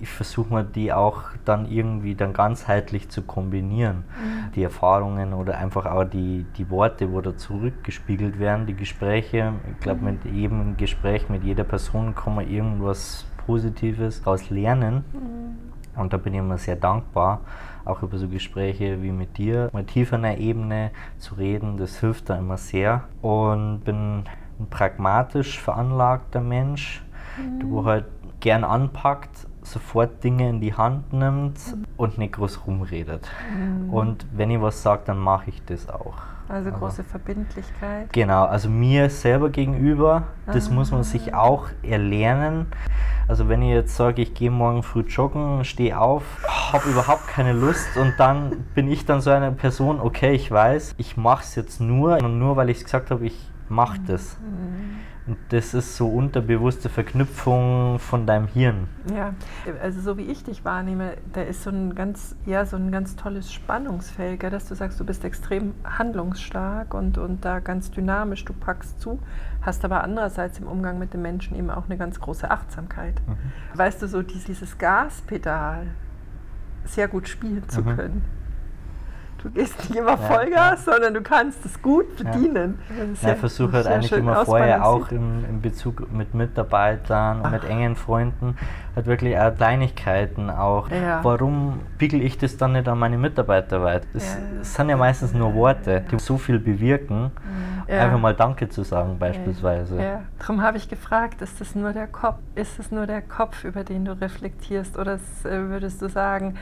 ich 0.01 0.09
versuche 0.09 0.53
mir 0.53 0.65
die 0.65 0.93
auch 0.93 1.23
dann 1.45 1.71
irgendwie 1.71 2.15
dann 2.15 2.33
ganzheitlich 2.33 3.09
zu 3.09 3.23
kombinieren. 3.23 3.99
Mhm. 3.99 4.53
Die 4.55 4.63
Erfahrungen 4.63 5.33
oder 5.33 5.57
einfach 5.57 5.87
auch 5.87 6.05
die, 6.05 6.45
die 6.59 6.69
Worte, 6.69 7.11
wo 7.13 7.21
da 7.21 7.37
zurückgespiegelt 7.37 8.39
werden, 8.39 8.67
die 8.67 8.75
Gespräche. 8.75 9.53
Ich 9.73 9.81
glaube, 9.81 10.01
mhm. 10.01 10.05
mit 10.07 10.25
jedem 10.27 10.77
Gespräch, 10.77 11.29
mit 11.29 11.45
jeder 11.45 11.65
Person 11.65 12.15
kann 12.15 12.35
man 12.35 12.51
irgendwas 12.51 13.25
Positives 13.47 14.23
daraus 14.23 14.51
lernen. 14.51 15.05
Mhm. 15.13 16.01
Und 16.01 16.13
da 16.13 16.17
bin 16.17 16.35
ich 16.35 16.41
immer 16.41 16.59
sehr 16.59 16.77
dankbar 16.77 17.41
auch 17.85 18.03
über 18.03 18.19
so 18.19 18.29
Gespräche 18.29 19.03
wie 19.03 19.13
mit 19.13 19.39
dir, 19.39 19.71
mal 19.73 19.85
tiefer 19.85 20.17
in 20.17 20.23
der 20.23 20.39
Ebene 20.39 20.91
zu 21.19 21.35
reden, 21.35 21.77
das 21.77 22.01
hilft 22.01 22.31
da 22.31 22.37
immer 22.37 22.57
sehr. 22.57 23.05
Und 23.23 23.81
bin 23.85 24.25
ein 24.59 24.67
pragmatisch 24.71 25.61
veranlagter 25.61 26.41
Mensch, 26.41 27.03
mhm. 27.37 27.61
der 27.61 27.85
halt 27.85 28.05
gern 28.41 28.65
anpackt, 28.65 29.47
sofort 29.63 30.23
Dinge 30.23 30.49
in 30.49 30.61
die 30.61 30.75
Hand 30.75 31.13
nimmt 31.13 31.59
mhm. 31.75 31.85
und 31.97 32.19
nicht 32.19 32.35
groß 32.35 32.67
rumredet. 32.67 33.29
Mhm. 33.57 33.91
Und 33.93 34.27
wenn 34.33 34.51
ich 34.51 34.61
was 34.61 34.83
sage, 34.83 35.03
dann 35.07 35.19
mache 35.19 35.51
ich 35.51 35.65
das 35.65 35.89
auch. 35.89 36.17
Also 36.49 36.71
große 36.71 37.01
Aber, 37.01 37.11
Verbindlichkeit. 37.11 38.13
Genau, 38.13 38.45
also 38.45 38.69
mir 38.69 39.09
selber 39.09 39.49
gegenüber, 39.49 40.25
das 40.47 40.69
ah. 40.69 40.73
muss 40.73 40.91
man 40.91 41.03
sich 41.03 41.35
auch 41.35 41.69
erlernen. 41.83 42.67
Also 43.27 43.49
wenn 43.49 43.63
ich 43.63 43.71
jetzt 43.71 43.97
sage, 43.97 44.21
ich 44.21 44.35
gehe 44.35 44.51
morgen 44.51 44.83
früh 44.83 45.01
joggen, 45.01 45.65
stehe 45.65 45.99
auf, 45.99 46.23
habe 46.47 46.91
überhaupt 46.91 47.27
keine 47.29 47.53
Lust 47.53 47.97
und 47.97 48.15
dann 48.19 48.65
bin 48.75 48.91
ich 48.91 49.07
dann 49.07 49.23
so 49.23 49.31
eine 49.31 49.53
Person, 49.53 50.01
okay, 50.01 50.33
ich 50.35 50.51
weiß, 50.51 50.95
ich 50.99 51.17
mache 51.17 51.43
es 51.43 51.55
jetzt 51.55 51.81
nur 51.81 52.19
und 52.23 52.39
nur 52.39 52.57
weil 52.57 52.69
ich 52.69 52.79
es 52.79 52.85
gesagt 52.85 53.11
habe, 53.11 53.25
ich 53.25 53.51
mache 53.69 53.99
das. 54.07 54.37
Mhm. 54.39 54.99
Und 55.27 55.39
das 55.49 55.73
ist 55.73 55.97
so 55.97 56.09
unterbewusste 56.09 56.91
Verknüpfung 56.91 57.99
von 57.99 58.27
deinem 58.27 58.47
Hirn. 58.47 58.89
Ja, 59.15 59.33
also 59.83 60.01
so 60.01 60.19
wie 60.19 60.25
ich 60.25 60.45
dich 60.45 60.67
wahrnehme, 60.67 61.17
da 61.33 61.41
ist 61.43 61.63
so 61.63 61.71
ein 61.71 61.95
ganz, 61.95 62.37
ja, 62.45 62.67
so 62.67 62.77
ein 62.77 62.93
ganz 62.93 63.17
tolles 63.17 63.51
Spannungsfeld, 63.51 64.41
gell, 64.41 64.51
dass 64.51 64.69
du 64.69 64.75
sagst, 64.75 65.01
du 65.01 65.05
bist 65.05 65.25
extrem 65.25 65.75
handlungsstark 65.83 66.93
und, 66.93 67.17
und 67.17 67.43
da 67.43 67.61
ganz 67.61 67.91
dynamisch, 67.91 68.45
du 68.45 68.53
packst 68.53 69.01
zu, 69.01 69.19
hast 69.63 69.83
aber 69.87 70.05
andererseits 70.05 70.59
im 70.59 70.67
Umgang 70.67 70.99
mit 70.99 71.15
den 71.15 71.23
Menschen 71.23 71.57
eben 71.57 71.71
auch 71.71 71.87
eine 71.87 71.97
ganz 71.97 72.21
große 72.21 72.51
Achtsamkeit. 72.51 73.23
Mhm. 73.27 73.79
Weißt 73.79 74.03
du, 74.03 74.09
so 74.09 74.21
dieses 74.21 74.77
Gaspedal 74.77 75.87
sehr 76.85 77.09
gut 77.09 77.29
spielen 77.29 77.67
zu 77.71 77.81
mhm. 77.81 77.97
können. 77.97 78.44
Du 79.45 79.51
gehst 79.51 79.79
nicht 79.79 79.95
immer 79.95 80.17
Vollgas, 80.17 80.87
ja, 80.87 80.93
sondern 80.93 81.13
du 81.13 81.21
kannst 81.21 81.67
es 81.67 81.83
gut 81.83 82.17
bedienen. 82.17 82.79
Ja, 82.89 83.29
ja, 83.29 83.35
ich 83.35 83.41
versuche 83.41 83.73
halt 83.73 83.87
eigentlich 83.87 84.13
immer 84.13 84.43
vorher 84.47 84.87
auch 84.87 85.11
im, 85.11 85.45
in 85.45 85.61
Bezug 85.61 86.11
mit 86.11 86.33
Mitarbeitern 86.33 87.43
und 87.43 87.51
mit 87.51 87.65
engen 87.65 87.95
Freunden 87.95 88.57
halt 88.97 89.05
wirklich 89.05 89.39
auch 89.39 89.55
Kleinigkeiten 89.55 90.49
auch. 90.49 90.89
Warum 91.23 91.81
pickel 91.99 92.23
ich 92.23 92.39
das 92.39 92.57
dann 92.57 92.73
nicht 92.73 92.89
an 92.89 92.99
meine 92.99 93.19
Mitarbeiter 93.19 93.83
weiter? 93.83 94.07
Das, 94.15 94.39
das 94.59 94.75
sind 94.75 94.89
ja 94.89 94.97
meistens 94.97 95.35
nur 95.35 95.55
Worte, 95.55 96.05
die 96.11 96.19
so 96.19 96.39
viel 96.39 96.59
bewirken. 96.59 97.31
Einfach 97.87 98.19
mal 98.19 98.35
Danke 98.35 98.71
zu 98.71 98.83
sagen 98.83 99.19
beispielsweise. 99.19 100.01
Ja. 100.01 100.23
Darum 100.39 100.63
habe 100.63 100.79
ich 100.79 100.89
gefragt, 100.89 101.43
ist 101.43 101.61
das 101.61 101.75
nur 101.75 101.93
der 101.93 102.07
Kopf? 102.07 102.39
Ist 102.55 102.79
es 102.79 102.91
nur 102.91 103.07
der 103.07 103.21
Kopf, 103.21 103.63
über 103.65 103.85
den 103.85 104.07
du 104.07 104.19
reflektierst? 104.19 104.99
Oder 104.99 105.17
äh, 105.45 105.69
würdest 105.69 106.01
du 106.01 106.09
sagen, 106.09 106.57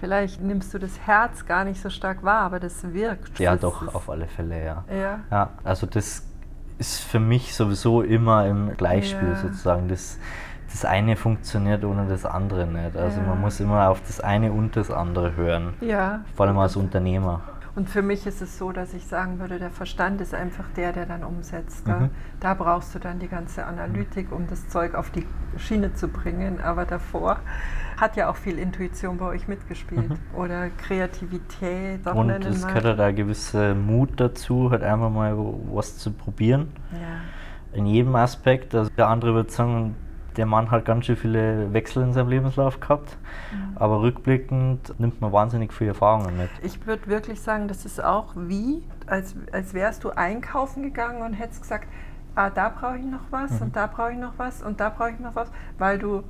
vielleicht 0.00 0.40
nimmst 0.40 0.72
du 0.74 0.78
das 0.78 0.98
Herz 1.00 1.46
gar 1.46 1.64
nicht 1.64 1.80
so 1.80 1.90
stark 1.90 2.22
wahr, 2.22 2.40
aber 2.40 2.60
das 2.60 2.92
wirkt. 2.92 3.38
Ja, 3.38 3.52
das 3.52 3.60
doch, 3.60 3.94
auf 3.94 4.10
alle 4.10 4.26
Fälle, 4.26 4.64
ja. 4.64 4.84
ja. 4.90 5.20
ja. 5.30 5.50
Also 5.62 5.86
das 5.86 6.22
ist 6.78 7.00
für 7.00 7.20
mich 7.20 7.54
sowieso 7.54 8.02
immer 8.02 8.46
im 8.46 8.76
Gleichspiel 8.76 9.28
ja. 9.28 9.36
sozusagen. 9.36 9.88
Das, 9.88 10.18
das 10.70 10.84
eine 10.84 11.16
funktioniert 11.16 11.84
ohne 11.84 12.06
das 12.06 12.26
andere 12.26 12.66
nicht. 12.66 12.96
Also 12.96 13.20
ja. 13.20 13.26
man 13.26 13.40
muss 13.40 13.60
immer 13.60 13.88
auf 13.88 14.00
das 14.00 14.20
eine 14.20 14.52
und 14.52 14.76
das 14.76 14.90
andere 14.90 15.36
hören. 15.36 15.74
Ja. 15.80 16.24
Vor 16.34 16.46
allem 16.46 16.58
als 16.58 16.76
Unternehmer. 16.76 17.42
Und 17.76 17.90
für 17.90 18.02
mich 18.02 18.24
ist 18.26 18.40
es 18.40 18.56
so, 18.56 18.70
dass 18.70 18.94
ich 18.94 19.04
sagen 19.06 19.40
würde, 19.40 19.58
der 19.58 19.70
Verstand 19.70 20.20
ist 20.20 20.32
einfach 20.32 20.64
der, 20.76 20.92
der 20.92 21.06
dann 21.06 21.24
umsetzt. 21.24 21.88
Mhm. 21.88 22.10
Da 22.38 22.54
brauchst 22.54 22.94
du 22.94 23.00
dann 23.00 23.18
die 23.18 23.26
ganze 23.26 23.66
Analytik, 23.66 24.30
um 24.30 24.46
das 24.46 24.68
Zeug 24.68 24.94
auf 24.94 25.10
die 25.10 25.26
Schiene 25.56 25.92
zu 25.92 26.06
bringen. 26.06 26.60
Aber 26.60 26.84
davor 26.84 27.38
hat 27.96 28.16
ja 28.16 28.28
auch 28.28 28.36
viel 28.36 28.58
Intuition 28.58 29.18
bei 29.18 29.26
euch 29.26 29.48
mitgespielt 29.48 30.10
mhm. 30.10 30.18
oder 30.36 30.70
Kreativität. 30.70 32.06
Auch 32.06 32.14
Und 32.14 32.30
es 32.30 32.66
gehört 32.66 32.98
da 32.98 33.12
gewisse 33.12 33.74
Mut 33.74 34.10
dazu, 34.16 34.70
halt 34.70 34.82
einfach 34.82 35.10
mal 35.10 35.36
was 35.72 35.98
zu 35.98 36.12
probieren. 36.12 36.72
Ja. 36.92 37.78
in 37.78 37.86
jedem 37.86 38.14
Aspekt. 38.14 38.74
Also 38.74 38.90
der 38.96 39.08
andere 39.08 39.34
wird 39.34 39.50
sagen, 39.50 39.96
der 40.36 40.46
Mann 40.46 40.70
hat 40.70 40.84
ganz 40.84 41.06
schön 41.06 41.16
viele 41.16 41.72
Wechsel 41.72 42.02
in 42.02 42.12
seinem 42.12 42.28
Lebenslauf 42.28 42.80
gehabt, 42.80 43.16
mhm. 43.52 43.76
aber 43.76 44.00
rückblickend 44.00 44.98
nimmt 44.98 45.20
man 45.20 45.32
wahnsinnig 45.32 45.72
viele 45.72 45.90
Erfahrungen 45.90 46.36
mit. 46.36 46.50
Ich 46.62 46.86
würde 46.86 47.06
wirklich 47.06 47.40
sagen, 47.40 47.68
das 47.68 47.84
ist 47.84 48.02
auch 48.02 48.34
wie, 48.36 48.82
als, 49.06 49.34
als 49.52 49.74
wärst 49.74 50.04
du 50.04 50.10
einkaufen 50.10 50.82
gegangen 50.82 51.22
und 51.22 51.34
hättest 51.34 51.62
gesagt, 51.62 51.88
ah, 52.34 52.50
da 52.50 52.68
brauche 52.68 52.98
ich 52.98 53.04
noch 53.04 53.26
was 53.30 53.52
mhm. 53.52 53.66
und 53.66 53.76
da 53.76 53.86
brauche 53.86 54.12
ich 54.12 54.18
noch 54.18 54.34
was 54.36 54.62
und 54.62 54.80
da 54.80 54.88
brauche 54.88 55.10
ich 55.10 55.20
noch 55.20 55.34
was, 55.34 55.50
weil 55.78 55.98
du 55.98 56.22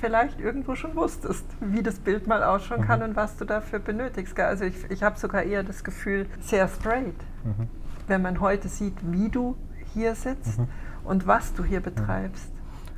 vielleicht 0.00 0.40
irgendwo 0.40 0.74
schon 0.74 0.96
wusstest, 0.96 1.44
wie 1.60 1.82
das 1.82 1.98
Bild 1.98 2.26
mal 2.26 2.42
ausschauen 2.42 2.80
mhm. 2.80 2.86
kann 2.86 3.02
und 3.02 3.16
was 3.16 3.36
du 3.36 3.44
dafür 3.44 3.78
benötigst. 3.78 4.38
Also 4.40 4.64
ich, 4.64 4.90
ich 4.90 5.02
habe 5.02 5.18
sogar 5.18 5.42
eher 5.42 5.62
das 5.62 5.84
Gefühl, 5.84 6.26
sehr 6.40 6.66
straight, 6.68 7.14
mhm. 7.44 7.68
wenn 8.06 8.22
man 8.22 8.40
heute 8.40 8.68
sieht, 8.68 8.96
wie 9.02 9.28
du 9.28 9.56
hier 9.92 10.14
sitzt 10.14 10.58
mhm. 10.58 10.68
und 11.04 11.26
was 11.26 11.52
du 11.54 11.64
hier 11.64 11.80
betreibst. 11.80 12.50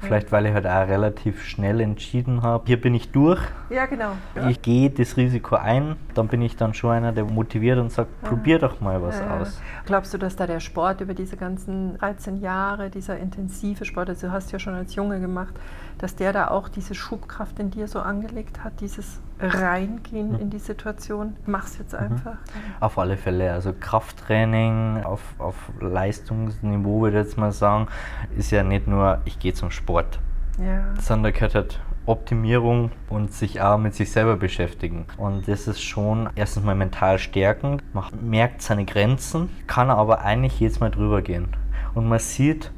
Vielleicht, 0.06 0.32
weil 0.32 0.46
ich 0.46 0.52
halt 0.52 0.66
auch 0.66 0.88
relativ 0.88 1.44
schnell 1.44 1.80
entschieden 1.80 2.42
habe, 2.42 2.64
hier 2.66 2.80
bin 2.80 2.94
ich 2.94 3.10
durch. 3.10 3.40
Ja, 3.70 3.86
genau. 3.86 4.12
Ja. 4.34 4.48
Ich 4.48 4.60
gehe 4.62 4.90
das 4.90 5.16
Risiko 5.16 5.56
ein, 5.56 5.96
dann 6.14 6.28
bin 6.28 6.42
ich 6.42 6.56
dann 6.56 6.74
schon 6.74 6.90
einer, 6.90 7.12
der 7.12 7.24
motiviert 7.24 7.78
und 7.78 7.90
sagt, 7.90 8.10
ja. 8.22 8.28
probier 8.28 8.58
doch 8.58 8.80
mal 8.80 9.00
was 9.02 9.18
ja. 9.18 9.38
aus. 9.38 9.60
Glaubst 9.86 10.12
du, 10.12 10.18
dass 10.18 10.36
da 10.36 10.46
der 10.46 10.60
Sport 10.60 11.00
über 11.00 11.14
diese 11.14 11.36
ganzen 11.36 11.96
13 11.98 12.36
Jahre, 12.36 12.90
dieser 12.90 13.18
intensive 13.18 13.84
Sport, 13.84 14.10
also 14.10 14.26
du 14.26 14.32
hast 14.32 14.52
ja 14.52 14.58
schon 14.58 14.74
als 14.74 14.94
Junge 14.94 15.20
gemacht, 15.20 15.54
dass 15.98 16.16
der 16.16 16.32
da 16.32 16.48
auch 16.48 16.68
diese 16.68 16.94
Schubkraft 16.94 17.58
in 17.58 17.70
dir 17.70 17.86
so 17.86 18.00
angelegt 18.00 18.64
hat, 18.64 18.80
dieses 18.80 19.20
Reingehen 19.42 20.32
mhm. 20.32 20.38
in 20.38 20.50
die 20.50 20.58
Situation? 20.58 21.36
Mach's 21.46 21.78
jetzt 21.78 21.92
mhm. 21.92 21.98
einfach. 21.98 22.34
Mhm. 22.34 22.74
Auf 22.80 22.98
alle 22.98 23.16
Fälle. 23.16 23.52
Also 23.52 23.72
Krafttraining 23.78 25.02
auf, 25.04 25.20
auf 25.38 25.56
Leistungsniveau, 25.80 27.02
würde 27.02 27.20
ich 27.20 27.26
jetzt 27.26 27.38
mal 27.38 27.52
sagen, 27.52 27.88
ist 28.36 28.50
ja 28.50 28.62
nicht 28.62 28.86
nur, 28.86 29.20
ich 29.24 29.38
gehe 29.38 29.52
zum 29.52 29.70
Sport, 29.70 30.18
ja. 30.58 30.84
sondern 31.00 31.32
gehört 31.32 31.54
halt 31.54 31.80
Optimierung 32.04 32.90
und 33.08 33.32
sich 33.32 33.60
auch 33.60 33.78
mit 33.78 33.94
sich 33.94 34.10
selber 34.10 34.36
beschäftigen. 34.36 35.06
Und 35.16 35.46
das 35.46 35.68
ist 35.68 35.80
schon 35.80 36.28
erstens 36.34 36.64
mal 36.64 36.74
mental 36.74 37.18
stärkend. 37.18 37.82
Man 37.94 38.04
merkt 38.20 38.62
seine 38.62 38.84
Grenzen, 38.84 39.50
kann 39.66 39.90
aber 39.90 40.22
eigentlich 40.22 40.58
jedes 40.58 40.80
Mal 40.80 40.90
drüber 40.90 41.22
gehen. 41.22 41.48
Und 41.94 42.08
man 42.08 42.18
sieht, 42.18 42.72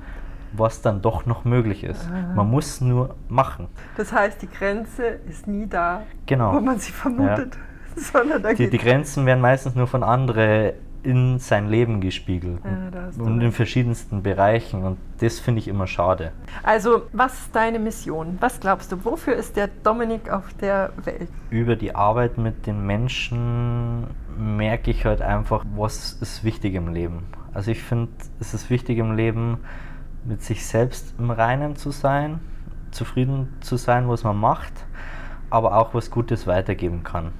was 0.57 0.83
dann 0.83 1.03
doch 1.03 1.27
noch 1.27 1.45
möglich 1.45 1.85
ist. 1.85 2.09
Ah. 2.09 2.35
Man 2.35 2.51
muss 2.51 2.81
nur 2.81 3.15
machen. 3.29 3.69
Das 3.97 4.13
heißt, 4.13 4.43
die 4.43 4.51
Grenze 4.51 5.05
ist 5.29 5.47
nie 5.47 5.67
da, 5.67 6.03
genau. 6.27 6.55
wo 6.55 6.61
man 6.61 6.79
sie 6.79 6.93
vermutet. 6.93 7.57
Ja. 7.57 8.55
die, 8.55 8.71
die, 8.71 8.79
Grenzen 8.79 9.25
werden 9.25 9.41
meistens 9.41 9.77
nur 9.77 9.87
von 9.87 10.03
anderen 10.03 10.73
in 11.05 11.39
sein 11.39 11.69
Leben 11.69 12.01
gespiegelt 12.01 12.61
ja, 12.65 13.23
und 13.23 13.41
in 13.41 13.53
verschiedensten 13.53 14.23
Bereichen 14.23 14.85
und 14.85 14.97
das 15.19 15.39
finde 15.39 15.61
ich 15.61 15.69
immer 15.69 15.87
schade. 15.87 16.33
Also 16.63 17.03
was 17.13 17.35
ist 17.35 17.55
deine 17.55 17.79
Mission? 17.79 18.39
Was 18.41 18.59
glaubst 18.59 18.91
du, 18.91 19.05
wofür 19.05 19.35
ist 19.35 19.57
der 19.57 19.69
Dominik 19.83 20.31
auf 20.31 20.55
der 20.55 20.93
Welt? 21.05 21.29
Über 21.51 21.77
die 21.77 21.95
Arbeit 21.95 22.39
mit 22.39 22.67
den 22.67 22.87
Menschen 22.87 24.07
merke 24.37 24.91
ich 24.91 25.05
halt 25.05 25.21
einfach, 25.21 25.65
was 25.77 26.15
ist 26.15 26.43
wichtig 26.43 26.75
im 26.75 26.93
Leben. 26.93 27.25
Also 27.53 27.71
ich 27.71 27.83
finde, 27.83 28.11
es 28.41 28.55
ist 28.55 28.71
wichtig 28.71 28.99
im 28.99 29.15
Leben, 29.15 29.59
mit 30.25 30.43
sich 30.43 30.67
selbst 30.67 31.15
im 31.19 31.31
Reinen 31.31 31.77
zu 31.77 31.91
sein, 31.91 32.41
zufrieden 32.91 33.55
zu 33.61 33.77
sein, 33.77 34.09
was 34.09 34.25
man 34.25 34.37
macht, 34.37 34.73
aber 35.51 35.77
auch 35.77 35.95
was 35.95 36.11
Gutes 36.11 36.47
weitergeben 36.47 37.03
kann. 37.03 37.33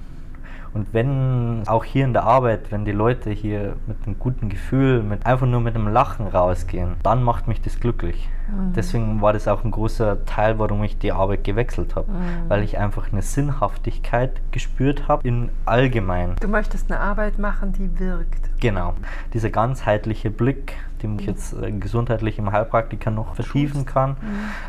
Und 0.75 0.93
wenn 0.93 1.63
auch 1.67 1.85
hier 1.85 2.03
in 2.03 2.11
der 2.11 2.25
Arbeit, 2.25 2.69
wenn 2.69 2.83
die 2.83 2.91
Leute 2.91 3.29
hier 3.29 3.77
mit 3.87 3.95
einem 4.05 4.19
guten 4.19 4.49
Gefühl, 4.49 5.03
mit 5.03 5.25
einfach 5.25 5.47
nur 5.47 5.61
mit 5.61 5.73
einem 5.73 5.87
Lachen 5.87 6.27
rausgehen, 6.27 6.95
dann 7.01 7.23
macht 7.23 7.47
mich 7.47 7.61
das 7.61 7.79
glücklich. 7.79 8.27
Mhm. 8.49 8.73
Deswegen 8.73 9.21
war 9.21 9.31
das 9.31 9.47
auch 9.47 9.63
ein 9.63 9.71
großer 9.71 10.25
Teil, 10.25 10.59
warum 10.59 10.83
ich 10.83 10.97
die 10.97 11.13
Arbeit 11.13 11.45
gewechselt 11.45 11.95
habe, 11.95 12.11
mhm. 12.11 12.49
weil 12.49 12.61
ich 12.61 12.77
einfach 12.77 13.09
eine 13.09 13.21
Sinnhaftigkeit 13.21 14.41
gespürt 14.51 15.07
habe 15.07 15.25
in 15.25 15.49
allgemein. 15.63 16.35
Du 16.41 16.49
möchtest 16.49 16.91
eine 16.91 16.99
Arbeit 16.99 17.39
machen, 17.39 17.71
die 17.71 17.97
wirkt. 17.97 18.49
Genau. 18.59 18.95
Dieser 19.33 19.51
ganzheitliche 19.51 20.29
Blick, 20.29 20.73
den 21.01 21.19
ich 21.19 21.25
jetzt 21.25 21.53
äh, 21.53 21.71
gesundheitlich 21.71 22.37
im 22.37 22.51
Heilpraktiker 22.51 23.11
noch 23.11 23.35
vertiefen 23.35 23.85
kann, 23.85 24.17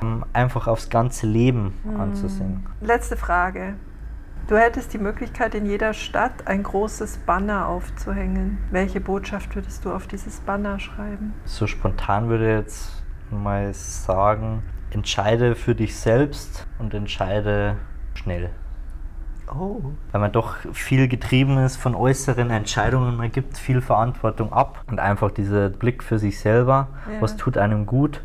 mhm. 0.03 0.25
einfach 0.33 0.67
aufs 0.67 0.89
ganze 0.89 1.27
Leben 1.27 1.75
mhm. 1.85 2.01
anzusehen. 2.01 2.67
Letzte 2.81 3.17
Frage. 3.17 3.75
Du 4.49 4.57
hättest 4.57 4.93
die 4.93 4.99
Möglichkeit, 4.99 5.57
in 5.57 5.67
jeder 5.67 5.93
Stadt 5.93 6.47
ein 6.47 6.63
großes 6.63 7.19
Banner 7.19 7.67
aufzuhängen. 7.67 8.59
Welche 8.71 9.01
Botschaft 9.01 9.57
würdest 9.57 9.85
du 9.85 9.91
auf 9.91 10.07
dieses 10.07 10.39
Banner 10.39 10.79
schreiben? 10.79 11.35
So 11.45 11.67
spontan 11.67 12.29
würde 12.29 12.45
ich 12.51 12.57
jetzt 12.61 13.05
mal 13.33 13.75
sagen, 13.75 14.63
entscheide 14.91 15.57
für 15.57 15.75
dich 15.75 15.97
selbst 15.97 16.69
und 16.79 16.95
entscheide 16.95 17.77
schnell. 18.15 18.51
Oh. 19.49 19.81
Weil 20.13 20.21
man 20.21 20.33
doch 20.33 20.57
viel 20.73 21.09
getrieben 21.09 21.59
ist 21.59 21.77
von 21.77 21.95
äußeren 21.95 22.51
Entscheidungen, 22.51 23.17
man 23.17 23.31
gibt 23.31 23.57
viel 23.57 23.81
Verantwortung 23.81 24.53
ab 24.53 24.83
und 24.89 24.99
einfach 24.99 25.31
dieser 25.31 25.71
Blick 25.71 26.03
für 26.03 26.19
sich 26.19 26.41
selber, 26.41 26.89
ja. 27.11 27.21
was 27.21 27.37
tut 27.37 27.57
einem 27.57 27.87
gut. 27.87 28.23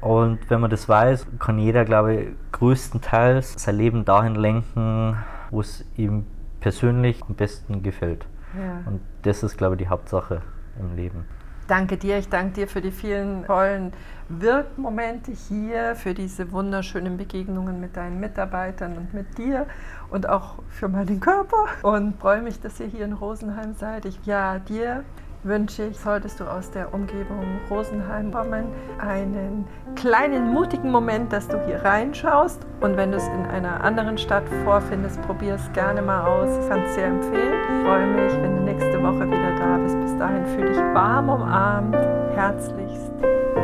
Und 0.00 0.38
wenn 0.48 0.60
man 0.60 0.70
das 0.70 0.88
weiß, 0.88 1.26
kann 1.38 1.58
jeder, 1.58 1.84
glaube 1.84 2.14
ich, 2.14 2.28
größtenteils 2.52 3.62
sein 3.62 3.76
Leben 3.76 4.04
dahin 4.04 4.34
lenken, 4.34 5.16
wo 5.50 5.60
es 5.60 5.84
ihm 5.96 6.26
persönlich 6.60 7.22
am 7.28 7.34
besten 7.34 7.82
gefällt. 7.82 8.26
Ja. 8.56 8.82
Und 8.86 9.00
das 9.22 9.42
ist, 9.42 9.58
glaube 9.58 9.74
ich, 9.74 9.82
die 9.82 9.88
Hauptsache 9.88 10.42
im 10.78 10.96
Leben. 10.96 11.24
Danke 11.70 11.98
dir, 11.98 12.18
ich 12.18 12.28
danke 12.28 12.54
dir 12.54 12.66
für 12.66 12.80
die 12.80 12.90
vielen 12.90 13.44
tollen 13.44 13.92
Wirkmomente 14.28 15.30
hier, 15.30 15.94
für 15.94 16.14
diese 16.14 16.50
wunderschönen 16.50 17.16
Begegnungen 17.16 17.78
mit 17.80 17.96
deinen 17.96 18.18
Mitarbeitern 18.18 18.98
und 18.98 19.14
mit 19.14 19.38
dir 19.38 19.68
und 20.10 20.28
auch 20.28 20.56
für 20.68 20.88
meinen 20.88 21.20
Körper. 21.20 21.66
Und 21.82 22.18
freue 22.20 22.42
mich, 22.42 22.60
dass 22.60 22.80
ihr 22.80 22.86
hier 22.86 23.04
in 23.04 23.12
Rosenheim 23.12 23.74
seid. 23.74 24.04
Ich, 24.04 24.18
ja, 24.24 24.58
dir 24.58 25.04
wünsche 25.42 25.84
ich, 25.84 25.98
solltest 25.98 26.40
du 26.40 26.44
aus 26.44 26.70
der 26.70 26.92
Umgebung 26.92 27.44
Rosenheim 27.70 28.32
kommen, 28.32 28.66
einen 28.98 29.66
kleinen 29.96 30.52
mutigen 30.52 30.90
Moment, 30.90 31.32
dass 31.32 31.48
du 31.48 31.58
hier 31.66 31.82
reinschaust. 31.82 32.64
Und 32.80 32.96
wenn 32.96 33.10
du 33.10 33.16
es 33.16 33.26
in 33.28 33.46
einer 33.46 33.82
anderen 33.82 34.18
Stadt 34.18 34.44
vorfindest, 34.64 35.20
probier 35.22 35.54
es 35.54 35.72
gerne 35.72 36.02
mal 36.02 36.26
aus. 36.26 36.56
Ich 36.62 36.68
kann 36.68 36.82
es 36.82 36.94
sehr 36.94 37.06
empfehlen. 37.06 37.54
Ich 37.62 37.86
freue 37.86 38.06
mich, 38.06 38.32
wenn 38.42 38.56
du 38.56 38.62
nächste 38.62 39.02
Woche 39.02 39.26
wieder 39.26 39.56
da 39.58 39.78
bist. 39.78 39.98
Bis 40.00 40.16
dahin 40.18 40.46
fühle 40.46 40.68
dich 40.68 40.94
warm 40.94 41.28
umarmt. 41.28 41.96
Herzlichst, 42.34 43.12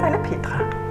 deine 0.01 0.19
Petra. 0.19 0.86